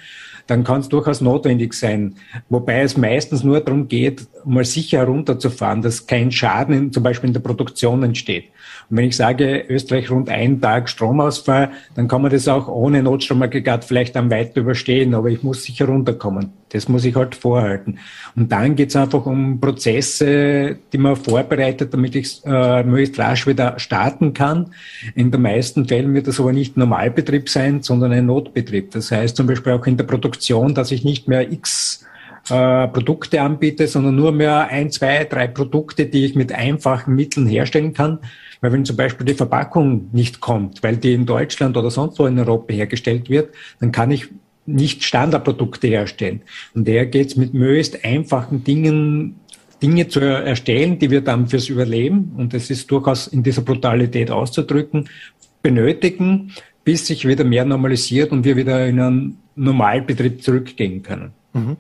dann 0.47 0.65
kann 0.65 0.81
es 0.81 0.89
durchaus 0.89 1.21
notwendig 1.21 1.73
sein. 1.75 2.17
Wobei 2.49 2.83
es 2.83 2.97
meistens 2.97 3.45
nur 3.45 3.61
darum 3.61 3.89
geht, 3.89 4.27
mal 4.45 4.65
sicher 4.65 4.99
herunterzufahren, 4.99 5.83
dass 5.83 6.07
kein 6.07 6.31
Schaden 6.31 6.75
in, 6.75 6.93
zum 6.93 7.03
Beispiel 7.03 7.29
in 7.29 7.35
der 7.35 7.41
Produktion 7.41 8.03
entsteht. 8.03 8.51
Und 8.91 8.97
wenn 8.97 9.07
ich 9.07 9.17
sage, 9.17 9.65
Österreich 9.69 10.11
rund 10.11 10.29
einen 10.29 10.61
Tag 10.61 10.89
Stromausfall, 10.89 11.71
dann 11.95 12.09
kann 12.09 12.23
man 12.23 12.31
das 12.31 12.49
auch 12.49 12.69
ohne 12.69 13.03
Notstromaggregat 13.03 13.85
vielleicht 13.85 14.17
am 14.17 14.31
weiter 14.31 14.61
überstehen, 14.61 15.15
aber 15.15 15.29
ich 15.29 15.43
muss 15.43 15.65
sicher 15.65 15.87
runterkommen. 15.87 16.53
Das 16.71 16.89
muss 16.89 17.05
ich 17.05 17.15
halt 17.15 17.37
vorhalten. 17.37 17.99
Und 18.35 18.51
dann 18.51 18.75
geht 18.75 18.89
es 18.89 18.97
einfach 18.97 19.27
um 19.27 19.61
Prozesse, 19.61 20.77
die 20.93 20.99
man 20.99 21.15
vorbereitet, 21.15 21.95
damit 21.95 22.17
ich 22.17 22.45
äh, 22.45 22.83
möglichst 22.83 23.19
rasch 23.19 23.47
wieder 23.47 23.79
starten 23.79 24.35
kann. 24.35 24.73
In 25.15 25.31
den 25.31 25.43
meisten 25.43 25.87
Fällen 25.87 26.13
wird 26.15 26.27
das 26.27 26.41
aber 26.41 26.53
nicht 26.53 26.77
Normalbetrieb 26.77 27.49
sein, 27.49 27.83
sondern 27.83 28.13
ein 28.13 28.27
Notbetrieb. 28.27 28.91
Das 28.91 29.13
heißt 29.13 29.37
zum 29.37 29.47
Beispiel 29.47 29.73
auch 29.73 29.87
in 29.87 29.97
der 29.97 30.05
Produktion, 30.05 30.75
dass 30.75 30.91
ich 30.91 31.05
nicht 31.05 31.29
mehr 31.29 31.53
x 31.53 32.05
äh, 32.51 32.89
Produkte 32.89 33.41
anbiete, 33.41 33.87
sondern 33.87 34.17
nur 34.17 34.33
mehr 34.33 34.69
ein, 34.69 34.91
zwei, 34.91 35.25
drei 35.25 35.47
Produkte, 35.47 36.07
die 36.07 36.27
ich 36.27 36.35
mit 36.35 36.53
einfachen 36.53 37.15
Mitteln 37.15 37.47
herstellen 37.47 37.95
kann. 37.95 38.19
Weil 38.61 38.73
wenn 38.73 38.85
zum 38.85 38.97
Beispiel 38.97 39.27
die 39.27 39.35
Verpackung 39.35 40.09
nicht 40.13 40.41
kommt, 40.41 40.83
weil 40.83 40.97
die 40.97 41.15
in 41.15 41.27
Deutschland 41.27 41.77
oder 41.77 41.91
sonst 41.91 42.19
wo 42.19 42.27
in 42.27 42.39
Europa 42.39 42.73
hergestellt 42.73 43.29
wird, 43.29 43.55
dann 43.81 43.93
kann 43.93 44.11
ich 44.11 44.29
nicht 44.67 45.05
Standardprodukte 45.05 45.89
herstellen. 45.89 46.43
Und 46.75 46.89
daher 46.89 47.07
geht 47.07 47.29
es 47.29 47.37
mit 47.37 47.55
möglichst 47.55 48.05
einfachen 48.05 48.65
Dingen, 48.65 49.37
Dinge 49.83 50.09
zu 50.09 50.21
erstellen, 50.21 50.99
die 50.99 51.11
wir 51.11 51.21
dann 51.21 51.49
fürs 51.49 51.69
Überleben, 51.69 52.33
und 52.37 52.55
das 52.55 52.71
ist 52.71 52.91
durchaus 52.91 53.27
in 53.27 53.43
dieser 53.43 53.63
Brutalität 53.63 54.31
auszudrücken, 54.31 55.09
benötigen, 55.63 56.53
bis 56.85 57.07
sich 57.07 57.27
wieder 57.27 57.45
mehr 57.45 57.65
normalisiert 57.65 58.33
und 58.33 58.45
wir 58.45 58.57
wieder 58.57 58.87
in 58.87 59.01
einen 59.01 59.39
Normalbetrieb 59.57 60.43
zurückgehen 60.43 61.03
können. 61.03 61.33
Mhm. 61.55 61.77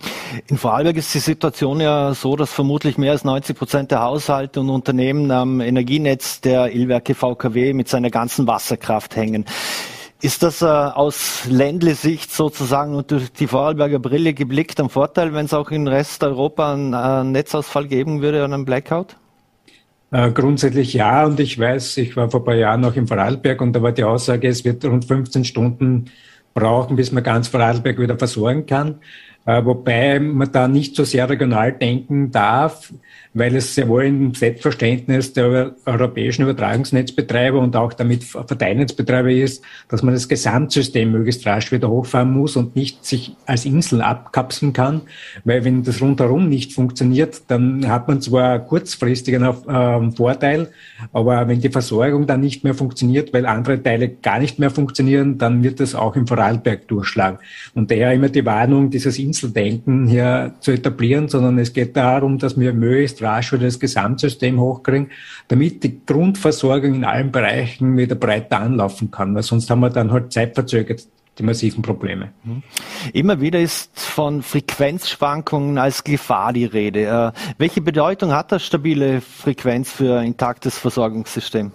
In 0.46 0.56
Vorarlberg 0.56 0.96
ist 0.96 1.12
die 1.14 1.18
Situation 1.18 1.80
ja 1.80 2.14
so, 2.14 2.36
dass 2.36 2.52
vermutlich 2.52 2.96
mehr 2.96 3.10
als 3.10 3.24
90 3.24 3.58
Prozent 3.58 3.90
der 3.90 4.02
Haushalte 4.02 4.60
und 4.60 4.70
Unternehmen 4.70 5.30
am 5.32 5.60
Energienetz 5.60 6.40
der 6.40 6.72
Illwerke 6.72 7.14
VKW 7.14 7.72
mit 7.72 7.88
seiner 7.88 8.10
ganzen 8.10 8.46
Wasserkraft 8.46 9.16
hängen. 9.16 9.44
Ist 10.22 10.44
das 10.44 10.62
äh, 10.62 10.66
aus 10.66 11.44
Ländle-Sicht 11.50 12.32
sozusagen 12.32 12.94
und 12.94 13.10
durch 13.10 13.32
die 13.32 13.48
Vorarlberger 13.48 13.98
Brille 13.98 14.32
geblickt 14.32 14.80
ein 14.80 14.88
Vorteil, 14.88 15.34
wenn 15.34 15.46
es 15.46 15.52
auch 15.52 15.70
in 15.70 15.88
Rest 15.88 16.22
Europa 16.22 16.72
einen, 16.72 16.94
einen 16.94 17.32
Netzausfall 17.32 17.88
geben 17.88 18.22
würde 18.22 18.44
und 18.44 18.52
einen 18.54 18.64
Blackout? 18.64 19.16
Äh, 20.12 20.30
grundsätzlich 20.30 20.94
ja, 20.94 21.26
und 21.26 21.40
ich 21.40 21.58
weiß, 21.58 21.96
ich 21.96 22.16
war 22.16 22.30
vor 22.30 22.40
ein 22.40 22.44
paar 22.44 22.54
Jahren 22.54 22.80
noch 22.80 22.94
im 22.94 23.08
Vorarlberg 23.08 23.60
und 23.60 23.72
da 23.72 23.82
war 23.82 23.90
die 23.90 24.04
Aussage, 24.04 24.46
es 24.46 24.64
wird 24.64 24.84
rund 24.84 25.04
15 25.04 25.44
Stunden 25.44 26.10
brauchen, 26.54 26.94
bis 26.94 27.10
man 27.10 27.24
ganz 27.24 27.48
Vorarlberg 27.48 27.98
wieder 27.98 28.16
versorgen 28.16 28.64
kann. 28.64 29.00
Äh, 29.46 29.64
wobei 29.64 30.20
man 30.20 30.50
da 30.52 30.68
nicht 30.68 30.96
so 30.96 31.04
sehr 31.04 31.28
regional 31.28 31.72
denken 31.72 32.30
darf, 32.30 32.92
weil 33.34 33.56
es 33.56 33.74
sehr 33.74 33.88
wohl 33.88 34.04
im 34.04 34.32
Selbstverständnis 34.32 35.32
der 35.32 35.74
europäischen 35.84 36.42
Übertragungsnetzbetreiber 36.42 37.58
und 37.58 37.76
auch 37.76 37.92
damit 37.92 38.24
Verteilnetzbetreiber 38.24 39.30
ist, 39.30 39.62
dass 39.88 40.02
man 40.02 40.14
das 40.14 40.28
Gesamtsystem 40.28 41.10
möglichst 41.10 41.44
rasch 41.46 41.72
wieder 41.72 41.90
hochfahren 41.90 42.32
muss 42.32 42.56
und 42.56 42.76
nicht 42.76 43.04
sich 43.04 43.36
als 43.44 43.64
Insel 43.64 44.00
abkapseln 44.00 44.72
kann, 44.72 45.02
weil 45.44 45.64
wenn 45.64 45.82
das 45.82 46.00
rundherum 46.00 46.48
nicht 46.48 46.72
funktioniert, 46.72 47.42
dann 47.48 47.88
hat 47.88 48.08
man 48.08 48.22
zwar 48.22 48.60
kurzfristig 48.60 49.34
einen 49.34 49.52
äh, 49.68 50.16
Vorteil, 50.16 50.70
aber 51.12 51.48
wenn 51.48 51.60
die 51.60 51.70
Versorgung 51.70 52.26
dann 52.26 52.40
nicht 52.40 52.64
mehr 52.64 52.74
funktioniert, 52.74 53.32
weil 53.34 53.46
andere 53.46 53.82
Teile 53.82 54.08
gar 54.08 54.38
nicht 54.38 54.58
mehr 54.58 54.70
funktionieren, 54.70 55.36
dann 55.38 55.62
wird 55.62 55.80
das 55.80 55.94
auch 55.94 56.14
im 56.16 56.26
Vorarlberg 56.26 56.86
durchschlagen. 56.88 57.38
Und 57.74 57.90
daher 57.90 58.12
immer 58.12 58.28
die 58.28 58.46
Warnung, 58.46 58.90
dieses 58.90 59.18
Inseldenken 59.34 60.06
hier 60.06 60.54
zu 60.60 60.70
etablieren, 60.70 61.28
sondern 61.28 61.58
es 61.58 61.72
geht 61.72 61.96
darum, 61.96 62.38
dass 62.38 62.58
wir 62.58 62.72
möglichst 62.72 63.20
rasch 63.20 63.52
wieder 63.52 63.64
das 63.64 63.80
Gesamtsystem 63.80 64.60
hochkriegen, 64.60 65.10
damit 65.48 65.82
die 65.82 66.00
Grundversorgung 66.06 66.94
in 66.94 67.04
allen 67.04 67.32
Bereichen 67.32 67.96
wieder 67.96 68.14
breiter 68.14 68.60
anlaufen 68.60 69.10
kann, 69.10 69.34
weil 69.34 69.42
sonst 69.42 69.68
haben 69.70 69.80
wir 69.80 69.90
dann 69.90 70.12
halt 70.12 70.32
zeitverzögert 70.32 71.06
die 71.36 71.42
massiven 71.42 71.82
Probleme. 71.82 72.30
Mhm. 72.44 72.62
Immer 73.12 73.40
wieder 73.40 73.60
ist 73.60 73.98
von 73.98 74.40
Frequenzschwankungen 74.42 75.78
als 75.78 76.04
Gefahr 76.04 76.52
die 76.52 76.64
Rede. 76.64 77.32
Äh, 77.34 77.54
welche 77.58 77.80
Bedeutung 77.80 78.30
hat 78.30 78.52
das 78.52 78.64
stabile 78.64 79.20
Frequenz 79.20 79.90
für 79.90 80.20
ein 80.20 80.28
intaktes 80.28 80.78
Versorgungssystem? 80.78 81.72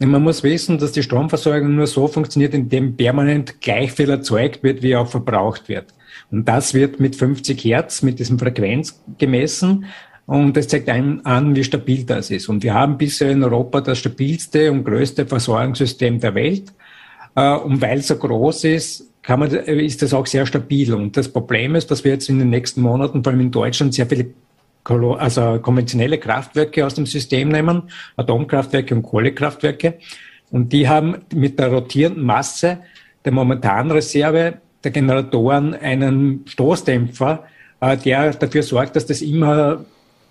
Man 0.00 0.24
muss 0.24 0.42
wissen, 0.42 0.78
dass 0.78 0.90
die 0.90 1.04
Stromversorgung 1.04 1.76
nur 1.76 1.86
so 1.86 2.08
funktioniert, 2.08 2.54
indem 2.54 2.96
permanent 2.96 3.60
gleich 3.60 3.92
viel 3.92 4.10
erzeugt 4.10 4.64
wird, 4.64 4.82
wie 4.82 4.96
auch 4.96 5.06
verbraucht 5.06 5.68
wird. 5.68 5.94
Und 6.32 6.48
das 6.48 6.72
wird 6.72 6.98
mit 6.98 7.14
50 7.14 7.62
Hertz, 7.62 8.02
mit 8.02 8.18
diesem 8.18 8.38
Frequenz 8.38 9.00
gemessen. 9.18 9.84
Und 10.26 10.56
das 10.56 10.68
zeigt 10.68 10.88
einem 10.88 11.20
an, 11.24 11.54
wie 11.54 11.62
stabil 11.62 12.04
das 12.04 12.30
ist. 12.30 12.48
Und 12.48 12.62
wir 12.62 12.72
haben 12.72 12.96
bisher 12.96 13.30
in 13.30 13.44
Europa 13.44 13.82
das 13.82 13.98
stabilste 13.98 14.72
und 14.72 14.84
größte 14.84 15.26
Versorgungssystem 15.26 16.20
der 16.20 16.34
Welt. 16.34 16.72
Äh, 17.34 17.54
und 17.56 17.82
weil 17.82 17.98
es 17.98 18.08
so 18.08 18.16
groß 18.16 18.64
ist, 18.64 19.08
kann 19.22 19.40
man, 19.40 19.50
ist 19.50 20.00
das 20.02 20.14
auch 20.14 20.26
sehr 20.26 20.46
stabil. 20.46 20.94
Und 20.94 21.16
das 21.16 21.28
Problem 21.28 21.74
ist, 21.74 21.90
dass 21.90 22.02
wir 22.02 22.12
jetzt 22.12 22.28
in 22.28 22.38
den 22.38 22.50
nächsten 22.50 22.80
Monaten, 22.80 23.22
vor 23.22 23.32
allem 23.32 23.40
in 23.40 23.50
Deutschland, 23.50 23.94
sehr 23.94 24.06
viele 24.06 24.30
also 24.84 25.60
konventionelle 25.60 26.18
Kraftwerke 26.18 26.84
aus 26.84 26.94
dem 26.94 27.06
System 27.06 27.50
nehmen, 27.50 27.84
Atomkraftwerke 28.16 28.94
und 28.94 29.02
Kohlekraftwerke. 29.02 29.98
Und 30.50 30.72
die 30.72 30.88
haben 30.88 31.18
mit 31.32 31.58
der 31.58 31.68
rotierenden 31.68 32.24
Masse 32.24 32.78
der 33.24 33.32
momentanen 33.32 33.92
Reserve 33.92 34.54
der 34.84 34.90
Generatoren 34.90 35.74
einen 35.74 36.44
Stoßdämpfer, 36.46 37.44
äh, 37.80 37.96
der 37.96 38.32
dafür 38.34 38.62
sorgt, 38.62 38.96
dass 38.96 39.06
das 39.06 39.22
immer 39.22 39.84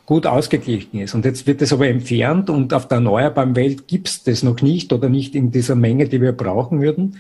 gut 0.06 0.26
ausgeglichen 0.26 1.00
ist. 1.00 1.14
Und 1.14 1.26
jetzt 1.26 1.48
wird 1.48 1.62
es 1.62 1.72
aber 1.72 1.88
entfernt 1.88 2.50
und 2.50 2.74
auf 2.74 2.88
der 2.88 2.98
erneuerbaren 2.98 3.56
Welt 3.56 3.88
gibt 3.88 4.10
es 4.10 4.24
das 4.24 4.44
noch 4.44 4.62
nicht 4.62 4.92
oder 4.92 5.10
nicht 5.10 5.36
in 5.36 5.52
dieser 5.52 5.76
Menge, 5.76 6.08
die 6.08 6.22
wir 6.22 6.34
brauchen 6.34 6.82
würden. 6.82 7.18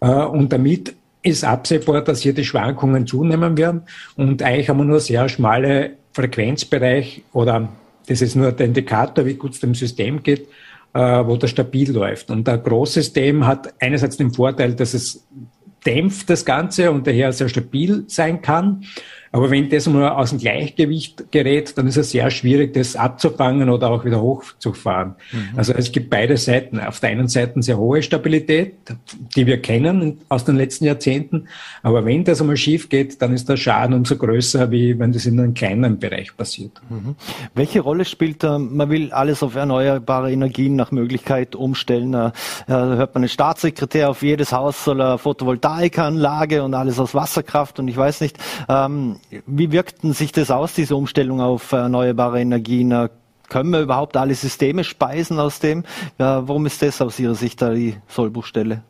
Äh, 0.00 0.06
und 0.06 0.52
damit 0.52 0.94
ist 1.22 1.44
absehbar, 1.44 2.02
dass 2.02 2.20
hier 2.20 2.34
die 2.34 2.44
Schwankungen 2.44 3.06
zunehmen 3.06 3.56
werden. 3.56 3.82
Und 4.16 4.42
eigentlich 4.42 4.68
haben 4.68 4.78
wir 4.78 4.84
nur 4.84 5.00
sehr 5.00 5.28
schmale 5.28 5.92
Frequenzbereich 6.12 7.22
oder 7.32 7.68
das 8.06 8.20
ist 8.20 8.36
nur 8.36 8.52
der 8.52 8.66
Indikator, 8.66 9.24
wie 9.24 9.34
gut 9.34 9.54
es 9.54 9.60
dem 9.60 9.74
System 9.74 10.22
geht, 10.22 10.46
äh, 10.92 11.00
wo 11.00 11.36
das 11.36 11.50
stabil 11.50 11.90
läuft. 11.90 12.30
Und 12.30 12.48
ein 12.48 12.62
Großsystem 12.62 13.46
hat 13.46 13.72
einerseits 13.80 14.18
den 14.18 14.32
Vorteil, 14.32 14.74
dass 14.74 14.92
es 14.92 15.26
dämpft 15.86 16.30
das 16.30 16.44
Ganze 16.44 16.90
und 16.90 17.06
daher 17.06 17.32
sehr 17.32 17.48
stabil 17.48 18.04
sein 18.06 18.42
kann. 18.42 18.84
Aber 19.34 19.50
wenn 19.50 19.68
das 19.68 19.88
mal 19.88 20.10
aus 20.10 20.30
dem 20.30 20.38
Gleichgewicht 20.38 21.32
gerät, 21.32 21.76
dann 21.76 21.88
ist 21.88 21.96
es 21.96 22.12
sehr 22.12 22.30
schwierig, 22.30 22.72
das 22.72 22.94
abzufangen 22.94 23.68
oder 23.68 23.90
auch 23.90 24.04
wieder 24.04 24.20
hochzufahren. 24.20 25.16
Mhm. 25.32 25.48
Also 25.56 25.72
es 25.72 25.90
gibt 25.90 26.08
beide 26.08 26.36
Seiten. 26.36 26.78
Auf 26.78 27.00
der 27.00 27.10
einen 27.10 27.26
Seite 27.26 27.60
sehr 27.60 27.76
hohe 27.76 28.00
Stabilität, 28.00 28.74
die 29.34 29.44
wir 29.44 29.60
kennen 29.60 30.20
aus 30.28 30.44
den 30.44 30.54
letzten 30.54 30.84
Jahrzehnten. 30.84 31.48
Aber 31.82 32.04
wenn 32.04 32.22
das 32.22 32.40
einmal 32.40 32.56
schief 32.56 32.88
geht, 32.88 33.20
dann 33.22 33.34
ist 33.34 33.48
der 33.48 33.56
Schaden 33.56 33.96
umso 33.96 34.14
größer, 34.16 34.70
wie 34.70 34.96
wenn 35.00 35.10
das 35.10 35.26
in 35.26 35.40
einem 35.40 35.52
kleinen 35.52 35.98
Bereich 35.98 36.36
passiert. 36.36 36.80
Mhm. 36.88 37.16
Welche 37.56 37.80
Rolle 37.80 38.04
spielt, 38.04 38.44
man 38.44 38.88
will 38.88 39.10
alles 39.12 39.42
auf 39.42 39.56
erneuerbare 39.56 40.30
Energien 40.30 40.76
nach 40.76 40.92
Möglichkeit 40.92 41.56
umstellen. 41.56 42.14
Äh, 42.14 42.30
da 42.68 42.94
hört 42.94 43.14
man 43.16 43.24
einen 43.24 43.28
Staatssekretär, 43.28 44.10
auf 44.10 44.22
jedes 44.22 44.52
Haus 44.52 44.84
soll 44.84 45.00
eine 45.00 45.18
Photovoltaikanlage 45.18 46.62
und 46.62 46.74
alles 46.74 47.00
aus 47.00 47.16
Wasserkraft 47.16 47.80
und 47.80 47.88
ich 47.88 47.96
weiß 47.96 48.20
nicht. 48.20 48.38
Wie 49.46 49.72
wirkten 49.72 50.12
sich 50.12 50.32
das 50.32 50.50
aus, 50.50 50.74
diese 50.74 50.96
Umstellung 50.96 51.40
auf 51.40 51.72
erneuerbare 51.72 52.40
Energien? 52.40 53.08
Können 53.48 53.70
wir 53.70 53.80
überhaupt 53.80 54.16
alle 54.16 54.34
Systeme 54.34 54.84
speisen 54.84 55.38
aus 55.38 55.60
dem? 55.60 55.84
Ja, 56.18 56.46
warum 56.48 56.66
ist 56.66 56.82
das 56.82 57.00
aus 57.00 57.18
Ihrer 57.18 57.34
Sicht 57.34 57.60
da 57.62 57.72
die 57.72 57.96
Sollbruchstelle? 58.08 58.82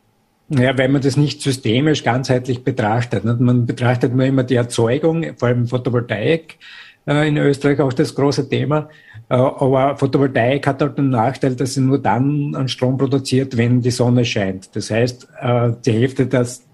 Ja, 0.49 0.77
weil 0.77 0.89
man 0.89 1.01
das 1.01 1.17
nicht 1.17 1.41
systemisch 1.41 2.03
ganzheitlich 2.03 2.63
betrachtet. 2.63 3.23
Man 3.23 3.65
betrachtet 3.65 4.15
nur 4.15 4.25
immer 4.25 4.43
die 4.43 4.55
Erzeugung, 4.55 5.25
vor 5.37 5.47
allem 5.47 5.67
Photovoltaik 5.67 6.59
äh, 7.07 7.27
in 7.27 7.37
Österreich 7.37 7.79
auch 7.79 7.93
das 7.93 8.13
große 8.13 8.47
Thema. 8.47 8.89
Äh, 9.29 9.35
aber 9.35 9.97
Photovoltaik 9.97 10.67
hat 10.67 10.81
halt 10.81 10.97
den 10.99 11.09
Nachteil, 11.09 11.55
dass 11.55 11.73
sie 11.73 11.81
nur 11.81 11.99
dann 11.99 12.53
an 12.55 12.67
Strom 12.67 12.97
produziert, 12.97 13.57
wenn 13.57 13.81
die 13.81 13.91
Sonne 13.91 14.23
scheint. 14.23 14.75
Das 14.75 14.91
heißt, 14.91 15.27
äh, 15.41 15.71
die 15.83 15.91
Hälfte 15.91 16.27
des 16.27 16.64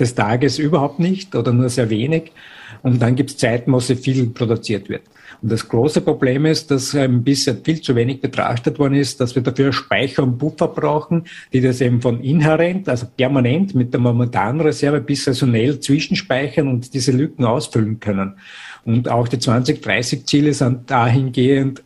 des 0.00 0.14
Tages 0.14 0.58
überhaupt 0.58 0.98
nicht 0.98 1.34
oder 1.34 1.52
nur 1.52 1.68
sehr 1.68 1.90
wenig. 1.90 2.32
Und 2.82 3.00
dann 3.00 3.14
gibt 3.14 3.30
es 3.30 3.36
Zeiten, 3.36 3.72
wo 3.72 3.80
sehr 3.80 3.96
viel 3.96 4.26
produziert 4.26 4.88
wird. 4.88 5.02
Und 5.42 5.50
das 5.52 5.68
große 5.68 6.00
Problem 6.00 6.44
ist, 6.44 6.70
dass 6.70 6.94
ein 6.94 7.22
bisschen 7.22 7.62
viel 7.64 7.80
zu 7.80 7.94
wenig 7.94 8.20
betrachtet 8.20 8.78
worden 8.78 8.94
ist, 8.94 9.20
dass 9.20 9.34
wir 9.34 9.42
dafür 9.42 9.72
Speicher 9.72 10.22
und 10.22 10.38
Puffer 10.38 10.68
brauchen, 10.68 11.24
die 11.52 11.60
das 11.60 11.80
eben 11.80 12.00
von 12.00 12.22
inhärent, 12.22 12.88
also 12.88 13.06
permanent 13.16 13.74
mit 13.74 13.92
der 13.92 14.00
momentanen 14.00 14.60
Reserve 14.60 15.00
bis 15.00 15.24
saisonell 15.24 15.80
zwischenspeichern 15.80 16.68
und 16.68 16.92
diese 16.94 17.12
Lücken 17.12 17.44
ausfüllen 17.44 18.00
können. 18.00 18.34
Und 18.84 19.08
auch 19.08 19.28
die 19.28 19.38
2030-Ziele 19.38 20.52
sind 20.52 20.90
dahingehend 20.90 21.82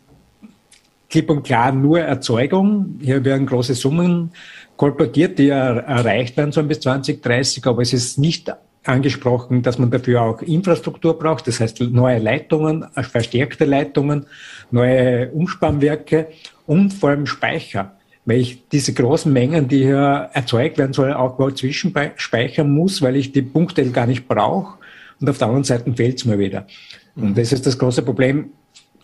klipp 1.11 1.31
und 1.31 1.45
klar 1.45 1.71
nur 1.71 2.01
Erzeugung. 2.01 2.99
Hier 3.01 3.25
werden 3.25 3.47
große 3.47 3.75
Summen 3.75 4.33
kolportiert, 4.77 5.39
die 5.39 5.49
erreicht 5.49 6.37
werden 6.37 6.53
sollen 6.53 6.69
bis 6.69 6.81
2030, 6.81 7.67
aber 7.67 7.83
es 7.83 7.93
ist 7.93 8.19
nicht 8.19 8.53
angesprochen, 8.85 9.63
dass 9.63 9.79
man 9.79 9.91
dafür 9.91 10.23
auch 10.23 10.43
Infrastruktur 10.43 11.19
braucht, 11.19 11.47
das 11.47 11.61
heißt 11.61 11.81
neue 11.81 12.19
Leitungen, 12.19 12.85
verstärkte 12.95 13.65
Leitungen, 13.65 14.27
neue 14.71 15.31
Umspannwerke 15.31 16.29
und 16.67 16.93
vor 16.93 17.11
allem 17.11 17.27
Speicher, 17.27 17.97
weil 18.25 18.41
ich 18.41 18.69
diese 18.69 18.93
großen 18.93 19.33
Mengen, 19.33 19.69
die 19.69 19.85
hier 19.85 20.31
erzeugt 20.33 20.79
werden 20.79 20.93
sollen, 20.93 21.15
auch 21.15 21.39
mal 21.39 21.55
zwischenspeichern 21.55 22.71
muss, 22.71 23.01
weil 23.01 23.17
ich 23.17 23.33
die 23.33 23.43
Punkte 23.43 23.89
gar 23.91 24.07
nicht 24.07 24.29
brauche. 24.29 24.79
Und 25.21 25.31
auf 25.31 25.39
der 25.39 25.47
anderen 25.47 25.65
Seite 25.65 25.93
fehlt 25.95 26.19
es 26.19 26.25
mir 26.25 26.39
wieder. 26.39 26.67
Und 27.17 27.39
das 27.39 27.53
ist 27.53 27.67
das 27.67 27.79
große 27.79 28.03
Problem, 28.03 28.51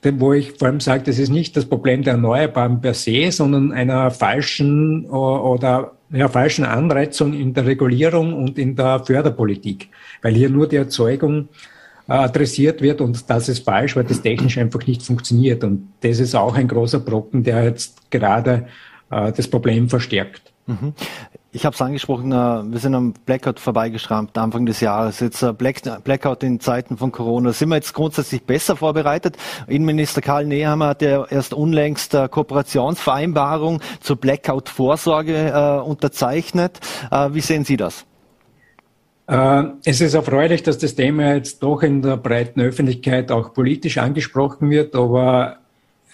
wo 0.03 0.33
ich 0.33 0.53
vor 0.53 0.69
allem 0.69 0.81
sage, 0.81 1.05
das 1.05 1.19
ist 1.19 1.31
nicht 1.31 1.57
das 1.57 1.67
Problem 1.67 2.03
der 2.03 2.15
Erneuerbaren 2.15 2.81
per 2.81 2.95
se, 2.95 3.31
sondern 3.31 3.73
einer 3.73 4.11
falschen 4.11 5.07
oder 5.07 5.93
ja, 6.11 6.29
falschen 6.29 6.65
Anreizung 6.65 7.35
in 7.35 7.55
der 7.55 7.67
Regulierung 7.67 8.35
und 8.35 8.59
in 8.59 8.75
der 8.77 9.01
Förderpolitik, 9.05 9.89
weil 10.23 10.35
hier 10.35 10.51
nur 10.51 10.69
die 10.69 10.77
Erzeugung 10.77 11.49
äh, 12.09 12.13
adressiert 12.13 12.83
wird 12.83 13.01
und 13.01 13.29
das 13.31 13.49
ist 13.49 13.65
falsch, 13.65 13.95
weil 13.95 14.05
das 14.05 14.23
technisch 14.23 14.59
einfach 14.59 14.85
nicht 14.87 15.03
funktioniert. 15.03 15.63
Und 15.63 15.93
das 16.01 16.19
ist 16.19 16.35
auch 16.35 16.55
ein 16.55 16.67
großer 16.67 17.01
Brocken, 17.01 17.45
der 17.45 17.65
jetzt 17.65 18.11
gerade 18.11 18.67
äh, 19.11 19.33
das 19.33 19.47
Problem 19.47 19.89
verstärkt. 19.89 20.53
Mhm. 20.71 20.95
Ich 21.53 21.67
habe 21.67 21.75
es 21.75 21.83
angesprochen, 21.83 22.31
äh, 22.31 22.35
wir 22.35 22.79
sind 22.79 22.95
am 22.95 23.13
Blackout 23.13 23.59
vorbeigeschrammt 23.59 24.39
Anfang 24.39 24.67
des 24.67 24.81
Jahres. 24.81 25.19
Jetzt 25.19 25.43
äh, 25.43 25.53
Blackout 25.53 26.45
in 26.45 26.61
Zeiten 26.61 26.97
von 26.97 27.11
Corona. 27.11 27.53
Sind 27.53 27.71
wir 27.71 27.75
jetzt 27.75 27.93
grundsätzlich 27.93 28.45
besser 28.45 28.77
vorbereitet? 28.77 29.37
Innenminister 29.67 30.21
Karl 30.21 30.47
Nehammer 30.47 30.89
hat 30.89 31.03
ja 31.03 31.25
erst 31.25 31.53
unlängst 31.53 32.13
Kooperationsvereinbarung 32.13 33.81
zur 34.01 34.17
Blackout-Vorsorge 34.17 35.83
unterzeichnet. 35.83 36.79
Wie 37.31 37.41
sehen 37.41 37.65
Sie 37.65 37.77
das? 37.77 38.05
Es 39.85 40.01
ist 40.01 40.15
erfreulich, 40.15 40.63
dass 40.63 40.79
das 40.79 40.95
Thema 40.95 41.35
jetzt 41.35 41.63
doch 41.63 41.83
in 41.83 42.03
der 42.03 42.17
breiten 42.17 42.61
Öffentlichkeit 42.61 43.31
auch 43.31 43.53
politisch 43.53 43.99
angesprochen 43.99 44.71
wird, 44.71 44.95
aber 44.97 45.60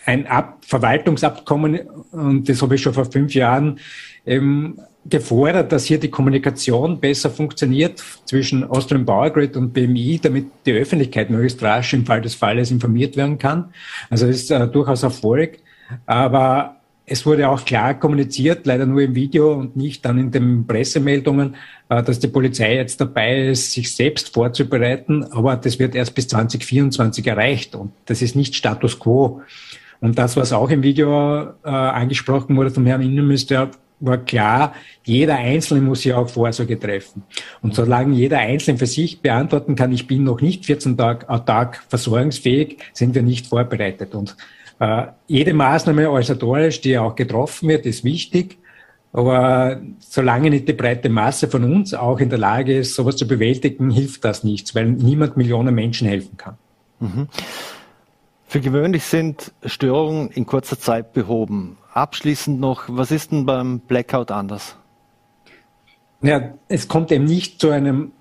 ein 0.06 0.26
Ab 0.26 0.58
Verwaltungsabkommen, 0.66 1.80
und 2.12 2.48
das 2.48 2.62
habe 2.62 2.76
ich 2.76 2.82
schon 2.82 2.94
vor 2.94 3.04
fünf 3.04 3.34
Jahren 3.34 3.78
eben 4.24 4.78
gefordert, 5.08 5.72
dass 5.72 5.84
hier 5.84 5.98
die 5.98 6.10
Kommunikation 6.10 6.98
besser 6.98 7.30
funktioniert 7.30 8.02
zwischen 8.24 8.64
Austrian 8.64 9.04
Power 9.04 9.30
Grid 9.30 9.56
und 9.56 9.72
BMI, 9.72 10.20
damit 10.22 10.46
die 10.64 10.72
Öffentlichkeit 10.72 11.30
möglichst 11.30 11.62
rasch 11.62 11.92
im 11.94 12.06
Fall 12.06 12.22
des 12.22 12.34
Falles 12.34 12.70
informiert 12.70 13.16
werden 13.16 13.38
kann. 13.38 13.72
Also 14.10 14.26
es 14.26 14.42
ist 14.42 14.50
äh, 14.50 14.66
durchaus 14.66 15.02
Erfolg. 15.02 15.58
Aber 16.06 16.76
es 17.08 17.24
wurde 17.24 17.48
auch 17.48 17.64
klar 17.64 17.94
kommuniziert, 17.94 18.66
leider 18.66 18.84
nur 18.84 19.00
im 19.02 19.14
Video 19.14 19.54
und 19.54 19.76
nicht 19.76 20.04
dann 20.04 20.18
in 20.18 20.32
den 20.32 20.66
Pressemeldungen, 20.66 21.54
äh, 21.88 22.02
dass 22.02 22.18
die 22.18 22.28
Polizei 22.28 22.74
jetzt 22.74 23.00
dabei 23.00 23.48
ist, 23.48 23.72
sich 23.72 23.94
selbst 23.94 24.34
vorzubereiten. 24.34 25.24
Aber 25.30 25.56
das 25.56 25.78
wird 25.78 25.94
erst 25.94 26.14
bis 26.14 26.26
2024 26.28 27.26
erreicht 27.26 27.76
und 27.76 27.92
das 28.06 28.22
ist 28.22 28.34
nicht 28.34 28.56
Status 28.56 28.98
quo. 28.98 29.42
Und 30.00 30.18
das, 30.18 30.36
was 30.36 30.52
auch 30.52 30.70
im 30.70 30.82
Video 30.82 31.42
äh, 31.64 31.68
angesprochen 31.68 32.56
wurde 32.56 32.70
vom 32.70 32.86
Herrn 32.86 33.02
Innenminister, 33.02 33.70
war 34.00 34.18
klar, 34.18 34.74
jeder 35.04 35.36
Einzelne 35.36 35.80
muss 35.80 36.02
hier 36.02 36.18
auch 36.18 36.28
Vorsorge 36.28 36.78
treffen. 36.78 37.22
Und 37.62 37.74
solange 37.74 38.14
jeder 38.14 38.38
Einzelne 38.38 38.78
für 38.78 38.86
sich 38.86 39.20
beantworten 39.20 39.74
kann, 39.74 39.92
ich 39.92 40.06
bin 40.06 40.24
noch 40.24 40.40
nicht 40.40 40.66
14 40.66 40.96
Tage 40.96 41.28
am 41.28 41.46
Tag 41.46 41.82
versorgungsfähig, 41.88 42.78
sind 42.92 43.14
wir 43.14 43.22
nicht 43.22 43.46
vorbereitet. 43.46 44.14
Und 44.14 44.36
äh, 44.80 45.06
jede 45.26 45.54
Maßnahme 45.54 46.08
organisatorisch, 46.08 46.80
die 46.80 46.98
auch 46.98 47.14
getroffen 47.14 47.68
wird, 47.68 47.86
ist 47.86 48.04
wichtig. 48.04 48.58
Aber 49.12 49.80
solange 49.98 50.50
nicht 50.50 50.68
die 50.68 50.74
breite 50.74 51.08
Masse 51.08 51.48
von 51.48 51.64
uns 51.64 51.94
auch 51.94 52.20
in 52.20 52.28
der 52.28 52.38
Lage 52.38 52.76
ist, 52.76 52.94
sowas 52.94 53.16
zu 53.16 53.26
bewältigen, 53.26 53.90
hilft 53.90 54.24
das 54.26 54.44
nichts, 54.44 54.74
weil 54.74 54.90
niemand 54.90 55.38
Millionen 55.38 55.74
Menschen 55.74 56.06
helfen 56.06 56.36
kann. 56.36 56.58
Mhm. 57.00 57.28
Für 58.56 58.62
gewöhnlich 58.62 59.04
sind 59.04 59.52
Störungen 59.66 60.30
in 60.30 60.46
kurzer 60.46 60.80
Zeit 60.80 61.12
behoben. 61.12 61.76
Abschließend 61.92 62.58
noch, 62.58 62.84
was 62.88 63.10
ist 63.10 63.30
denn 63.30 63.44
beim 63.44 63.80
Blackout 63.80 64.30
anders? 64.30 64.78
Ja, 66.22 66.54
es 66.66 66.88
kommt 66.88 67.12
eben 67.12 67.26
nicht 67.26 67.60
zu 67.60 67.68
einem, 67.68 68.12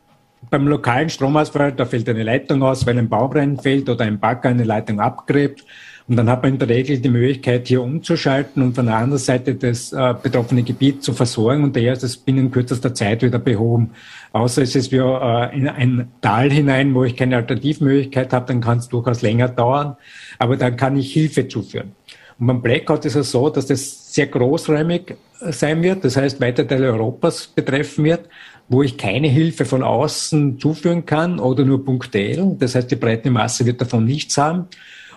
beim 0.50 0.68
lokalen 0.68 1.10
Stromausfall, 1.10 1.72
da 1.72 1.86
fällt 1.86 2.10
eine 2.10 2.24
Leitung 2.24 2.64
aus, 2.64 2.86
weil 2.86 2.98
ein 2.98 3.10
Baum 3.10 3.32
reinfällt 3.32 3.90
oder 3.90 4.06
ein 4.06 4.20
Bagger 4.20 4.50
eine 4.50 4.64
Leitung 4.64 5.00
abgräbt. 5.00 5.64
Und 6.08 6.18
dann 6.18 6.30
hat 6.30 6.44
man 6.44 6.54
in 6.54 6.60
der 6.60 6.70
Regel 6.70 7.00
die 7.00 7.10
Möglichkeit, 7.10 7.68
hier 7.68 7.82
umzuschalten 7.82 8.62
und 8.62 8.76
von 8.76 8.86
der 8.86 8.98
anderen 8.98 9.18
Seite 9.18 9.56
das 9.56 9.92
äh, 9.92 10.14
betroffene 10.22 10.62
Gebiet 10.62 11.04
zu 11.04 11.14
versorgen. 11.14 11.64
Und 11.64 11.76
daher 11.76 11.94
ist 11.94 12.04
es 12.04 12.16
binnen 12.16 12.52
kürzester 12.52 12.94
Zeit 12.94 13.24
wieder 13.24 13.40
behoben. 13.40 13.92
Außer 14.32 14.62
es 14.62 14.76
ist 14.76 14.92
wie 14.92 14.98
äh, 14.98 15.58
in 15.58 15.68
ein 15.68 16.12
Tal 16.22 16.52
hinein, 16.52 16.94
wo 16.94 17.04
ich 17.04 17.16
keine 17.16 17.38
Alternativmöglichkeit 17.38 18.34
habe, 18.34 18.46
dann 18.46 18.62
kann 18.62 18.78
es 18.78 18.88
durchaus 18.88 19.24
länger 19.24 19.48
dauern. 19.48 19.98
Aber 20.38 20.58
dann 20.58 20.78
kann 20.78 20.96
ich 20.96 21.12
Hilfe 21.12 21.48
zuführen. 21.48 21.94
Und 22.38 22.48
beim 22.48 22.62
Blackout 22.62 23.06
ist 23.06 23.16
es 23.16 23.32
so, 23.32 23.50
dass 23.50 23.66
das 23.66 24.14
sehr 24.14 24.28
großräumig 24.28 25.16
sein 25.40 25.82
wird, 25.84 26.04
das 26.04 26.18
heißt 26.18 26.40
weite 26.42 26.68
Teile 26.68 26.92
Europas 26.92 27.48
betreffen 27.48 28.04
wird, 28.06 28.28
wo 28.68 28.82
ich 28.82 28.98
keine 28.98 29.28
Hilfe 29.28 29.66
von 29.66 29.84
außen 29.84 30.60
zuführen 30.60 31.06
kann 31.06 31.40
oder 31.40 31.64
nur 31.64 31.86
punktuell. 31.86 32.56
Das 32.60 32.76
heißt, 32.76 32.90
die 32.90 32.96
breite 32.96 33.30
Masse 33.30 33.66
wird 33.66 33.82
davon 33.82 34.06
nichts 34.06 34.38
haben. 34.38 34.68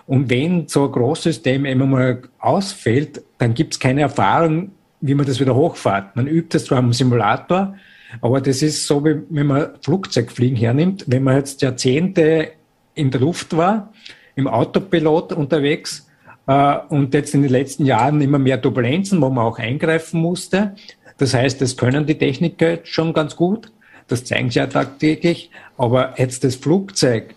Und 0.05 0.29
wenn 0.29 0.67
so 0.67 0.85
ein 0.85 0.91
Großsystem 0.91 1.65
immer 1.65 1.85
mal 1.85 2.21
ausfällt, 2.39 3.21
dann 3.37 3.53
gibt 3.53 3.73
es 3.73 3.79
keine 3.79 4.01
Erfahrung, 4.01 4.71
wie 5.01 5.13
man 5.13 5.25
das 5.25 5.39
wieder 5.39 5.55
hochfährt. 5.55 6.15
Man 6.15 6.27
übt 6.27 6.49
das 6.51 6.65
zwar 6.65 6.79
am 6.79 6.93
Simulator, 6.93 7.75
aber 8.21 8.41
das 8.41 8.61
ist 8.61 8.85
so, 8.85 9.03
wie 9.05 9.21
wenn 9.29 9.47
man 9.47 9.69
Flugzeugfliegen 9.81 10.57
hernimmt. 10.57 11.05
Wenn 11.07 11.23
man 11.23 11.37
jetzt 11.37 11.61
Jahrzehnte 11.61 12.51
in 12.95 13.11
der 13.11 13.21
Luft 13.21 13.55
war, 13.55 13.93
im 14.35 14.47
Autopilot 14.47 15.33
unterwegs, 15.33 16.09
äh, 16.49 16.77
und 16.89 17.13
jetzt 17.13 17.35
in 17.35 17.43
den 17.43 17.51
letzten 17.51 17.85
Jahren 17.85 18.19
immer 18.21 18.39
mehr 18.39 18.59
Turbulenzen, 18.59 19.21
wo 19.21 19.29
man 19.29 19.45
auch 19.45 19.59
eingreifen 19.59 20.19
musste. 20.19 20.75
Das 21.19 21.33
heißt, 21.33 21.61
das 21.61 21.77
können 21.77 22.05
die 22.05 22.17
Techniker 22.17 22.79
schon 22.83 23.13
ganz 23.13 23.35
gut. 23.35 23.71
Das 24.07 24.25
zeigen 24.25 24.49
sie 24.49 24.59
ja 24.59 24.67
tagtäglich. 24.67 25.51
Aber 25.77 26.15
jetzt 26.17 26.43
das 26.43 26.55
Flugzeug 26.55 27.35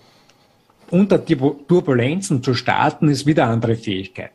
unter 0.90 1.24
Turbulenzen 1.24 2.42
zu 2.42 2.54
starten, 2.54 3.08
ist 3.08 3.26
wieder 3.26 3.44
eine 3.44 3.54
andere 3.54 3.76
Fähigkeit. 3.76 4.32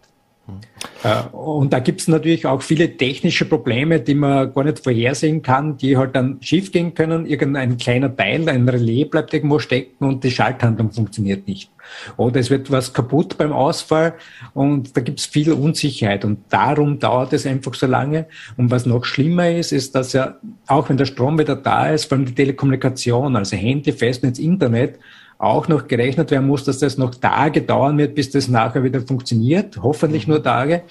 Äh, 1.04 1.24
und 1.36 1.74
da 1.74 1.80
gibt 1.80 2.02
es 2.02 2.08
natürlich 2.08 2.45
auch 2.45 2.62
viele 2.62 2.98
technische 2.98 3.45
Probleme, 3.45 4.00
die 4.00 4.16
man 4.16 4.54
gar 4.54 4.64
nicht 4.64 4.80
vorhersehen 4.80 5.41
kann, 5.41 5.78
die 5.78 5.98
halt 5.98 6.16
dann 6.16 6.38
schief 6.41 6.72
gehen 6.72 6.93
können. 6.93 7.26
Irgendein 7.26 7.78
kleiner 7.78 8.16
Teil, 8.16 8.48
ein 8.50 8.68
Relais 8.68 9.06
bleibt 9.06 9.34
irgendwo 9.34 9.60
stecken 9.60 10.06
und 10.06 10.24
die 10.24 10.32
Schalthandlung 10.32 10.91
funktioniert 10.91 11.48
nicht. 11.48 11.70
Oder 12.18 12.39
es 12.39 12.50
wird 12.50 12.70
was 12.72 12.93
kaputt 12.93 13.38
beim 13.38 13.54
Ausfall 13.54 14.16
und 14.54 14.98
da 14.98 15.02
gibt 15.02 15.20
es 15.20 15.26
viel 15.26 15.54
Unsicherheit 15.54 16.26
und 16.26 16.39
darum 16.50 17.00
dauert 17.00 17.32
es 17.34 17.45
einfach 17.45 17.74
so 17.74 17.88
lange. 17.88 18.26
Und 18.58 18.72
was 18.72 18.86
noch 18.86 19.06
schlimmer 19.06 19.50
ist, 19.50 19.72
ist, 19.72 19.95
dass 19.95 20.14
ja 20.14 20.36
auch 20.68 20.89
wenn 20.89 20.98
der 20.98 21.06
Strom 21.06 21.39
wieder 21.39 21.56
da 21.56 21.89
ist, 21.89 22.06
vor 22.06 22.18
allem 22.18 22.26
die 22.26 22.36
Telekommunikation, 22.36 23.36
also 23.36 23.56
Handy, 23.56 23.91
Festnetz, 23.93 24.39
Internet, 24.39 25.00
auch 25.38 25.67
noch 25.67 25.88
gerechnet 25.88 26.31
werden 26.31 26.47
muss, 26.47 26.63
dass 26.63 26.79
das 26.79 26.97
noch 26.97 27.13
Tage 27.15 27.61
dauern 27.61 27.97
wird, 27.97 28.15
bis 28.15 28.31
das 28.31 28.47
nachher 28.47 28.83
wieder 28.83 29.01
funktioniert. 29.01 29.77
Hoffentlich 29.81 30.27
nur 30.27 30.41
Tage, 30.41 30.83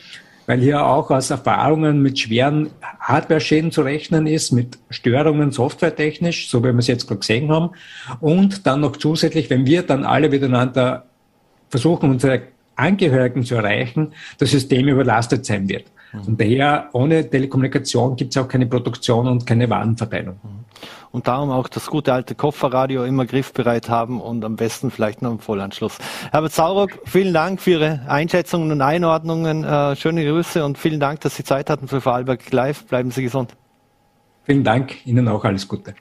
weil 0.46 0.60
hier 0.60 0.86
auch 0.86 1.10
aus 1.10 1.30
Erfahrungen 1.30 2.00
mit 2.00 2.18
schweren 2.18 2.70
Hardware-Schäden 3.00 3.72
zu 3.72 3.82
rechnen 3.82 4.26
ist, 4.26 4.52
mit 4.52 4.78
Störungen 4.90 5.50
softwaretechnisch, 5.50 6.48
so 6.48 6.60
wie 6.60 6.72
wir 6.72 6.78
es 6.78 6.86
jetzt 6.86 7.08
gerade 7.08 7.20
gesehen 7.20 7.50
haben. 7.50 7.70
Und 8.20 8.66
dann 8.66 8.80
noch 8.80 8.96
zusätzlich, 8.96 9.50
wenn 9.50 9.66
wir 9.66 9.82
dann 9.82 10.04
alle 10.04 10.28
miteinander 10.28 11.06
versuchen, 11.68 12.10
unsere 12.10 12.42
Angehörigen 12.76 13.42
zu 13.42 13.56
erreichen, 13.56 14.12
das 14.38 14.50
System 14.50 14.86
überlastet 14.86 15.44
sein 15.44 15.68
wird. 15.68 15.86
Mhm. 16.12 16.20
Und 16.26 16.40
daher, 16.40 16.88
ohne 16.92 17.28
Telekommunikation 17.28 18.16
gibt 18.16 18.36
es 18.36 18.42
auch 18.42 18.48
keine 18.48 18.66
Produktion 18.66 19.28
und 19.28 19.46
keine 19.46 19.68
Warenverteilung. 19.68 20.36
Mhm 20.42 20.66
und 21.16 21.28
darum 21.28 21.50
auch 21.50 21.68
das 21.68 21.86
gute 21.86 22.12
alte 22.12 22.34
Kofferradio 22.34 23.04
immer 23.04 23.24
griffbereit 23.24 23.88
haben 23.88 24.20
und 24.20 24.44
am 24.44 24.56
besten 24.56 24.90
vielleicht 24.90 25.22
noch 25.22 25.30
einen 25.30 25.40
Vollanschluss. 25.40 25.96
Herbert 26.30 26.52
Saurock, 26.52 26.90
vielen 27.06 27.32
Dank 27.32 27.62
für 27.62 27.70
Ihre 27.70 28.02
Einschätzungen 28.06 28.70
und 28.70 28.82
Einordnungen. 28.82 29.64
Äh, 29.64 29.96
schöne 29.96 30.26
Grüße 30.26 30.62
und 30.62 30.76
vielen 30.76 31.00
Dank, 31.00 31.20
dass 31.22 31.36
Sie 31.36 31.42
Zeit 31.42 31.70
hatten 31.70 31.88
für 31.88 32.02
Vorarlberg 32.02 32.52
Live. 32.52 32.84
Bleiben 32.84 33.10
Sie 33.10 33.22
gesund. 33.22 33.56
Vielen 34.44 34.62
Dank, 34.62 35.06
Ihnen 35.06 35.26
auch 35.28 35.42
alles 35.44 35.66
Gute. 35.66 35.94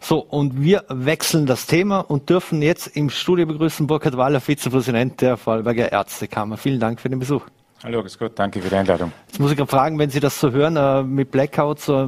So, 0.00 0.20
und 0.20 0.62
wir 0.62 0.84
wechseln 0.88 1.44
das 1.44 1.66
Thema 1.66 1.98
und 1.98 2.30
dürfen 2.30 2.62
jetzt 2.62 2.86
im 2.96 3.10
Studio 3.10 3.44
begrüßen 3.44 3.86
Burkhard 3.86 4.16
Waller, 4.16 4.40
Vizepräsident 4.40 5.20
der 5.20 5.36
Vorarlberger 5.36 5.92
Ärztekammer. 5.92 6.56
Vielen 6.56 6.80
Dank 6.80 7.00
für 7.00 7.10
den 7.10 7.18
Besuch. 7.18 7.42
Hallo, 7.84 8.00
ist 8.00 8.18
gut, 8.18 8.32
danke 8.34 8.60
für 8.60 8.68
die 8.68 8.74
Einladung. 8.74 9.12
Jetzt 9.28 9.38
muss 9.38 9.52
ich 9.52 9.56
gerade 9.56 9.70
fragen, 9.70 10.00
wenn 10.00 10.10
Sie 10.10 10.18
das 10.18 10.40
so 10.40 10.50
hören 10.50 10.76
äh, 10.76 11.04
mit 11.04 11.30
Blackouts, 11.30 11.88
äh, 11.88 12.06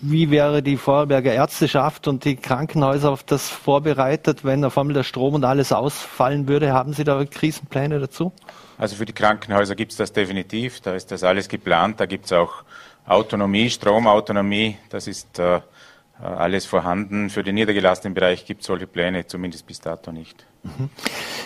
wie 0.00 0.30
wäre 0.30 0.62
die 0.62 0.76
Vorarlberger 0.76 1.32
Ärzteschaft 1.32 2.06
und 2.06 2.24
die 2.24 2.36
Krankenhäuser 2.36 3.10
auf 3.10 3.24
das 3.24 3.48
vorbereitet, 3.48 4.44
wenn 4.44 4.64
auf 4.64 4.78
einmal 4.78 4.94
der 4.94 5.02
Strom 5.02 5.34
und 5.34 5.44
alles 5.44 5.72
ausfallen 5.72 6.46
würde? 6.46 6.72
Haben 6.72 6.92
Sie 6.92 7.02
da 7.02 7.24
Krisenpläne 7.24 7.98
dazu? 7.98 8.32
Also 8.78 8.94
für 8.94 9.06
die 9.06 9.12
Krankenhäuser 9.12 9.74
gibt 9.74 9.90
es 9.90 9.98
das 9.98 10.12
definitiv, 10.12 10.80
da 10.80 10.94
ist 10.94 11.10
das 11.10 11.24
alles 11.24 11.48
geplant, 11.48 11.98
da 11.98 12.06
gibt 12.06 12.26
es 12.26 12.32
auch 12.32 12.62
Autonomie, 13.06 13.70
Stromautonomie, 13.70 14.76
das 14.88 15.08
ist 15.08 15.40
äh, 15.40 15.56
äh, 15.56 15.60
alles 16.22 16.64
vorhanden. 16.66 17.28
Für 17.28 17.42
den 17.42 17.56
niedergelassenen 17.56 18.14
Bereich 18.14 18.44
gibt 18.46 18.60
es 18.60 18.68
solche 18.68 18.86
Pläne 18.86 19.26
zumindest 19.26 19.66
bis 19.66 19.80
dato 19.80 20.12
nicht. 20.12 20.46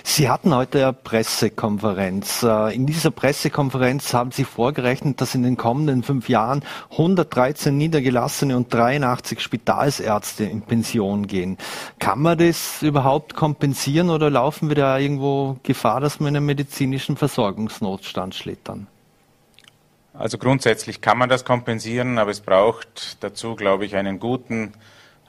Sie 0.03 0.29
hatten 0.29 0.55
heute 0.55 0.83
eine 0.83 0.93
Pressekonferenz. 0.93 2.43
Äh, 2.43 2.75
in 2.75 2.87
dieser 2.87 3.11
Pressekonferenz 3.11 4.13
haben 4.13 4.33
Sie 4.33 4.45
vorgerechnet, 4.45 5.21
dass 5.21 5.35
in 5.35 5.43
den 5.43 5.57
kommenden 5.57 6.03
fünf 6.03 6.29
Jahren 6.29 6.63
113 6.91 7.77
Niedergelassene 7.77 8.57
und 8.57 8.73
83 8.73 9.41
Spitalsärzte 9.41 10.45
in 10.45 10.63
Pension 10.63 11.27
gehen. 11.27 11.59
Kann 11.99 12.21
man 12.21 12.39
das 12.39 12.83
überhaupt 12.83 13.35
kompensieren 13.35 14.11
oder 14.11 14.31
laufen 14.31 14.69
wir 14.69 14.77
da 14.77 14.99
irgendwo 14.99 15.57
Gefahr, 15.63 16.01
dass 16.01 16.21
wir 16.21 16.29
in 16.29 16.37
einen 16.37 16.47
medizinischen 16.47 17.17
Versorgungsnotstand 17.17 18.35
schlittern? 18.35 18.87
Also 20.13 20.39
grundsätzlich 20.39 21.01
kann 21.01 21.19
man 21.19 21.29
das 21.29 21.45
kompensieren, 21.45 22.19
aber 22.19 22.31
es 22.31 22.41
braucht 22.41 23.17
dazu, 23.25 23.57
glaube 23.57 23.85
ich, 23.85 23.97
einen 23.97 24.21
guten 24.21 24.75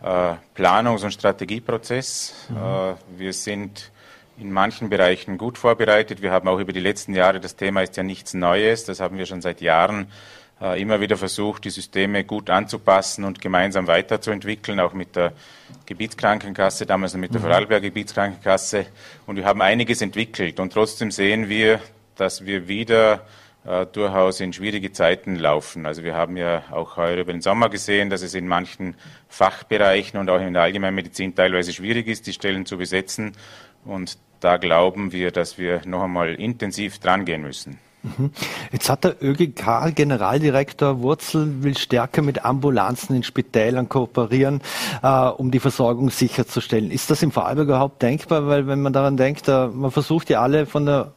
Planungs- 0.08 1.04
und 1.04 1.12
Strategieprozess. 1.12 2.34
Mhm. 2.50 2.58
Äh, 2.58 2.94
wir 3.18 3.34
sind 3.34 3.92
in 4.38 4.52
manchen 4.52 4.90
Bereichen 4.90 5.38
gut 5.38 5.58
vorbereitet. 5.58 6.22
Wir 6.22 6.32
haben 6.32 6.48
auch 6.48 6.60
über 6.60 6.74
die 6.74 6.80
letzten 6.80 7.14
Jahre, 7.14 7.40
das 7.40 7.56
Thema 7.56 7.82
ist 7.82 7.96
ja 7.98 8.04
nichts 8.04 8.34
Neues, 8.34 8.84
das 8.84 9.00
haben 9.00 9.18
wir 9.18 9.26
schon 9.26 9.42
seit 9.42 9.62
Jahren 9.62 10.12
äh, 10.62 10.82
immer 10.82 11.00
wieder 11.00 11.18
versucht, 11.18 11.66
die 11.66 11.70
Systeme 11.70 12.24
gut 12.24 12.50
anzupassen 12.50 13.24
und 13.24 13.42
gemeinsam 13.42 13.88
weiterzuentwickeln, 13.88 14.80
auch 14.80 14.94
mit 14.94 15.16
der 15.16 15.34
Gebietskrankenkasse, 15.86 16.86
damals 16.86 17.16
mit 17.16 17.34
der 17.34 17.40
mhm. 17.40 17.46
Vorarlberger 17.46 17.88
Gebietskrankenkasse. 17.88 18.86
Und 19.26 19.38
wir 19.38 19.46
haben 19.46 19.62
einiges 19.62 20.02
entwickelt. 20.02 20.60
Und 20.60 20.74
trotzdem 20.74 21.12
sehen 21.12 21.50
wir, 21.50 21.80
dass 22.16 22.46
wir 22.46 22.68
wieder 22.68 23.26
äh, 23.66 23.86
durchaus 23.86 24.40
in 24.40 24.54
schwierige 24.54 24.92
Zeiten 24.92 25.36
laufen. 25.36 25.86
Also 25.86 26.04
wir 26.04 26.16
haben 26.16 26.38
ja 26.38 26.64
auch 26.72 26.98
heuer 26.98 27.18
über 27.18 27.32
den 27.32 27.42
Sommer 27.42 27.70
gesehen, 27.70 28.10
dass 28.10 28.22
es 28.22 28.34
in 28.36 28.48
manchen 28.48 28.96
Fachbereichen 29.28 30.20
und 30.20 30.30
auch 30.30 30.40
in 30.40 30.54
der 30.54 30.64
Allgemeinmedizin 30.64 31.36
teilweise 31.36 31.74
schwierig 31.74 32.08
ist, 32.08 32.28
die 32.28 32.34
Stellen 32.34 32.66
zu 32.66 32.78
besetzen. 32.78 33.34
Und 33.84 34.18
da 34.40 34.58
glauben 34.58 35.12
wir, 35.12 35.32
dass 35.32 35.58
wir 35.58 35.82
noch 35.86 36.04
einmal 36.04 36.36
intensiv 36.36 37.00
drangehen 37.00 37.42
müssen. 37.42 37.80
Mhm. 38.04 38.32
Jetzt 38.72 38.90
hat 38.90 39.04
der 39.04 39.16
ÖGK 39.24 39.96
Generaldirektor 39.96 41.02
Wurzel 41.02 41.64
will 41.64 41.76
stärker 41.76 42.22
mit 42.22 42.46
Ambulanzen 42.46 43.16
in 43.16 43.24
Spitälern 43.24 43.90
kooperieren, 43.90 44.62
äh, 45.02 45.28
um 45.28 45.50
die 45.50 45.60
Versorgung 45.60 46.12
sicherzustellen. 46.12 46.92
Ist 46.92 47.10
das 47.10 47.24
im 47.24 47.32
Vorarlberg 47.32 47.68
überhaupt 47.68 48.02
denkbar? 48.04 48.48
Weil 48.48 48.68
wenn 48.68 48.82
man 48.82 48.94
daran 48.94 49.18
denkt, 49.18 49.48
äh, 49.48 49.68
man 49.68 49.90
versucht 49.90 50.30
ja 50.30 50.42
alle 50.42 50.68
von 50.68 50.86
der 50.86 51.14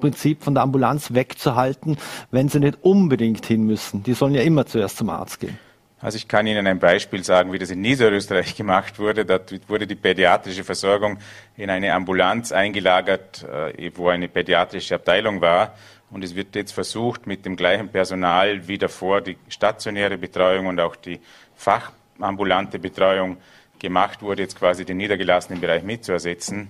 Prinzip 0.00 0.42
von 0.42 0.54
der 0.54 0.62
Ambulanz 0.62 1.14
wegzuhalten, 1.14 1.96
wenn 2.30 2.48
sie 2.48 2.60
nicht 2.60 2.78
unbedingt 2.82 3.46
hin 3.46 3.64
müssen. 3.64 4.02
Die 4.02 4.14
sollen 4.14 4.34
ja 4.34 4.42
immer 4.42 4.66
zuerst 4.66 4.98
zum 4.98 5.10
Arzt 5.10 5.40
gehen. 5.40 5.58
Also 6.02 6.16
ich 6.16 6.28
kann 6.28 6.46
Ihnen 6.46 6.66
ein 6.66 6.78
Beispiel 6.78 7.22
sagen, 7.22 7.52
wie 7.52 7.58
das 7.58 7.70
in 7.70 7.82
Niederösterreich 7.82 8.54
gemacht 8.56 8.98
wurde. 8.98 9.26
Dort 9.26 9.52
wurde 9.68 9.86
die 9.86 9.96
pädiatrische 9.96 10.64
Versorgung 10.64 11.18
in 11.56 11.68
eine 11.68 11.92
Ambulanz 11.92 12.52
eingelagert, 12.52 13.44
äh, 13.44 13.90
wo 13.94 14.08
eine 14.08 14.28
pädiatrische 14.28 14.94
Abteilung 14.94 15.40
war. 15.40 15.74
Und 16.10 16.24
es 16.24 16.34
wird 16.34 16.56
jetzt 16.56 16.72
versucht, 16.72 17.26
mit 17.26 17.44
dem 17.44 17.54
gleichen 17.54 17.88
Personal 17.88 18.66
wie 18.66 18.78
davor 18.78 19.20
die 19.20 19.36
stationäre 19.48 20.16
Betreuung 20.18 20.66
und 20.66 20.80
auch 20.80 20.96
die 20.96 21.20
fachambulante 21.54 22.78
Betreuung 22.78 23.36
gemacht 23.78 24.22
wurde, 24.22 24.42
jetzt 24.42 24.58
quasi 24.58 24.84
den 24.84 24.96
niedergelassenen 24.96 25.60
Bereich 25.60 25.82
mitzuersetzen. 25.82 26.68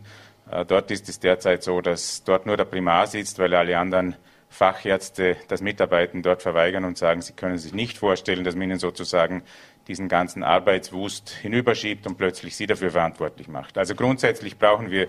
Äh, 0.50 0.64
dort 0.64 0.90
ist 0.90 1.08
es 1.08 1.20
derzeit 1.20 1.62
so, 1.62 1.80
dass 1.80 2.24
dort 2.24 2.46
nur 2.46 2.56
der 2.56 2.64
Primar 2.64 3.06
sitzt, 3.06 3.38
weil 3.38 3.54
alle 3.54 3.78
anderen 3.78 4.16
Fachärzte 4.48 5.36
das 5.48 5.60
Mitarbeiten 5.60 6.22
dort 6.22 6.42
verweigern 6.42 6.84
und 6.84 6.98
sagen, 6.98 7.22
sie 7.22 7.34
können 7.34 7.56
sich 7.56 7.72
nicht 7.72 7.98
vorstellen, 7.98 8.42
dass 8.42 8.56
man 8.56 8.64
ihnen 8.64 8.78
sozusagen 8.78 9.42
diesen 9.86 10.08
ganzen 10.08 10.42
Arbeitswust 10.42 11.30
hinüberschiebt 11.30 12.06
und 12.06 12.18
plötzlich 12.18 12.56
sie 12.56 12.66
dafür 12.66 12.90
verantwortlich 12.90 13.48
macht. 13.48 13.78
Also 13.78 13.94
grundsätzlich 13.94 14.58
brauchen 14.58 14.90
wir 14.90 15.08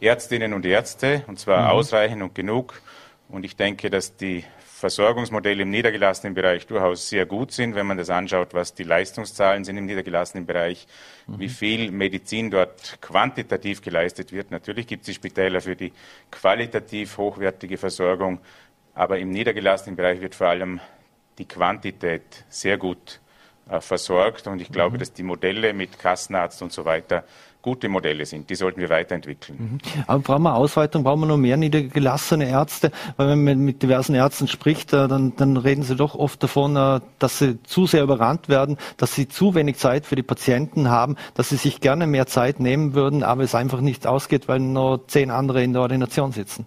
Ärztinnen 0.00 0.52
und 0.52 0.64
Ärzte, 0.64 1.24
und 1.26 1.38
zwar 1.38 1.62
mhm. 1.62 1.70
ausreichend 1.70 2.22
und 2.22 2.34
genug. 2.34 2.80
Und 3.28 3.44
ich 3.44 3.56
denke, 3.56 3.90
dass 3.90 4.16
die 4.16 4.44
Versorgungsmodelle 4.76 5.62
im 5.62 5.70
niedergelassenen 5.70 6.34
Bereich 6.34 6.66
durchaus 6.66 7.08
sehr 7.08 7.26
gut 7.26 7.50
sind, 7.50 7.74
wenn 7.74 7.86
man 7.86 7.96
das 7.96 8.10
anschaut, 8.10 8.52
was 8.52 8.74
die 8.74 8.84
Leistungszahlen 8.84 9.64
sind 9.64 9.78
im 9.78 9.86
niedergelassenen 9.86 10.46
Bereich, 10.46 10.86
mhm. 11.26 11.38
wie 11.38 11.48
viel 11.48 11.90
Medizin 11.90 12.50
dort 12.50 12.98
quantitativ 13.00 13.82
geleistet 13.82 14.32
wird. 14.32 14.50
Natürlich 14.50 14.86
gibt 14.86 15.02
es 15.02 15.06
die 15.06 15.14
Spitäler 15.14 15.60
für 15.60 15.76
die 15.76 15.92
qualitativ 16.30 17.18
hochwertige 17.18 17.78
Versorgung, 17.78 18.40
aber 18.94 19.18
im 19.18 19.30
niedergelassenen 19.30 19.96
Bereich 19.96 20.20
wird 20.20 20.34
vor 20.34 20.48
allem 20.48 20.80
die 21.38 21.46
Quantität 21.46 22.44
sehr 22.48 22.78
gut 22.78 23.20
versorgt 23.80 24.46
und 24.46 24.60
ich 24.60 24.70
glaube, 24.70 24.96
mhm. 24.96 25.00
dass 25.00 25.12
die 25.12 25.22
Modelle 25.22 25.72
mit 25.72 25.98
Kassenarzt 25.98 26.62
und 26.62 26.72
so 26.72 26.84
weiter 26.84 27.24
gute 27.66 27.88
Modelle 27.88 28.24
sind. 28.24 28.48
Die 28.48 28.54
sollten 28.54 28.80
wir 28.80 28.90
weiterentwickeln. 28.90 29.58
Mhm. 29.58 29.78
Aber 30.06 30.20
brauchen 30.20 30.44
wir 30.44 30.54
Ausweitung, 30.54 31.02
brauchen 31.02 31.22
wir 31.22 31.26
noch 31.26 31.36
mehr 31.36 31.56
niedergelassene 31.56 32.48
Ärzte? 32.48 32.92
Weil 33.16 33.30
wenn 33.30 33.42
man 33.42 33.58
mit 33.58 33.82
diversen 33.82 34.14
Ärzten 34.14 34.46
spricht, 34.46 34.92
äh, 34.92 35.08
dann, 35.08 35.34
dann 35.34 35.56
reden 35.56 35.82
sie 35.82 35.96
doch 35.96 36.14
oft 36.14 36.40
davon, 36.44 36.76
äh, 36.76 37.00
dass 37.18 37.40
sie 37.40 37.60
zu 37.64 37.88
sehr 37.88 38.04
überrannt 38.04 38.48
werden, 38.48 38.78
dass 38.98 39.16
sie 39.16 39.26
zu 39.26 39.56
wenig 39.56 39.78
Zeit 39.78 40.06
für 40.06 40.14
die 40.14 40.22
Patienten 40.22 40.90
haben, 40.90 41.16
dass 41.34 41.48
sie 41.48 41.56
sich 41.56 41.80
gerne 41.80 42.06
mehr 42.06 42.26
Zeit 42.26 42.60
nehmen 42.60 42.94
würden, 42.94 43.24
aber 43.24 43.42
es 43.42 43.56
einfach 43.56 43.80
nicht 43.80 44.06
ausgeht, 44.06 44.46
weil 44.46 44.60
nur 44.60 45.08
zehn 45.08 45.32
andere 45.32 45.64
in 45.64 45.72
der 45.72 45.82
Ordination 45.82 46.30
sitzen. 46.30 46.66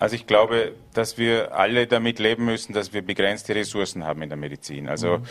Also 0.00 0.16
ich 0.16 0.26
glaube, 0.26 0.72
dass 0.92 1.18
wir 1.18 1.54
alle 1.54 1.86
damit 1.86 2.18
leben 2.18 2.46
müssen, 2.46 2.72
dass 2.72 2.92
wir 2.92 3.02
begrenzte 3.02 3.54
Ressourcen 3.54 4.04
haben 4.04 4.22
in 4.22 4.28
der 4.28 4.36
Medizin. 4.36 4.88
Also 4.88 5.18
mhm. 5.18 5.24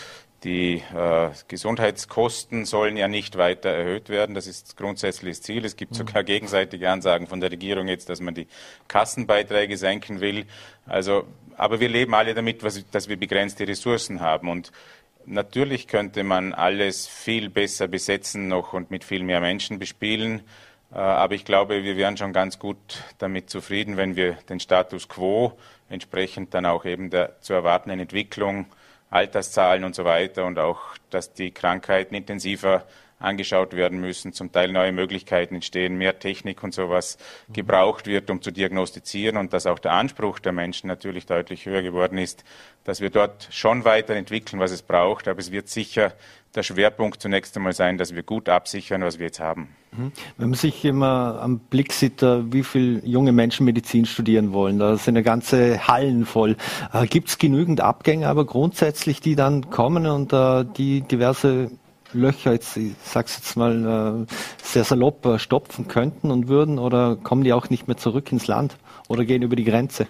Die 0.44 0.84
äh, 0.94 1.30
Gesundheitskosten 1.48 2.66
sollen 2.66 2.98
ja 2.98 3.08
nicht 3.08 3.38
weiter 3.38 3.70
erhöht 3.70 4.10
werden. 4.10 4.36
Das 4.36 4.46
ist 4.46 4.76
grundsätzlich 4.76 5.38
das 5.38 5.42
Ziel. 5.42 5.64
Es 5.64 5.78
gibt 5.78 5.94
mhm. 5.94 5.98
sogar 5.98 6.24
gegenseitige 6.24 6.90
Ansagen 6.90 7.28
von 7.28 7.40
der 7.40 7.50
Regierung 7.50 7.88
jetzt, 7.88 8.10
dass 8.10 8.20
man 8.20 8.36
die 8.36 8.48
Kassenbeiträge 8.90 9.78
senken 9.78 10.20
will. 10.20 10.46
Also, 10.86 11.26
aber 11.56 11.80
wir 11.80 11.88
leben 11.88 12.14
alle 12.14 12.34
damit, 12.34 12.62
was, 12.62 12.84
dass 12.92 13.08
wir 13.08 13.18
begrenzte 13.18 13.66
Ressourcen 13.66 14.20
haben. 14.20 14.50
Und 14.50 14.74
natürlich 15.26 15.88
könnte 15.88 16.26
man 16.26 16.54
alles 16.54 17.08
viel 17.08 17.50
besser 17.50 17.88
besetzen 17.88 18.50
noch 18.50 18.74
und 18.74 18.92
mit 18.92 19.06
viel 19.06 19.24
mehr 19.24 19.40
Menschen 19.40 19.80
bespielen. 19.80 20.42
Äh, 20.92 20.98
aber 20.98 21.36
ich 21.36 21.46
glaube, 21.46 21.86
wir 21.86 21.96
wären 21.96 22.18
schon 22.18 22.34
ganz 22.34 22.60
gut 22.60 22.78
damit 23.18 23.50
zufrieden, 23.50 23.96
wenn 23.96 24.18
wir 24.18 24.34
den 24.50 24.60
Status 24.60 25.08
quo 25.08 25.54
entsprechend 25.90 26.54
dann 26.54 26.66
auch 26.66 26.84
eben 26.84 27.10
der 27.10 27.40
zu 27.40 27.54
erwartenden 27.54 28.02
Entwicklung 28.02 28.66
Alterszahlen 29.14 29.84
und 29.84 29.96
so 29.96 30.06
weiter 30.06 30.46
und 30.46 30.60
auch, 30.60 30.80
dass 31.10 31.34
die 31.34 31.52
Krankheiten 31.52 32.16
intensiver 32.16 32.86
angeschaut 33.20 33.74
werden 33.74 34.00
müssen, 34.00 34.34
zum 34.34 34.52
Teil 34.52 34.72
neue 34.72 34.92
Möglichkeiten 34.92 35.56
entstehen, 35.56 35.98
mehr 35.98 36.20
Technik 36.20 36.62
und 36.62 36.74
sowas 36.74 37.18
gebraucht 37.52 38.06
wird, 38.06 38.30
um 38.30 38.42
zu 38.42 38.52
diagnostizieren 38.52 39.38
und 39.38 39.54
dass 39.54 39.66
auch 39.66 39.80
der 39.80 39.94
Anspruch 39.94 40.40
der 40.40 40.52
Menschen 40.52 40.88
natürlich 40.88 41.26
deutlich 41.26 41.66
höher 41.66 41.82
geworden 41.82 42.18
ist, 42.18 42.44
dass 42.84 43.00
wir 43.00 43.10
dort 43.10 43.48
schon 43.52 43.86
weiterentwickeln, 43.86 44.60
was 44.60 44.72
es 44.72 44.82
braucht, 44.82 45.28
aber 45.28 45.40
es 45.40 45.52
wird 45.52 45.70
sicher 45.70 46.14
der 46.56 46.64
Schwerpunkt 46.64 47.22
zunächst 47.22 47.56
einmal 47.56 47.74
sein, 47.74 47.98
dass 47.98 48.14
wir 48.14 48.24
gut 48.24 48.50
absichern, 48.50 49.02
was 49.02 49.20
wir 49.20 49.28
jetzt 49.28 49.40
haben. 49.40 49.70
Mhm. 49.92 50.12
Wenn 50.38 50.50
man 50.50 50.58
sich 50.58 50.86
immer 50.86 51.40
am 51.42 51.60
Blick 51.60 51.94
sieht, 51.94 52.22
äh, 52.22 52.52
wie 52.52 52.64
viele 52.64 53.00
junge 53.06 53.32
Menschen 53.32 53.66
Medizin 53.66 54.06
studieren 54.06 54.54
wollen, 54.54 54.80
da 54.80 54.98
sind 54.98 55.16
ja 55.16 55.22
ganze 55.22 55.88
Hallen 55.88 56.26
voll. 56.26 56.56
Äh, 56.94 57.08
Gibt 57.08 57.30
es 57.30 57.38
genügend 57.38 57.82
Abgänge, 57.82 58.28
aber 58.28 58.46
grundsätzlich, 58.46 59.20
die 59.22 59.36
dann 59.36 59.70
kommen 59.70 60.06
und 60.06 60.34
äh, 60.34 60.66
die 60.78 61.02
diverse 61.02 61.72
Löcher, 62.14 62.54
jetzt, 62.54 62.78
ich 62.78 62.94
sag's 63.04 63.38
jetzt 63.38 63.58
mal 63.58 64.28
sehr 64.62 64.84
salopp, 64.84 65.40
stopfen 65.40 65.88
könnten 65.88 66.30
und 66.30 66.48
würden 66.48 66.78
oder 66.78 67.16
kommen 67.16 67.44
die 67.44 67.54
auch 67.54 67.72
nicht 67.72 67.88
mehr 67.88 67.98
zurück 67.98 68.32
ins 68.32 68.46
Land 68.46 68.78
oder 69.08 69.26
gehen 69.26 69.42
über 69.42 69.56
die 69.56 69.64
Grenze? 69.64 70.06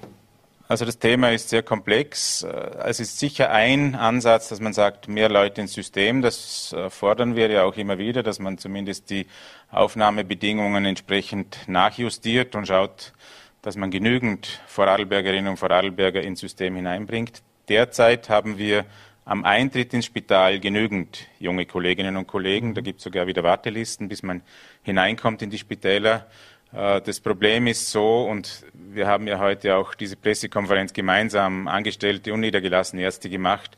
Also 0.68 0.86
das 0.86 0.97
Thema 0.97 1.32
ist 1.32 1.49
sehr 1.49 1.61
komplex. 1.61 2.43
Äh, 2.43 2.49
es 2.86 2.99
ist 2.99 3.20
sicher 3.20 3.51
ein 3.51 3.95
Ansatz, 3.95 4.49
dass 4.49 4.59
man 4.59 4.74
sagt, 4.74 5.07
mehr 5.07 5.30
Leute 5.30 5.61
ins 5.61 5.74
System. 5.74 6.22
Das 6.22 6.74
äh, 6.74 6.89
fordern 6.89 7.36
wir 7.36 7.49
ja 7.49 7.64
auch 7.64 7.76
immer 7.76 7.97
wieder, 7.97 8.24
dass 8.24 8.39
man 8.39 8.57
zumindest 8.57 9.09
die 9.09 9.28
Aufnahmebedingungen 9.72 10.86
entsprechend 10.86 11.57
nachjustiert 11.68 12.55
und 12.55 12.68
schaut, 12.68 13.14
dass 13.61 13.76
man 13.76 13.91
genügend 13.91 14.61
Vorarlbergerinnen 14.68 15.49
und 15.49 15.57
Vorarlberger 15.57 16.22
ins 16.22 16.39
System 16.39 16.76
hineinbringt. 16.76 17.41
Derzeit 17.70 18.30
haben 18.30 18.57
wir 18.57 18.86
am 19.26 19.45
Eintritt 19.45 19.93
ins 19.93 20.05
Spital 20.05 20.59
genügend 20.59 21.28
junge 21.39 21.66
Kolleginnen 21.66 22.18
und 22.18 22.28
Kollegen. 22.28 22.74
Da 22.74 22.82
gibt 22.82 22.99
es 22.99 23.03
sogar 23.03 23.28
wieder 23.28 23.43
Wartelisten, 23.43 24.09
bis 24.09 24.22
man 24.22 24.41
hineinkommt 24.82 25.41
in 25.41 25.49
die 25.49 25.57
Spitäler. 25.57 26.28
Äh, 26.74 27.01
das 27.01 27.19
Problem 27.19 27.67
ist 27.67 27.91
so, 27.91 28.24
und 28.24 28.65
wir 28.74 29.07
haben 29.07 29.28
ja 29.28 29.39
heute 29.39 29.76
auch 29.76 29.93
diese 29.93 30.15
Pressekonferenz 30.15 30.93
gemeinsam 30.93 31.67
angestellte 31.67 32.34
und 32.34 32.41
niedergelassene 32.41 33.01
Ärzte 33.01 33.30
gemacht, 33.30 33.78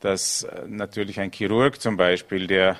dass 0.00 0.44
äh, 0.44 0.62
natürlich 0.68 1.20
ein 1.20 1.30
Chirurg 1.32 1.80
zum 1.80 1.96
Beispiel, 1.96 2.46
der 2.46 2.76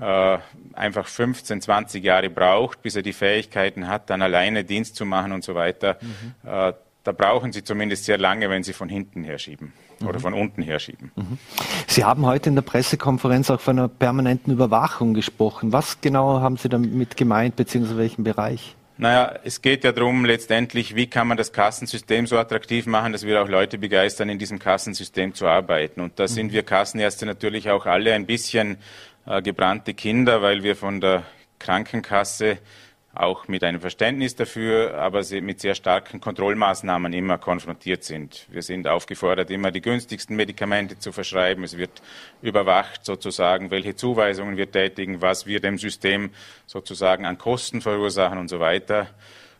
äh, 0.00 0.38
einfach 0.74 1.06
15, 1.06 1.62
20 1.62 2.04
Jahre 2.04 2.30
braucht, 2.30 2.82
bis 2.82 2.96
er 2.96 3.02
die 3.02 3.12
Fähigkeiten 3.12 3.88
hat, 3.88 4.10
dann 4.10 4.22
alleine 4.22 4.64
Dienst 4.64 4.96
zu 4.96 5.04
machen 5.04 5.32
und 5.32 5.42
so 5.42 5.54
weiter, 5.54 5.98
mhm. 6.00 6.48
äh, 6.48 6.72
da 7.04 7.12
brauchen 7.12 7.52
Sie 7.52 7.64
zumindest 7.64 8.04
sehr 8.04 8.18
lange, 8.18 8.50
wenn 8.50 8.62
Sie 8.62 8.74
von 8.74 8.88
hinten 8.88 9.24
her 9.24 9.38
schieben 9.38 9.72
oder 10.02 10.18
mhm. 10.18 10.22
von 10.22 10.34
unten 10.34 10.62
her 10.62 10.78
schieben. 10.78 11.10
Mhm. 11.16 11.38
Sie 11.86 12.04
haben 12.04 12.26
heute 12.26 12.50
in 12.50 12.54
der 12.54 12.62
Pressekonferenz 12.62 13.50
auch 13.50 13.60
von 13.60 13.78
einer 13.78 13.88
permanenten 13.88 14.52
Überwachung 14.52 15.14
gesprochen. 15.14 15.72
Was 15.72 16.00
genau 16.02 16.40
haben 16.40 16.58
Sie 16.58 16.68
damit 16.68 17.16
gemeint, 17.16 17.56
beziehungsweise 17.56 17.96
welchen 17.96 18.24
Bereich? 18.24 18.76
Naja, 19.00 19.38
es 19.44 19.62
geht 19.62 19.84
ja 19.84 19.92
darum, 19.92 20.24
letztendlich, 20.24 20.96
wie 20.96 21.06
kann 21.06 21.28
man 21.28 21.36
das 21.36 21.52
Kassensystem 21.52 22.26
so 22.26 22.36
attraktiv 22.36 22.86
machen, 22.86 23.12
dass 23.12 23.24
wir 23.24 23.40
auch 23.40 23.48
Leute 23.48 23.78
begeistern, 23.78 24.28
in 24.28 24.40
diesem 24.40 24.58
Kassensystem 24.58 25.34
zu 25.34 25.46
arbeiten. 25.46 26.00
Und 26.00 26.18
da 26.18 26.24
mhm. 26.24 26.28
sind 26.28 26.52
wir 26.52 26.64
Kassenärzte 26.64 27.24
natürlich 27.24 27.70
auch 27.70 27.86
alle 27.86 28.12
ein 28.12 28.26
bisschen 28.26 28.76
äh, 29.24 29.40
gebrannte 29.40 29.94
Kinder, 29.94 30.42
weil 30.42 30.64
wir 30.64 30.74
von 30.74 31.00
der 31.00 31.22
Krankenkasse 31.60 32.58
auch 33.18 33.48
mit 33.48 33.64
einem 33.64 33.80
Verständnis 33.80 34.36
dafür, 34.36 34.94
aber 34.94 35.22
mit 35.40 35.60
sehr 35.60 35.74
starken 35.74 36.20
Kontrollmaßnahmen 36.20 37.12
immer 37.12 37.36
konfrontiert 37.36 38.04
sind. 38.04 38.46
Wir 38.48 38.62
sind 38.62 38.86
aufgefordert, 38.86 39.50
immer 39.50 39.72
die 39.72 39.80
günstigsten 39.80 40.36
Medikamente 40.36 40.98
zu 40.98 41.10
verschreiben. 41.10 41.64
Es 41.64 41.76
wird 41.76 42.00
überwacht 42.42 43.04
sozusagen, 43.04 43.72
welche 43.72 43.96
Zuweisungen 43.96 44.56
wir 44.56 44.70
tätigen, 44.70 45.20
was 45.20 45.46
wir 45.46 45.60
dem 45.60 45.78
System 45.78 46.30
sozusagen 46.66 47.26
an 47.26 47.38
Kosten 47.38 47.80
verursachen 47.80 48.38
und 48.38 48.48
so 48.48 48.60
weiter. 48.60 49.08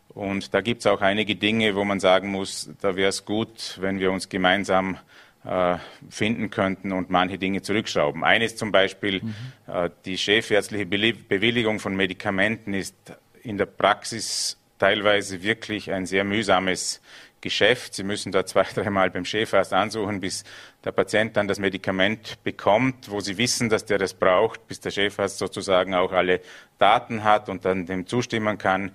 Und 0.09 0.53
da 0.53 0.61
gibt 0.61 0.79
es 0.79 0.87
auch 0.87 1.01
einige 1.01 1.35
Dinge, 1.35 1.75
wo 1.75 1.83
man 1.83 1.99
sagen 1.99 2.31
muss, 2.31 2.69
da 2.81 2.95
wäre 2.95 3.09
es 3.09 3.25
gut, 3.25 3.77
wenn 3.81 3.99
wir 3.99 4.11
uns 4.11 4.29
gemeinsam 4.29 4.97
äh, 5.43 5.77
finden 6.09 6.49
könnten 6.49 6.91
und 6.91 7.09
manche 7.09 7.37
Dinge 7.37 7.61
zurückschrauben. 7.61 8.23
Eines 8.23 8.55
zum 8.55 8.71
Beispiel, 8.71 9.21
mhm. 9.21 9.35
äh, 9.67 9.89
die 10.05 10.17
chefärztliche 10.17 10.85
Bewilligung 10.85 11.79
von 11.79 11.95
Medikamenten 11.95 12.73
ist 12.73 12.95
in 13.43 13.57
der 13.57 13.65
Praxis 13.65 14.57
teilweise 14.77 15.43
wirklich 15.43 15.91
ein 15.91 16.05
sehr 16.05 16.23
mühsames 16.23 17.01
Geschäft. 17.41 17.93
Sie 17.93 18.03
müssen 18.03 18.31
da 18.31 18.45
zwei, 18.45 18.63
dreimal 18.73 19.09
beim 19.09 19.25
Chefarzt 19.25 19.73
ansuchen, 19.73 20.19
bis 20.19 20.43
der 20.83 20.91
Patient 20.91 21.37
dann 21.37 21.47
das 21.47 21.59
Medikament 21.59 22.43
bekommt, 22.43 23.09
wo 23.09 23.19
Sie 23.19 23.37
wissen, 23.37 23.69
dass 23.69 23.85
der 23.85 23.97
das 23.97 24.13
braucht, 24.13 24.67
bis 24.67 24.79
der 24.79 24.91
Chefarzt 24.91 25.37
sozusagen 25.37 25.93
auch 25.93 26.11
alle 26.11 26.41
Daten 26.77 27.23
hat 27.23 27.49
und 27.49 27.65
dann 27.65 27.85
dem 27.85 28.07
zustimmen 28.07 28.57
kann. 28.57 28.91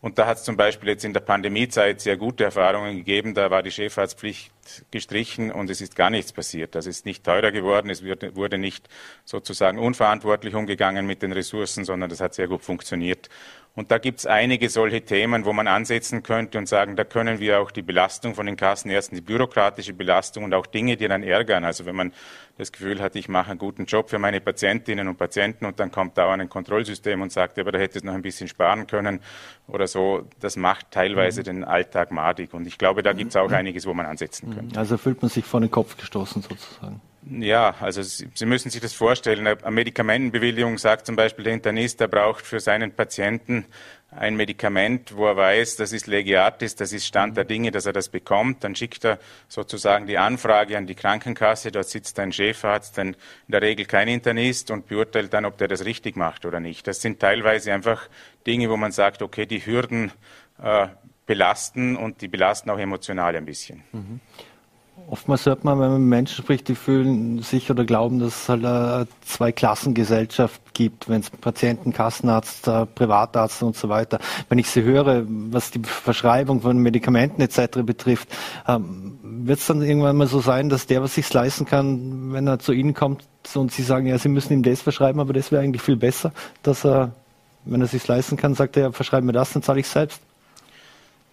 Und 0.00 0.18
da 0.18 0.26
hat 0.26 0.36
es 0.36 0.44
zum 0.44 0.58
Beispiel 0.58 0.90
jetzt 0.90 1.06
in 1.06 1.14
der 1.14 1.20
Pandemiezeit 1.20 1.98
sehr 2.02 2.18
gute 2.18 2.44
Erfahrungen 2.44 2.98
gegeben. 2.98 3.32
Da 3.32 3.50
war 3.50 3.62
die 3.62 3.70
Chefarztpflicht 3.70 4.52
gestrichen 4.90 5.50
und 5.50 5.70
es 5.70 5.80
ist 5.80 5.96
gar 5.96 6.10
nichts 6.10 6.30
passiert. 6.30 6.74
Das 6.74 6.84
ist 6.84 7.06
nicht 7.06 7.24
teurer 7.24 7.52
geworden. 7.52 7.88
Es 7.88 8.04
wurde 8.04 8.58
nicht 8.58 8.86
sozusagen 9.24 9.78
unverantwortlich 9.78 10.54
umgegangen 10.54 11.06
mit 11.06 11.22
den 11.22 11.32
Ressourcen, 11.32 11.86
sondern 11.86 12.10
das 12.10 12.20
hat 12.20 12.34
sehr 12.34 12.48
gut 12.48 12.62
funktioniert. 12.62 13.30
Und 13.76 13.90
da 13.90 13.98
gibt 13.98 14.20
es 14.20 14.26
einige 14.26 14.68
solche 14.68 15.04
Themen, 15.04 15.44
wo 15.44 15.52
man 15.52 15.66
ansetzen 15.66 16.22
könnte 16.22 16.58
und 16.58 16.68
sagen, 16.68 16.94
da 16.94 17.02
können 17.02 17.40
wir 17.40 17.60
auch 17.60 17.72
die 17.72 17.82
Belastung 17.82 18.36
von 18.36 18.46
den 18.46 18.54
Kassenärzten, 18.54 19.16
die 19.16 19.20
bürokratische 19.20 19.92
Belastung 19.92 20.44
und 20.44 20.54
auch 20.54 20.66
Dinge, 20.66 20.96
die 20.96 21.08
dann 21.08 21.24
ärgern. 21.24 21.64
Also 21.64 21.84
wenn 21.84 21.96
man 21.96 22.12
das 22.56 22.70
Gefühl 22.70 23.00
hat, 23.00 23.16
ich 23.16 23.28
mache 23.28 23.50
einen 23.50 23.58
guten 23.58 23.86
Job 23.86 24.10
für 24.10 24.20
meine 24.20 24.40
Patientinnen 24.40 25.08
und 25.08 25.16
Patienten 25.16 25.66
und 25.66 25.80
dann 25.80 25.90
kommt 25.90 26.16
dauernd 26.16 26.40
ein 26.40 26.48
Kontrollsystem 26.48 27.20
und 27.20 27.32
sagt, 27.32 27.58
aber 27.58 27.72
da 27.72 27.80
hätte 27.80 27.98
es 27.98 28.04
noch 28.04 28.14
ein 28.14 28.22
bisschen 28.22 28.46
sparen 28.46 28.86
können 28.86 29.18
oder 29.66 29.88
so, 29.88 30.28
das 30.38 30.56
macht 30.56 30.92
teilweise 30.92 31.40
mhm. 31.40 31.44
den 31.44 31.64
Alltag 31.64 32.12
madig. 32.12 32.54
Und 32.54 32.68
ich 32.68 32.78
glaube, 32.78 33.02
da 33.02 33.12
gibt 33.12 33.30
es 33.30 33.36
auch 33.36 33.48
mhm. 33.48 33.56
einiges, 33.56 33.86
wo 33.86 33.94
man 33.94 34.06
ansetzen 34.06 34.54
könnte. 34.54 34.78
Also 34.78 34.96
fühlt 34.98 35.20
man 35.20 35.30
sich 35.30 35.44
vor 35.44 35.60
den 35.60 35.72
Kopf 35.72 35.96
gestoßen 35.96 36.42
sozusagen. 36.42 37.00
Ja, 37.30 37.74
also 37.80 38.02
Sie, 38.02 38.28
Sie 38.34 38.46
müssen 38.46 38.70
sich 38.70 38.80
das 38.80 38.92
vorstellen. 38.92 39.46
Eine 39.46 39.70
Medikamentenbewilligung 39.70 40.76
sagt 40.78 41.06
zum 41.06 41.16
Beispiel 41.16 41.44
der 41.44 41.54
Internist, 41.54 42.00
er 42.00 42.08
braucht 42.08 42.44
für 42.44 42.60
seinen 42.60 42.92
Patienten 42.92 43.64
ein 44.10 44.36
Medikament, 44.36 45.16
wo 45.16 45.26
er 45.26 45.36
weiß, 45.36 45.76
das 45.76 45.92
ist 45.92 46.06
Legiatis, 46.06 46.76
das 46.76 46.92
ist 46.92 47.06
Stand 47.06 47.36
der 47.36 47.44
Dinge, 47.44 47.70
dass 47.70 47.86
er 47.86 47.92
das 47.92 48.08
bekommt. 48.08 48.62
Dann 48.62 48.76
schickt 48.76 49.04
er 49.04 49.18
sozusagen 49.48 50.06
die 50.06 50.18
Anfrage 50.18 50.76
an 50.78 50.86
die 50.86 50.94
Krankenkasse. 50.94 51.72
Dort 51.72 51.88
sitzt 51.88 52.18
ein 52.20 52.30
Chefarzt, 52.30 52.98
ein, 52.98 53.08
in 53.08 53.16
der 53.48 53.62
Regel 53.62 53.86
kein 53.86 54.08
Internist 54.08 54.70
und 54.70 54.86
beurteilt 54.86 55.32
dann, 55.32 55.44
ob 55.44 55.58
der 55.58 55.68
das 55.68 55.84
richtig 55.84 56.16
macht 56.16 56.46
oder 56.46 56.60
nicht. 56.60 56.86
Das 56.86 57.00
sind 57.00 57.20
teilweise 57.20 57.72
einfach 57.72 58.08
Dinge, 58.46 58.70
wo 58.70 58.76
man 58.76 58.92
sagt, 58.92 59.22
okay, 59.22 59.46
die 59.46 59.64
Hürden 59.64 60.12
äh, 60.62 60.88
belasten 61.26 61.96
und 61.96 62.20
die 62.20 62.28
belasten 62.28 62.70
auch 62.70 62.78
emotional 62.78 63.34
ein 63.34 63.46
bisschen. 63.46 63.82
Mhm. 63.92 64.20
Oftmals 65.08 65.44
hört 65.46 65.64
man, 65.64 65.78
wenn 65.80 65.90
man 65.90 66.00
mit 66.00 66.08
Menschen 66.08 66.42
spricht, 66.42 66.68
die 66.68 66.74
fühlen 66.74 67.40
sich 67.42 67.70
oder 67.70 67.84
glauben, 67.84 68.20
dass 68.20 68.42
es 68.42 68.48
halt 68.48 68.64
eine 68.64 69.06
Zweiklassengesellschaft 69.24 70.60
gibt, 70.72 71.08
wenn 71.08 71.20
es 71.20 71.30
Patienten, 71.30 71.92
Kassenarzt, 71.92 72.66
äh, 72.68 72.86
Privatarzt 72.86 73.62
und 73.62 73.76
so 73.76 73.88
weiter. 73.88 74.18
Wenn 74.48 74.58
ich 74.58 74.68
sie 74.70 74.82
höre, 74.82 75.24
was 75.26 75.70
die 75.70 75.80
Verschreibung 75.80 76.62
von 76.62 76.78
Medikamenten 76.78 77.42
etc. 77.42 77.82
betrifft, 77.82 78.28
ähm, 78.66 79.18
wird 79.22 79.58
es 79.58 79.66
dann 79.66 79.82
irgendwann 79.82 80.16
mal 80.16 80.26
so 80.26 80.40
sein, 80.40 80.68
dass 80.68 80.86
der, 80.86 81.02
was 81.02 81.14
sich 81.14 81.32
leisten 81.32 81.66
kann, 81.66 82.32
wenn 82.32 82.46
er 82.46 82.58
zu 82.58 82.72
Ihnen 82.72 82.94
kommt 82.94 83.24
und 83.54 83.72
Sie 83.72 83.82
sagen, 83.82 84.06
ja, 84.06 84.18
Sie 84.18 84.28
müssen 84.28 84.52
ihm 84.52 84.62
das 84.62 84.80
verschreiben, 84.80 85.20
aber 85.20 85.32
das 85.32 85.52
wäre 85.52 85.62
eigentlich 85.62 85.82
viel 85.82 85.96
besser, 85.96 86.32
dass 86.62 86.84
er, 86.84 87.12
wenn 87.64 87.80
er 87.80 87.88
sich 87.88 88.06
leisten 88.06 88.36
kann, 88.36 88.54
sagt 88.54 88.76
er, 88.76 88.84
ja, 88.84 88.92
verschreib 88.92 89.22
mir 89.24 89.32
das, 89.32 89.52
dann 89.52 89.62
zahle 89.62 89.80
ich 89.80 89.88
selbst. 89.88 90.20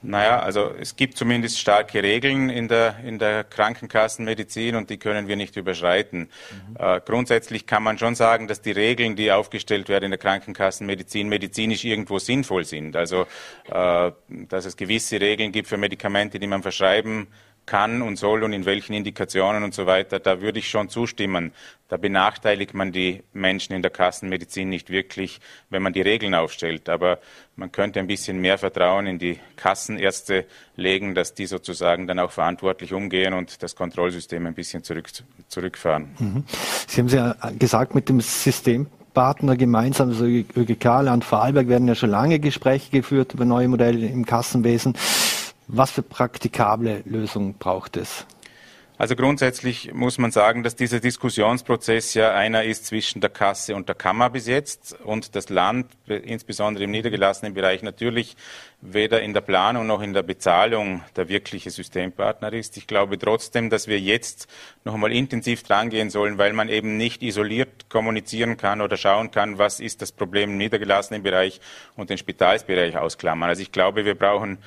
Naja, 0.03 0.39
also 0.39 0.73
es 0.79 0.95
gibt 0.95 1.15
zumindest 1.15 1.59
starke 1.59 2.01
Regeln 2.01 2.49
in 2.49 2.67
der, 2.67 2.95
in 3.05 3.19
der 3.19 3.43
Krankenkassenmedizin 3.43 4.75
und 4.75 4.89
die 4.89 4.97
können 4.97 5.27
wir 5.27 5.35
nicht 5.35 5.55
überschreiten. 5.57 6.19
Mhm. 6.19 6.75
Äh, 6.79 7.01
grundsätzlich 7.05 7.67
kann 7.67 7.83
man 7.83 7.99
schon 7.99 8.15
sagen, 8.15 8.47
dass 8.47 8.61
die 8.61 8.71
Regeln, 8.71 9.15
die 9.15 9.31
aufgestellt 9.31 9.89
werden 9.89 10.05
in 10.05 10.11
der 10.11 10.17
Krankenkassenmedizin, 10.17 11.29
medizinisch 11.29 11.83
irgendwo 11.83 12.17
sinnvoll 12.17 12.65
sind. 12.65 12.95
Also, 12.95 13.27
äh, 13.69 14.11
dass 14.27 14.65
es 14.65 14.75
gewisse 14.75 15.21
Regeln 15.21 15.51
gibt 15.51 15.67
für 15.67 15.77
Medikamente, 15.77 16.39
die 16.39 16.47
man 16.47 16.63
verschreiben 16.63 17.27
kann 17.65 18.01
und 18.01 18.17
soll 18.17 18.43
und 18.43 18.53
in 18.53 18.65
welchen 18.65 18.93
Indikationen 18.93 19.63
und 19.63 19.73
so 19.73 19.85
weiter, 19.85 20.19
da 20.19 20.41
würde 20.41 20.59
ich 20.59 20.69
schon 20.69 20.89
zustimmen. 20.89 21.53
Da 21.87 21.97
benachteiligt 21.97 22.73
man 22.73 22.91
die 22.91 23.23
Menschen 23.33 23.73
in 23.73 23.81
der 23.81 23.91
Kassenmedizin 23.91 24.69
nicht 24.69 24.89
wirklich, 24.89 25.39
wenn 25.69 25.83
man 25.83 25.93
die 25.93 26.01
Regeln 26.01 26.33
aufstellt. 26.33 26.89
Aber 26.89 27.19
man 27.55 27.71
könnte 27.71 27.99
ein 27.99 28.07
bisschen 28.07 28.39
mehr 28.39 28.57
Vertrauen 28.57 29.07
in 29.07 29.19
die 29.19 29.39
Kassenärzte 29.55 30.45
legen, 30.75 31.15
dass 31.15 31.33
die 31.33 31.45
sozusagen 31.45 32.07
dann 32.07 32.19
auch 32.19 32.31
verantwortlich 32.31 32.93
umgehen 32.93 33.33
und 33.33 33.61
das 33.61 33.75
Kontrollsystem 33.75 34.45
ein 34.45 34.53
bisschen 34.53 34.83
zurück, 34.83 35.09
zurückfahren. 35.47 36.15
Mhm. 36.19 36.43
Sie 36.87 37.01
haben 37.01 37.07
ja 37.07 37.35
gesagt, 37.57 37.93
mit 37.93 38.09
dem 38.09 38.21
System 38.21 38.87
Partner 39.13 39.57
gemeinsam, 39.57 40.09
also 40.09 40.25
ÖGK, 40.25 40.83
Land 40.83 41.25
Vorarlberg 41.25 41.67
werden 41.67 41.87
ja 41.87 41.95
schon 41.95 42.09
lange 42.09 42.39
Gespräche 42.39 42.91
geführt 42.91 43.33
über 43.33 43.45
neue 43.45 43.67
Modelle 43.67 44.07
im 44.07 44.25
Kassenwesen. 44.25 44.95
Was 45.73 45.89
für 45.89 46.03
praktikable 46.03 47.01
Lösungen 47.05 47.53
braucht 47.53 47.95
es? 47.95 48.25
Also 48.97 49.15
grundsätzlich 49.15 49.93
muss 49.93 50.17
man 50.17 50.29
sagen, 50.29 50.63
dass 50.63 50.75
dieser 50.75 50.99
Diskussionsprozess 50.99 52.13
ja 52.13 52.35
einer 52.35 52.65
ist 52.65 52.85
zwischen 52.85 53.21
der 53.21 53.29
Kasse 53.29 53.73
und 53.73 53.87
der 53.87 53.95
Kammer 53.95 54.29
bis 54.29 54.47
jetzt 54.47 54.99
und 55.05 55.33
das 55.33 55.47
Land, 55.47 55.87
insbesondere 56.07 56.83
im 56.83 56.91
niedergelassenen 56.91 57.53
Bereich, 57.53 57.83
natürlich 57.83 58.35
weder 58.81 59.21
in 59.21 59.33
der 59.33 59.41
Planung 59.41 59.87
noch 59.87 60.01
in 60.01 60.11
der 60.13 60.23
Bezahlung 60.23 61.03
der 61.15 61.29
wirkliche 61.29 61.69
Systempartner 61.69 62.51
ist. 62.51 62.75
Ich 62.75 62.85
glaube 62.85 63.17
trotzdem, 63.17 63.69
dass 63.69 63.87
wir 63.87 63.99
jetzt 63.99 64.49
noch 64.83 64.93
einmal 64.93 65.13
intensiv 65.13 65.63
drangehen 65.63 66.09
sollen, 66.09 66.37
weil 66.37 66.51
man 66.51 66.67
eben 66.67 66.97
nicht 66.97 67.23
isoliert 67.23 67.89
kommunizieren 67.89 68.57
kann 68.57 68.81
oder 68.81 68.97
schauen 68.97 69.31
kann, 69.31 69.57
was 69.57 69.79
ist 69.79 70.01
das 70.01 70.11
Problem 70.11 70.51
im 70.51 70.57
niedergelassenen 70.57 71.23
Bereich 71.23 71.61
und 71.95 72.09
den 72.09 72.17
Spitalsbereich 72.17 72.97
ausklammern. 72.97 73.49
Also 73.49 73.61
ich 73.61 73.71
glaube, 73.71 74.03
wir 74.03 74.15
brauchen 74.15 74.57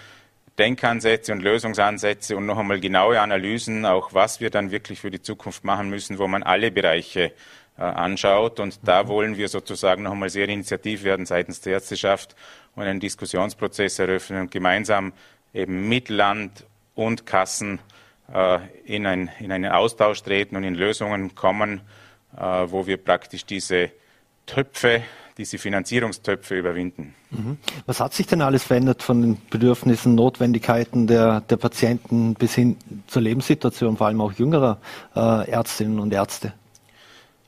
Denkansätze 0.59 1.33
und 1.33 1.43
Lösungsansätze 1.43 2.37
und 2.37 2.47
noch 2.47 2.59
einmal 2.59 2.81
genaue 2.81 3.21
Analysen, 3.21 3.85
auch 3.85 4.15
was 4.15 4.41
wir 4.41 4.51
dann 4.51 4.71
wirklich 4.71 5.01
für 5.01 5.11
die 5.11 5.21
Zukunft 5.21 5.65
machen 5.65 5.91
müssen, 5.91 6.19
wo 6.19 6.29
man 6.29 6.43
alle 6.43 6.71
Bereiche 6.71 7.33
äh, 7.77 7.83
anschaut. 7.83 8.61
Und 8.61 8.79
da 8.85 9.03
mhm. 9.03 9.09
wollen 9.09 9.37
wir 9.37 9.49
sozusagen 9.49 10.05
noch 10.05 10.13
einmal 10.13 10.31
sehr 10.31 10.49
initiativ 10.49 11.03
werden 11.03 11.27
seitens 11.27 11.61
der 11.61 11.75
Ärzteschaft 11.75 12.37
und 12.77 12.85
einen 12.85 13.01
Diskussionsprozess 13.01 13.99
eröffnen 13.99 14.43
und 14.43 14.51
gemeinsam 14.51 15.13
eben 15.53 15.89
mit 15.89 16.09
Land 16.09 16.67
und 16.95 17.27
Kassen 17.27 17.81
äh, 18.33 18.59
in, 18.85 19.07
ein, 19.07 19.31
in 19.41 19.51
einen 19.51 19.73
Austausch 19.73 20.23
treten 20.23 20.57
und 20.57 20.63
in 20.63 20.75
Lösungen 20.75 21.35
kommen, 21.35 21.81
äh, 22.37 22.41
wo 22.41 22.87
wir 22.87 22.97
praktisch 22.97 23.45
diese 23.45 23.91
Töpfe 24.47 25.03
diese 25.39 25.59
Finanzierungstöpfe 25.59 26.57
überwinden. 26.57 27.15
Mhm. 27.31 27.59
Was 27.87 28.01
hat 28.01 28.15
sich 28.15 28.27
denn 28.27 28.41
alles 28.41 28.63
verändert 28.65 29.03
von 29.03 29.21
den 29.21 29.39
Bedürfnissen, 29.51 30.15
Notwendigkeiten 30.15 31.07
der, 31.07 31.41
der 31.43 31.57
Patienten 31.57 32.35
bis 32.35 32.55
hin 32.55 32.77
zur 33.07 33.23
Lebenssituation, 33.23 33.97
vor 33.97 34.07
allem 34.07 34.21
auch 34.21 34.33
jüngerer 34.33 34.79
äh, 35.17 35.51
Ärztinnen 35.51 35.99
und 35.99 36.13
Ärzte? 36.13 36.53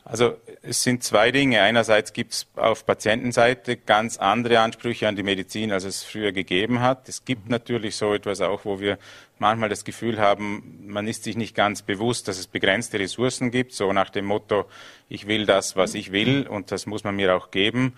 Also 0.09 0.36
es 0.62 0.84
sind 0.84 1.02
zwei 1.02 1.32
Dinge. 1.32 1.62
Einerseits 1.62 2.12
gibt 2.12 2.32
es 2.32 2.46
auf 2.54 2.86
Patientenseite 2.86 3.76
ganz 3.76 4.18
andere 4.18 4.61
Ansprüche 4.61 5.09
an 5.09 5.16
die 5.16 5.24
Medizin, 5.24 5.72
als 5.72 5.82
es 5.82 6.04
früher 6.04 6.30
gegeben 6.30 6.80
hat. 6.80 7.09
Es 7.09 7.24
gibt 7.24 7.48
natürlich 7.48 7.96
so 7.96 8.14
etwas 8.14 8.40
auch, 8.40 8.64
wo 8.64 8.78
wir 8.78 8.98
manchmal 9.40 9.68
das 9.68 9.84
Gefühl 9.84 10.20
haben, 10.20 10.84
man 10.86 11.09
ist 11.09 11.24
sich 11.24 11.36
nicht 11.36 11.57
ganz 11.57 11.82
bewusst, 11.82 12.28
dass 12.28 12.38
es 12.38 12.46
begrenzte 12.46 13.00
Ressourcen 13.00 13.50
gibt, 13.50 13.72
so 13.72 13.92
nach 13.92 14.11
dem 14.11 14.26
Motto, 14.26 14.66
ich 15.09 15.26
will 15.26 15.44
das, 15.44 15.74
was 15.74 15.94
ich 15.94 16.12
will 16.12 16.46
und 16.46 16.70
das 16.70 16.86
muss 16.86 17.02
man 17.02 17.16
mir 17.16 17.34
auch 17.34 17.50
geben. 17.50 17.94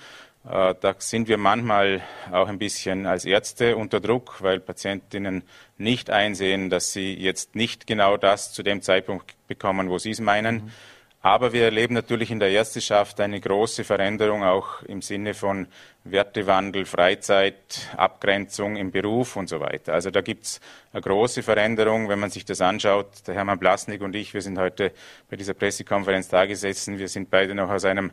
Äh, 0.48 0.74
da 0.80 0.94
sind 0.96 1.28
wir 1.28 1.36
manchmal 1.36 2.00
auch 2.32 2.48
ein 2.48 2.58
bisschen 2.58 3.04
als 3.04 3.26
Ärzte 3.26 3.76
unter 3.76 4.00
Druck, 4.00 4.42
weil 4.42 4.60
Patientinnen 4.60 5.42
nicht 5.76 6.08
einsehen, 6.08 6.70
dass 6.70 6.90
sie 6.94 7.12
jetzt 7.12 7.54
nicht 7.54 7.86
genau 7.86 8.16
das 8.16 8.54
zu 8.54 8.62
dem 8.62 8.80
Zeitpunkt 8.80 9.34
bekommen, 9.46 9.90
wo 9.90 9.98
sie 9.98 10.12
es 10.12 10.20
meinen. 10.20 10.72
Aber 11.20 11.52
wir 11.52 11.64
erleben 11.64 11.94
natürlich 11.94 12.30
in 12.30 12.38
der 12.38 12.50
Ärzteschaft 12.50 13.20
eine 13.20 13.40
große 13.40 13.82
Veränderung 13.82 14.44
auch 14.44 14.82
im 14.82 15.02
Sinne 15.02 15.34
von 15.34 15.66
Wertewandel, 16.04 16.84
Freizeit, 16.86 17.88
Abgrenzung 17.96 18.76
im 18.76 18.92
Beruf 18.92 19.34
und 19.34 19.48
so 19.48 19.58
weiter. 19.58 19.94
Also 19.94 20.12
da 20.12 20.20
gibt 20.20 20.44
es 20.44 20.60
eine 20.92 21.02
große 21.02 21.42
Veränderung, 21.42 22.08
wenn 22.08 22.20
man 22.20 22.30
sich 22.30 22.44
das 22.44 22.60
anschaut. 22.60 23.26
Der 23.26 23.34
Hermann 23.34 23.58
Blasnik 23.58 24.00
und 24.00 24.14
ich, 24.14 24.32
wir 24.32 24.42
sind 24.42 24.58
heute 24.58 24.92
bei 25.28 25.36
dieser 25.36 25.54
Pressekonferenz 25.54 26.28
da 26.28 26.46
gesessen. 26.46 26.98
Wir 26.98 27.08
sind 27.08 27.30
beide 27.30 27.52
noch 27.52 27.68
aus 27.68 27.84
einem 27.84 28.12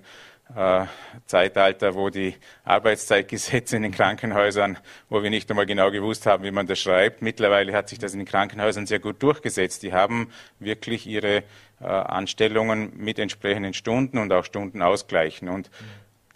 äh, 0.53 0.85
Zeitalter, 1.25 1.95
wo 1.95 2.09
die 2.09 2.35
Arbeitszeitgesetze 2.63 3.77
in 3.77 3.83
den 3.83 3.91
Krankenhäusern, 3.91 4.77
wo 5.09 5.23
wir 5.23 5.29
nicht 5.29 5.49
einmal 5.49 5.65
genau 5.65 5.91
gewusst 5.91 6.25
haben, 6.25 6.43
wie 6.43 6.51
man 6.51 6.67
das 6.67 6.79
schreibt. 6.79 7.21
Mittlerweile 7.21 7.73
hat 7.73 7.89
sich 7.89 7.99
das 7.99 8.13
in 8.13 8.19
den 8.19 8.27
Krankenhäusern 8.27 8.85
sehr 8.85 8.99
gut 8.99 9.23
durchgesetzt. 9.23 9.83
Die 9.83 9.93
haben 9.93 10.29
wirklich 10.59 11.07
ihre 11.07 11.43
äh, 11.81 11.85
Anstellungen 11.85 12.93
mit 12.95 13.17
entsprechenden 13.17 13.73
Stunden 13.73 14.17
und 14.17 14.31
auch 14.31 14.45
Stundenausgleichen. 14.45 15.49
Und 15.49 15.69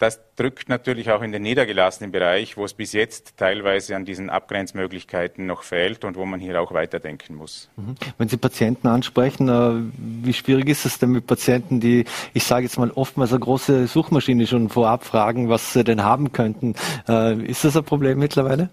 das 0.00 0.18
drückt 0.34 0.70
natürlich 0.70 1.10
auch 1.10 1.20
in 1.20 1.30
den 1.30 1.42
niedergelassenen 1.42 2.10
Bereich, 2.10 2.56
wo 2.56 2.64
es 2.64 2.72
bis 2.72 2.94
jetzt 2.94 3.36
teilweise 3.36 3.94
an 3.94 4.06
diesen 4.06 4.30
Abgrenzmöglichkeiten 4.30 5.44
noch 5.44 5.62
fehlt 5.62 6.04
und 6.04 6.16
wo 6.16 6.24
man 6.24 6.40
hier 6.40 6.60
auch 6.60 6.72
weiterdenken 6.72 7.34
muss. 7.34 7.68
Mhm. 7.76 7.96
Wenn 8.16 8.28
Sie 8.28 8.38
Patienten 8.38 8.88
ansprechen, 8.88 9.48
äh, 9.48 10.24
wie 10.24 10.32
schwierig 10.32 10.68
ist 10.68 10.86
es 10.86 10.98
denn 10.98 11.10
mit 11.10 11.26
Patienten, 11.26 11.80
die, 11.80 12.06
ich 12.32 12.44
sage 12.44 12.64
jetzt 12.64 12.78
mal, 12.78 12.90
oftmals 12.90 13.32
eine 13.32 13.40
große 13.40 13.86
Suchmaschine 13.86 14.46
schon 14.46 14.70
vorab 14.70 15.04
fragen, 15.04 15.50
was 15.50 15.74
sie 15.74 15.84
denn 15.84 16.02
haben 16.02 16.32
könnten? 16.32 16.74
Äh, 17.06 17.34
ist 17.44 17.64
das 17.64 17.76
ein 17.76 17.84
Problem 17.84 18.18
mittlerweile? 18.18 18.70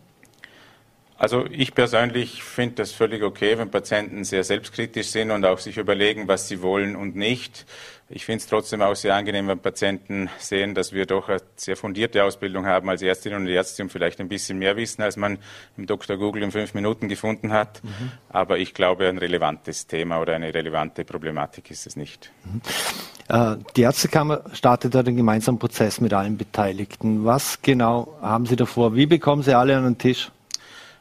Also 1.18 1.46
ich 1.50 1.74
persönlich 1.74 2.44
finde 2.44 2.76
das 2.76 2.92
völlig 2.92 3.24
okay, 3.24 3.58
wenn 3.58 3.72
Patienten 3.72 4.24
sehr 4.24 4.44
selbstkritisch 4.44 5.08
sind 5.08 5.32
und 5.32 5.46
auch 5.46 5.58
sich 5.58 5.78
überlegen, 5.78 6.28
was 6.28 6.48
sie 6.48 6.62
wollen 6.62 6.96
und 6.96 7.16
nicht. 7.16 7.66
Ich 8.10 8.24
finde 8.24 8.38
es 8.38 8.48
trotzdem 8.48 8.82
auch 8.82 8.96
sehr 8.96 9.16
angenehm, 9.16 9.48
wenn 9.48 9.60
Patienten 9.60 10.30
sehen, 10.38 10.76
dass 10.76 10.94
wir 10.94 11.06
doch 11.06 11.28
eine 11.28 11.42
sehr 11.58 11.76
fundierte 11.76 12.24
Ausbildung 12.24 12.66
haben 12.66 12.88
als 12.88 13.02
Ärztinnen 13.02 13.42
und 13.42 13.48
Ärzte 13.48 13.84
und 13.84 13.92
vielleicht 13.92 14.22
ein 14.22 14.30
bisschen 14.30 14.60
mehr 14.60 14.78
wissen, 14.78 15.02
als 15.02 15.18
man 15.18 15.40
im 15.76 15.88
Dr. 15.88 16.16
Google 16.18 16.44
in 16.44 16.52
fünf 16.52 16.74
Minuten 16.74 17.10
gefunden 17.10 17.52
hat. 17.52 17.84
Mhm. 17.84 18.12
Aber 18.30 18.60
ich 18.60 18.74
glaube, 18.74 19.10
ein 19.10 19.18
relevantes 19.18 19.88
Thema 19.88 20.22
oder 20.22 20.36
eine 20.36 20.54
relevante 20.54 21.04
Problematik 21.04 21.70
ist 21.70 21.86
es 21.86 21.98
nicht. 21.98 22.32
Mhm. 22.46 22.62
Äh, 23.28 23.58
die 23.76 23.82
Ärztekammer 23.82 24.44
startet 24.54 24.96
da 24.96 25.04
den 25.04 25.18
gemeinsamen 25.18 25.60
Prozess 25.60 26.00
mit 26.00 26.14
allen 26.14 26.38
Beteiligten. 26.38 27.26
Was 27.26 27.62
genau 27.62 28.18
haben 28.22 28.46
Sie 28.46 28.56
davor? 28.56 28.96
Wie 28.96 29.06
bekommen 29.06 29.44
Sie 29.44 29.54
alle 29.54 29.76
an 29.76 29.84
den 29.84 29.98
Tisch? 29.98 30.32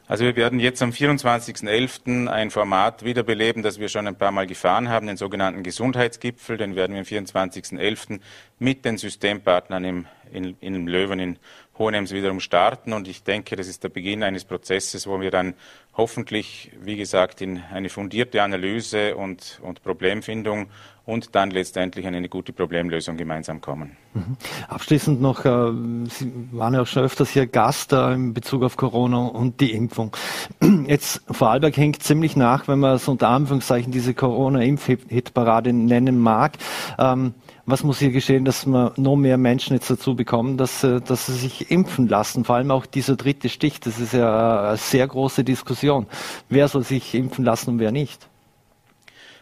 Also 0.09 0.23
wir 0.23 0.37
werden 0.37 0.61
jetzt 0.61 0.81
am 0.81 0.91
24.11. 0.91 2.29
ein 2.29 2.49
Format 2.49 3.03
wiederbeleben, 3.03 3.61
das 3.61 3.77
wir 3.77 3.89
schon 3.89 4.07
ein 4.07 4.15
paar 4.15 4.31
Mal 4.31 4.47
gefahren 4.47 4.87
haben, 4.87 5.05
den 5.05 5.17
sogenannten 5.17 5.63
Gesundheitsgipfel. 5.63 6.55
Den 6.55 6.77
werden 6.77 6.93
wir 6.93 7.01
am 7.01 7.05
24.11. 7.05 8.21
mit 8.57 8.85
den 8.85 8.97
Systempartnern 8.97 9.83
im, 9.83 10.05
in, 10.31 10.55
in 10.61 10.87
Löwen 10.87 11.19
in 11.19 11.39
Hohenems 11.79 12.11
wiederum 12.11 12.39
starten. 12.39 12.93
Und 12.93 13.07
ich 13.07 13.23
denke, 13.23 13.55
das 13.55 13.67
ist 13.67 13.83
der 13.83 13.89
Beginn 13.89 14.23
eines 14.23 14.45
Prozesses, 14.45 15.07
wo 15.07 15.21
wir 15.21 15.31
dann 15.31 15.53
hoffentlich, 15.95 16.71
wie 16.81 16.95
gesagt, 16.95 17.41
in 17.41 17.61
eine 17.73 17.89
fundierte 17.89 18.43
Analyse 18.43 19.15
und, 19.15 19.59
und 19.63 19.81
Problemfindung 19.83 20.67
und 21.07 21.35
dann 21.35 21.51
letztendlich 21.51 22.05
an 22.05 22.13
eine 22.15 22.27
gute 22.27 22.51
Problemlösung 22.51 23.15
gemeinsam 23.15 23.61
kommen. 23.61 23.95
Mhm. 24.13 24.35
Abschließend 24.67 25.21
noch, 25.21 25.45
äh, 25.45 25.71
Sie 26.09 26.31
waren 26.51 26.73
ja 26.73 26.81
auch 26.81 26.87
schon 26.87 27.03
öfters 27.03 27.29
hier 27.29 27.47
Gast 27.47 27.93
äh, 27.93 28.13
in 28.13 28.33
Bezug 28.33 28.61
auf 28.63 28.75
Corona 28.75 29.25
und 29.27 29.61
die 29.61 29.71
Impfung. 29.71 30.15
Jetzt 30.85 31.21
Vorarlberg 31.31 31.77
hängt 31.77 32.03
ziemlich 32.03 32.35
nach, 32.35 32.67
wenn 32.67 32.79
man 32.79 32.95
es 32.95 33.07
unter 33.07 33.29
Anführungszeichen 33.29 33.91
diese 33.91 34.13
Corona-Impf-Hitparade 34.13 35.71
nennen 35.71 36.19
mag. 36.19 36.57
Ähm, 36.99 37.33
was 37.67 37.83
muss 37.83 37.99
hier 37.99 38.11
geschehen, 38.11 38.45
dass 38.45 38.65
man 38.65 38.93
noch 38.95 39.17
mehr 39.17 39.37
Menschen 39.37 39.73
jetzt 39.73 39.89
dazu 39.89 40.15
bekommen, 40.15 40.55
dass, 40.55 40.85
äh, 40.85 41.01
dass 41.01 41.25
sie 41.25 41.33
sich 41.33 41.69
impfen 41.69 42.07
lassen? 42.07 42.45
Vor 42.45 42.55
allem 42.55 42.71
auch 42.71 42.85
dieser 42.85 43.17
dritte 43.17 43.49
Stich, 43.49 43.81
das 43.81 43.99
ist 43.99 44.13
ja 44.13 44.69
eine 44.69 44.77
sehr 44.77 45.05
große 45.05 45.43
Diskussion. 45.43 46.07
Wer 46.47 46.69
soll 46.69 46.83
sich 46.83 47.13
impfen 47.13 47.43
lassen 47.43 47.71
und 47.71 47.79
wer 47.79 47.91
nicht? 47.91 48.27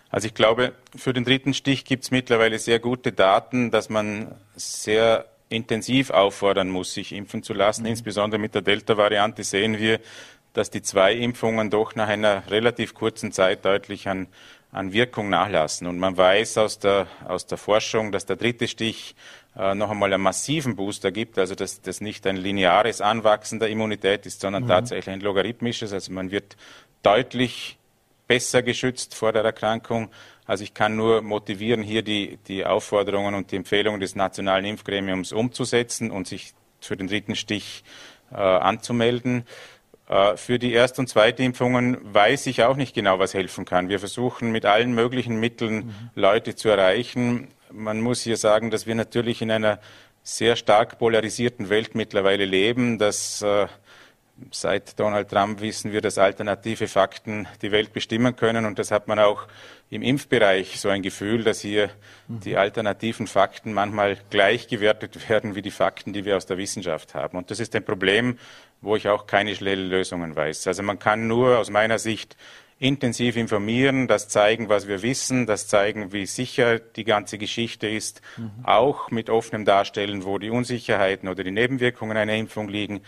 Also 0.10 0.28
ich 0.28 0.34
glaube, 0.34 0.74
für 0.96 1.14
den 1.14 1.24
dritten 1.24 1.54
Stich 1.54 1.86
gibt 1.86 2.04
es 2.04 2.12
mittlerweile 2.12 2.58
sehr 2.58 2.80
gute 2.80 3.12
Daten, 3.12 3.70
dass 3.70 3.90
man 3.90 4.34
sehr 4.56 5.28
intensiv 5.50 6.10
auffordern 6.10 6.70
muss, 6.70 6.96
sich 6.96 7.14
impfen 7.14 7.44
zu 7.44 7.54
lassen. 7.54 7.84
Mhm. 7.84 7.90
Insbesondere 7.90 8.42
mit 8.42 8.56
der 8.56 8.64
Delta-Variante 8.64 9.44
sehen 9.44 9.78
wir, 9.78 10.00
dass 10.54 10.72
die 10.72 10.82
zwei 10.82 11.14
Impfungen 11.14 11.70
doch 11.70 11.94
nach 11.94 12.08
einer 12.08 12.50
relativ 12.50 12.96
kurzen 12.96 13.32
Zeit 13.32 13.66
deutlich 13.66 14.08
an, 14.08 14.28
an 14.76 14.92
Wirkung 14.92 15.30
nachlassen. 15.30 15.88
Und 15.88 16.00
man 16.00 16.18
weiß 16.18 16.58
aus 16.58 16.80
der, 16.80 17.08
aus 17.26 17.46
der 17.46 17.58
Forschung, 17.58 18.12
dass 18.12 18.26
der 18.26 18.36
dritte 18.36 18.68
Stich 18.68 19.16
äh, 19.56 19.74
noch 19.74 19.90
einmal 19.90 20.14
einen 20.14 20.22
massiven 20.22 20.76
Booster 20.76 21.14
gibt, 21.14 21.40
also 21.40 21.56
dass 21.56 21.82
das 21.82 22.02
nicht 22.02 22.28
ein 22.28 22.36
lineares 22.36 23.00
Anwachsen 23.00 23.60
der 23.60 23.70
Immunität 23.70 24.26
ist, 24.26 24.42
sondern 24.42 24.64
mhm. 24.64 24.68
tatsächlich 24.68 25.14
ein 25.14 25.22
logarithmisches. 25.22 25.94
Also 25.94 26.12
man 26.12 26.30
wird 26.30 26.58
deutlich 27.04 27.78
besser 28.28 28.64
geschützt 28.64 29.16
vor 29.16 29.32
der 29.32 29.46
Erkrankung. 29.46 30.10
Also 30.46 30.66
ich 30.66 30.74
kann 30.74 30.98
nur 30.98 31.22
motivieren, 31.22 31.82
hier 31.82 32.02
die, 32.02 32.38
die 32.48 32.66
Aufforderungen 32.66 33.34
und 33.34 33.52
die 33.52 33.56
Empfehlungen 33.56 34.02
des 34.02 34.16
Nationalen 34.16 34.66
Impfgremiums 34.66 35.32
umzusetzen 35.32 36.12
und 36.12 36.28
sich 36.28 36.54
für 36.82 36.98
den 36.98 37.08
dritten 37.08 37.36
Stich 37.36 37.86
äh, 38.32 38.36
anzumelden. 38.36 39.46
Äh, 40.08 40.38
für 40.38 40.60
die 40.60 40.74
Erst- 40.74 41.00
und 41.00 41.08
Zweitimpfungen 41.08 41.98
weiß 42.02 42.48
ich 42.48 42.64
auch 42.64 42.76
nicht 42.76 42.94
genau, 42.94 43.20
was 43.20 43.34
helfen 43.34 43.66
kann. 43.66 43.90
Wir 43.90 44.00
versuchen 44.00 44.52
mit 44.52 44.66
allen 44.66 44.94
möglichen 44.94 45.40
Mitteln 45.40 45.76
mhm. 45.76 45.94
Leute 46.16 46.56
zu 46.56 46.70
erreichen. 46.70 47.50
Man 47.72 48.02
muss 48.02 48.22
hier 48.22 48.38
sagen, 48.38 48.72
dass 48.72 48.86
wir 48.86 48.96
natürlich 48.96 49.42
in 49.42 49.52
einer 49.52 49.80
sehr 50.24 50.56
stark 50.56 50.98
polarisierten 50.98 51.70
Welt 51.70 51.96
mittlerweile 51.96 52.46
leben, 52.46 52.98
dass 52.98 53.42
äh, 53.42 53.68
Seit 54.52 55.00
Donald 55.00 55.30
Trump 55.30 55.62
wissen 55.62 55.94
wir, 55.94 56.02
dass 56.02 56.18
alternative 56.18 56.88
Fakten 56.88 57.48
die 57.62 57.72
Welt 57.72 57.94
bestimmen 57.94 58.36
können. 58.36 58.66
Und 58.66 58.80
das 58.80 58.92
hat 58.92 59.08
man 59.08 59.18
auch 59.18 59.48
im 59.90 60.02
Impfbereich 60.02 60.80
so 60.80 60.90
ein 60.90 61.02
Gefühl, 61.02 61.44
dass 61.44 61.62
hier 61.62 61.90
mhm. 62.28 62.42
die 62.42 62.58
alternativen 62.58 63.28
Fakten 63.28 63.72
manchmal 63.74 64.18
gleich 64.30 64.68
gewertet 64.68 65.30
werden 65.30 65.56
wie 65.56 65.62
die 65.62 65.72
Fakten, 65.72 66.12
die 66.12 66.26
wir 66.26 66.36
aus 66.36 66.46
der 66.46 66.58
Wissenschaft 66.58 67.16
haben. 67.16 67.38
Und 67.38 67.50
das 67.50 67.60
ist 67.62 67.76
ein 67.76 67.86
Problem, 67.86 68.38
wo 68.82 68.96
ich 68.96 69.08
auch 69.08 69.26
keine 69.26 69.56
schnellen 69.56 69.90
Lösungen 69.90 70.36
weiß. 70.36 70.68
Also 70.68 70.84
man 70.84 71.00
kann 71.00 71.28
nur 71.28 71.58
aus 71.58 71.70
meiner 71.70 71.98
Sicht 71.98 72.36
intensiv 72.78 73.38
informieren, 73.38 74.08
das 74.08 74.28
zeigen, 74.28 74.68
was 74.68 74.88
wir 74.88 75.02
wissen, 75.02 75.46
das 75.46 75.68
zeigen, 75.68 76.12
wie 76.12 76.26
sicher 76.26 76.80
die 76.80 77.06
ganze 77.06 77.38
Geschichte 77.38 77.88
ist, 77.88 78.22
mhm. 78.36 78.52
auch 78.64 79.12
mit 79.12 79.30
offenem 79.30 79.64
Darstellen, 79.64 80.26
wo 80.26 80.38
die 80.40 80.50
Unsicherheiten 80.50 81.30
oder 81.30 81.44
die 81.44 81.52
Nebenwirkungen 81.52 82.18
einer 82.18 82.36
Impfung 82.36 82.68
liegen. 82.68 83.02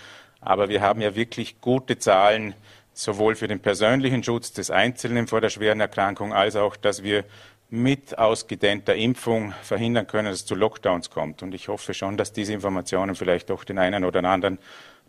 Aber 0.48 0.70
wir 0.70 0.82
haben 0.82 1.02
ja 1.02 1.14
wirklich 1.14 1.60
gute 1.60 2.00
Zahlen, 2.00 2.56
sowohl 2.94 3.36
für 3.36 3.50
den 3.50 3.60
persönlichen 3.60 4.24
Schutz 4.24 4.54
des 4.54 4.72
Einzelnen 4.72 5.28
vor 5.28 5.42
der 5.42 5.50
schweren 5.50 5.82
Erkrankung, 5.82 6.34
als 6.34 6.56
auch, 6.56 6.78
dass 6.78 7.04
wir 7.04 7.26
mit 7.70 8.18
ausgedehnter 8.18 8.96
Impfung 8.96 9.54
verhindern 9.62 10.08
können, 10.08 10.30
dass 10.30 10.40
es 10.40 10.46
zu 10.46 10.56
Lockdowns 10.56 11.10
kommt. 11.10 11.44
Und 11.44 11.54
ich 11.54 11.68
hoffe 11.68 11.94
schon, 11.94 12.16
dass 12.16 12.32
diese 12.32 12.54
Informationen 12.54 13.16
vielleicht 13.16 13.50
doch 13.50 13.66
den 13.66 13.78
einen 13.78 14.06
oder 14.06 14.24
anderen 14.24 14.58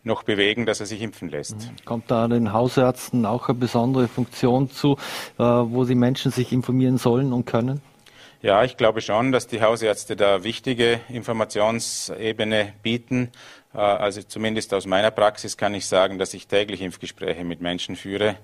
noch 0.03 0.25
bewegen, 0.25 0.67
dass 0.67 0.81
er 0.81 0.87
sich 0.87 1.01
impfen 1.01 1.29
lässt. 1.29 1.57
Mhm. 1.57 1.85
Kommt 1.85 2.11
da 2.11 2.27
den 2.27 2.53
Hausärzten 2.53 3.25
auch 3.25 3.49
eine 3.49 3.59
besondere 3.59 4.09
Funktion 4.09 4.71
zu, 4.71 4.97
äh, 5.39 5.43
wo 5.45 5.85
die 5.85 5.95
Menschen 5.95 6.33
sich 6.33 6.53
informieren 6.53 6.99
sollen 6.99 7.33
und 7.33 7.47
können? 7.47 7.81
Ja, 8.41 8.63
ich 8.63 8.77
glaube 8.77 9.01
schon, 9.01 9.33
dass 9.33 9.49
die 9.49 9.63
Hausärzte 9.63 10.15
da 10.15 10.45
wichtige 10.45 11.01
Informationsebene 11.09 12.73
bieten. 12.85 13.33
Äh, 13.75 13.79
also 13.79 14.23
zumindest 14.23 14.75
aus 14.75 14.87
meiner 14.87 15.11
Praxis 15.11 15.57
kann 15.57 15.75
ich 15.75 15.87
sagen, 15.87 16.19
dass 16.19 16.35
ich 16.35 16.47
täglich 16.47 16.83
Impfgespräche 16.83 17.45
mit 17.45 17.61
Menschen 17.61 17.97
führe. 17.97 18.37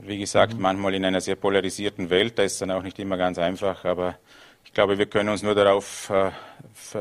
Wie 0.00 0.18
gesagt, 0.18 0.54
mhm. 0.54 0.62
manchmal 0.62 0.94
in 0.94 1.04
einer 1.04 1.20
sehr 1.20 1.36
polarisierten 1.36 2.10
Welt, 2.10 2.38
da 2.38 2.42
ist 2.42 2.54
es 2.54 2.58
dann 2.58 2.70
auch 2.70 2.82
nicht 2.82 2.98
immer 2.98 3.16
ganz 3.16 3.38
einfach, 3.38 3.84
aber 3.84 4.16
ich 4.64 4.72
glaube, 4.72 4.98
wir 4.98 5.06
können 5.06 5.30
uns 5.30 5.42
nur 5.42 5.54
darauf 5.54 6.10
äh, 6.10 6.30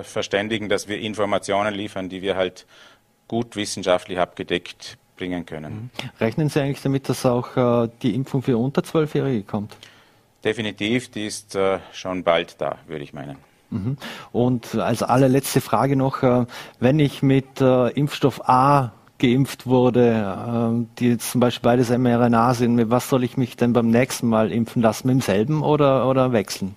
verständigen, 0.03 0.69
dass 0.69 0.87
wir 0.87 0.99
Informationen 0.99 1.73
liefern, 1.73 2.09
die 2.09 2.21
wir 2.21 2.35
halt 2.35 2.65
gut 3.27 3.55
wissenschaftlich 3.55 4.17
abgedeckt 4.17 4.97
bringen 5.17 5.45
können. 5.45 5.73
Mhm. 5.73 6.09
Rechnen 6.19 6.49
Sie 6.49 6.61
eigentlich 6.61 6.81
damit, 6.81 7.09
dass 7.09 7.25
auch 7.25 7.57
äh, 7.57 7.89
die 8.01 8.15
Impfung 8.15 8.41
für 8.41 8.57
unter 8.57 8.83
Zwölfjährige 8.83 9.43
kommt? 9.43 9.75
Definitiv, 10.43 11.09
die 11.11 11.25
ist 11.25 11.57
schon 11.91 12.23
bald 12.23 12.61
da, 12.61 12.77
würde 12.87 13.03
ich 13.03 13.11
meinen. 13.11 13.46
Mhm. 13.69 13.97
Und 14.31 14.75
als 14.75 15.03
allerletzte 15.03 15.61
Frage 15.61 15.95
noch, 15.95 16.23
äh, 16.23 16.45
wenn 16.79 16.99
ich 16.99 17.21
mit 17.21 17.61
äh, 17.61 17.89
Impfstoff 17.89 18.47
A 18.47 18.93
geimpft 19.19 19.65
wurde, 19.67 20.85
äh, 20.85 20.85
die 20.99 21.09
jetzt 21.09 21.31
zum 21.31 21.41
Beispiel 21.41 21.69
beides 21.69 21.89
mRNA 21.89 22.53
sind, 22.53 22.75
mit 22.75 22.89
was 22.89 23.09
soll 23.09 23.23
ich 23.23 23.37
mich 23.37 23.57
denn 23.57 23.73
beim 23.73 23.89
nächsten 23.89 24.27
Mal 24.27 24.51
impfen 24.51 24.81
lassen? 24.81 25.07
Mit 25.07 25.15
demselben 25.15 25.63
oder, 25.63 26.07
oder 26.09 26.31
wechseln? 26.31 26.75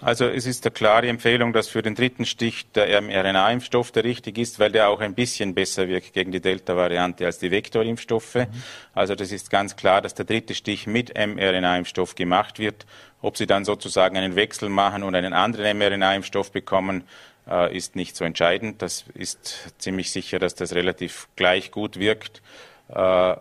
Also 0.00 0.26
es 0.26 0.46
ist 0.46 0.64
eine 0.66 0.72
klare 0.72 1.08
Empfehlung, 1.08 1.52
dass 1.52 1.68
für 1.68 1.80
den 1.80 1.94
dritten 1.94 2.26
Stich 2.26 2.70
der 2.72 3.00
mRNA-Impfstoff 3.00 3.90
der 3.90 4.04
richtig 4.04 4.38
ist, 4.38 4.58
weil 4.58 4.70
der 4.70 4.88
auch 4.88 5.00
ein 5.00 5.14
bisschen 5.14 5.54
besser 5.54 5.88
wirkt 5.88 6.12
gegen 6.12 6.30
die 6.30 6.40
Delta-Variante 6.40 7.24
als 7.24 7.38
die 7.38 7.50
Vektorimpfstoffe. 7.50 8.34
Mhm. 8.34 8.46
Also 8.94 9.14
das 9.14 9.32
ist 9.32 9.50
ganz 9.50 9.76
klar, 9.76 10.02
dass 10.02 10.14
der 10.14 10.26
dritte 10.26 10.54
Stich 10.54 10.86
mit 10.86 11.14
mRNA-Impfstoff 11.14 12.14
gemacht 12.14 12.58
wird. 12.58 12.86
Ob 13.22 13.36
Sie 13.38 13.46
dann 13.46 13.64
sozusagen 13.64 14.16
einen 14.16 14.36
Wechsel 14.36 14.68
machen 14.68 15.02
und 15.02 15.14
einen 15.14 15.32
anderen 15.32 15.78
mRNA-Impfstoff 15.78 16.52
bekommen, 16.52 17.04
äh, 17.48 17.74
ist 17.76 17.96
nicht 17.96 18.16
so 18.16 18.24
entscheidend. 18.24 18.82
Das 18.82 19.04
ist 19.14 19.74
ziemlich 19.78 20.10
sicher, 20.10 20.38
dass 20.38 20.54
das 20.54 20.74
relativ 20.74 21.28
gleich 21.36 21.70
gut 21.70 21.98
wirkt. 21.98 22.42
Äh, 22.88 23.36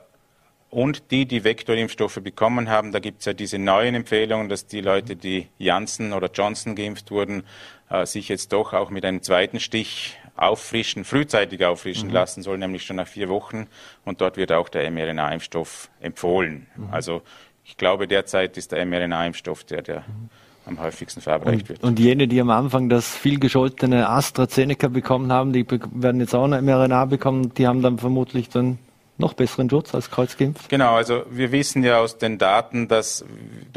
und 0.73 1.11
die, 1.11 1.27
die 1.27 1.43
Vektorimpfstoffe 1.43 2.19
bekommen 2.23 2.67
haben, 2.67 2.91
da 2.91 2.99
gibt 2.99 3.19
es 3.19 3.25
ja 3.25 3.33
diese 3.33 3.59
neuen 3.59 3.93
Empfehlungen, 3.93 4.49
dass 4.49 4.65
die 4.65 4.81
Leute, 4.81 5.15
die 5.15 5.47
Janssen 5.59 6.13
oder 6.13 6.31
Johnson 6.33 6.75
geimpft 6.75 7.11
wurden, 7.11 7.43
äh, 7.89 8.07
sich 8.07 8.27
jetzt 8.27 8.53
doch 8.53 8.73
auch 8.73 8.89
mit 8.89 9.05
einem 9.05 9.21
zweiten 9.21 9.59
Stich 9.59 10.17
auffrischen, 10.35 11.03
frühzeitig 11.03 11.63
auffrischen 11.63 12.07
mhm. 12.07 12.15
lassen 12.15 12.41
sollen, 12.41 12.59
nämlich 12.59 12.85
schon 12.85 12.95
nach 12.95 13.07
vier 13.07 13.29
Wochen. 13.29 13.67
Und 14.03 14.19
dort 14.19 14.35
wird 14.35 14.51
auch 14.51 14.67
der 14.67 14.89
mRNA-Impfstoff 14.89 15.91
empfohlen. 15.99 16.65
Mhm. 16.75 16.87
Also 16.91 17.21
ich 17.63 17.77
glaube, 17.77 18.07
derzeit 18.07 18.57
ist 18.57 18.71
der 18.71 18.83
mRNA-Impfstoff 18.83 19.63
der, 19.65 19.83
der 19.83 19.99
mhm. 19.99 20.29
am 20.65 20.79
häufigsten 20.81 21.21
verabreicht 21.21 21.61
und, 21.61 21.69
wird. 21.69 21.83
Und 21.83 21.99
jene, 21.99 22.27
die 22.27 22.41
am 22.41 22.49
Anfang 22.49 22.89
das 22.89 23.15
viel 23.15 23.37
gescholtene 23.39 24.09
AstraZeneca 24.09 24.87
bekommen 24.87 25.31
haben, 25.31 25.53
die 25.53 25.67
werden 25.69 26.19
jetzt 26.19 26.33
auch 26.33 26.45
eine 26.45 26.63
mRNA 26.63 27.05
bekommen, 27.05 27.53
die 27.53 27.67
haben 27.67 27.83
dann 27.83 27.99
vermutlich 27.99 28.49
dann 28.49 28.79
noch 29.17 29.33
besseren 29.33 29.69
Schutz 29.69 29.93
als 29.93 30.09
kreuzgeimpft? 30.09 30.69
Genau, 30.69 30.95
also 30.95 31.23
wir 31.29 31.51
wissen 31.51 31.83
ja 31.83 31.99
aus 31.99 32.17
den 32.17 32.37
Daten, 32.37 32.87
dass 32.87 33.23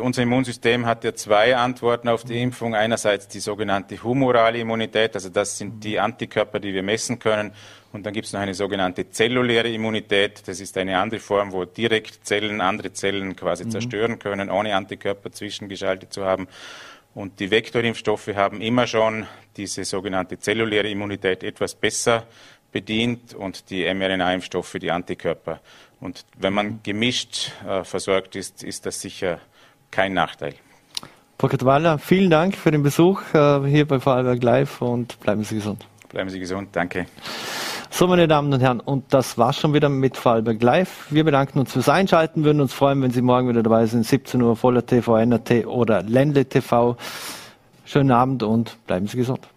unser 0.01 0.23
Immunsystem 0.23 0.87
hat 0.87 1.05
ja 1.05 1.15
zwei 1.15 1.57
Antworten 1.57 2.09
auf 2.09 2.25
die 2.25 2.41
Impfung. 2.41 2.75
Einerseits 2.75 3.29
die 3.29 3.41
sogenannte 3.41 4.03
humorale 4.03 4.59
Immunität, 4.59 5.15
also 5.15 5.29
das 5.29 5.59
sind 5.59 5.85
die 5.85 6.01
Antikörper, 6.01 6.59
die 6.59 6.73
wir 6.73 6.83
messen 6.83 7.19
können. 7.19 7.53
Und 7.93 8.05
dann 8.05 8.13
gibt 8.13 8.27
es 8.27 8.33
noch 8.33 8.41
eine 8.41 8.55
sogenannte 8.55 9.09
zelluläre 9.11 9.69
Immunität. 9.71 10.43
Das 10.47 10.61
ist 10.61 10.77
eine 10.77 10.99
andere 10.99 11.21
Form, 11.21 11.53
wo 11.53 11.65
direkt 11.65 12.27
Zellen 12.27 12.61
andere 12.61 12.93
Zellen 12.93 13.37
quasi 13.37 13.65
mhm. 13.65 13.71
zerstören 13.71 14.19
können, 14.19 14.51
ohne 14.51 14.75
Antikörper 14.75 15.33
zwischengeschaltet 15.33 16.13
zu 16.13 16.25
haben. 16.25 16.49
Und 17.15 17.41
die 17.41 17.51
Vektorimpfstoffe 17.51 18.29
haben 18.35 18.61
immer 18.61 18.87
schon 18.87 19.27
diese 19.57 19.85
sogenannte 19.85 20.39
zelluläre 20.39 20.89
Immunität 20.89 21.43
etwas 21.43 21.75
besser 21.75 22.27
bedient 22.77 23.33
und 23.33 23.71
die 23.71 23.83
mRNA-Impfstoffe 23.95 24.77
die 24.79 24.91
Antikörper. 24.91 25.61
Und 25.99 26.27
wenn 26.39 26.53
man 26.53 26.81
gemischt 26.83 27.53
äh, 27.67 27.85
versorgt 27.85 28.37
ist, 28.37 28.63
ist 28.63 28.85
das 28.85 29.01
sicher 29.01 29.41
kein 29.91 30.13
Nachteil. 30.13 30.55
Frau 31.39 31.49
Katwala, 31.49 31.97
vielen 31.97 32.29
Dank 32.29 32.55
für 32.55 32.71
den 32.71 32.83
Besuch 32.83 33.23
äh, 33.33 33.67
hier 33.67 33.87
bei 33.89 33.99
Vorarlberg 33.99 34.43
Live 34.43 34.83
und 34.83 35.19
bleiben 35.21 35.43
Sie 35.43 35.55
gesund. 35.55 35.87
Bleiben 36.11 36.29
Sie 36.29 36.39
gesund, 36.39 36.69
danke. 36.73 37.07
So, 37.89 38.07
meine 38.07 38.29
Damen 38.29 38.53
und 38.53 38.61
Herren, 38.61 38.81
und 38.81 39.05
das 39.15 39.39
war's 39.39 39.59
schon 39.59 39.73
wieder 39.73 39.89
mit 39.89 40.19
Vorarlberg 40.19 40.63
Live. 40.63 41.07
Wir 41.09 41.25
bedanken 41.25 41.59
uns 41.59 41.73
fürs 41.73 41.89
Einschalten, 41.89 42.45
würden 42.45 42.61
uns 42.61 42.75
freuen, 42.75 43.01
wenn 43.01 43.11
Sie 43.11 43.23
morgen 43.23 43.49
wieder 43.49 43.63
dabei 43.63 43.87
sind, 43.87 44.05
17 44.05 44.43
Uhr, 44.43 44.55
Voller 44.55 44.85
TV, 44.85 45.17
NRT 45.17 45.67
oder 45.67 46.03
Ländle 46.03 46.45
TV. 46.45 46.99
Schönen 47.87 48.11
Abend 48.11 48.43
und 48.43 48.77
bleiben 48.87 49.07
Sie 49.07 49.17
gesund. 49.17 49.49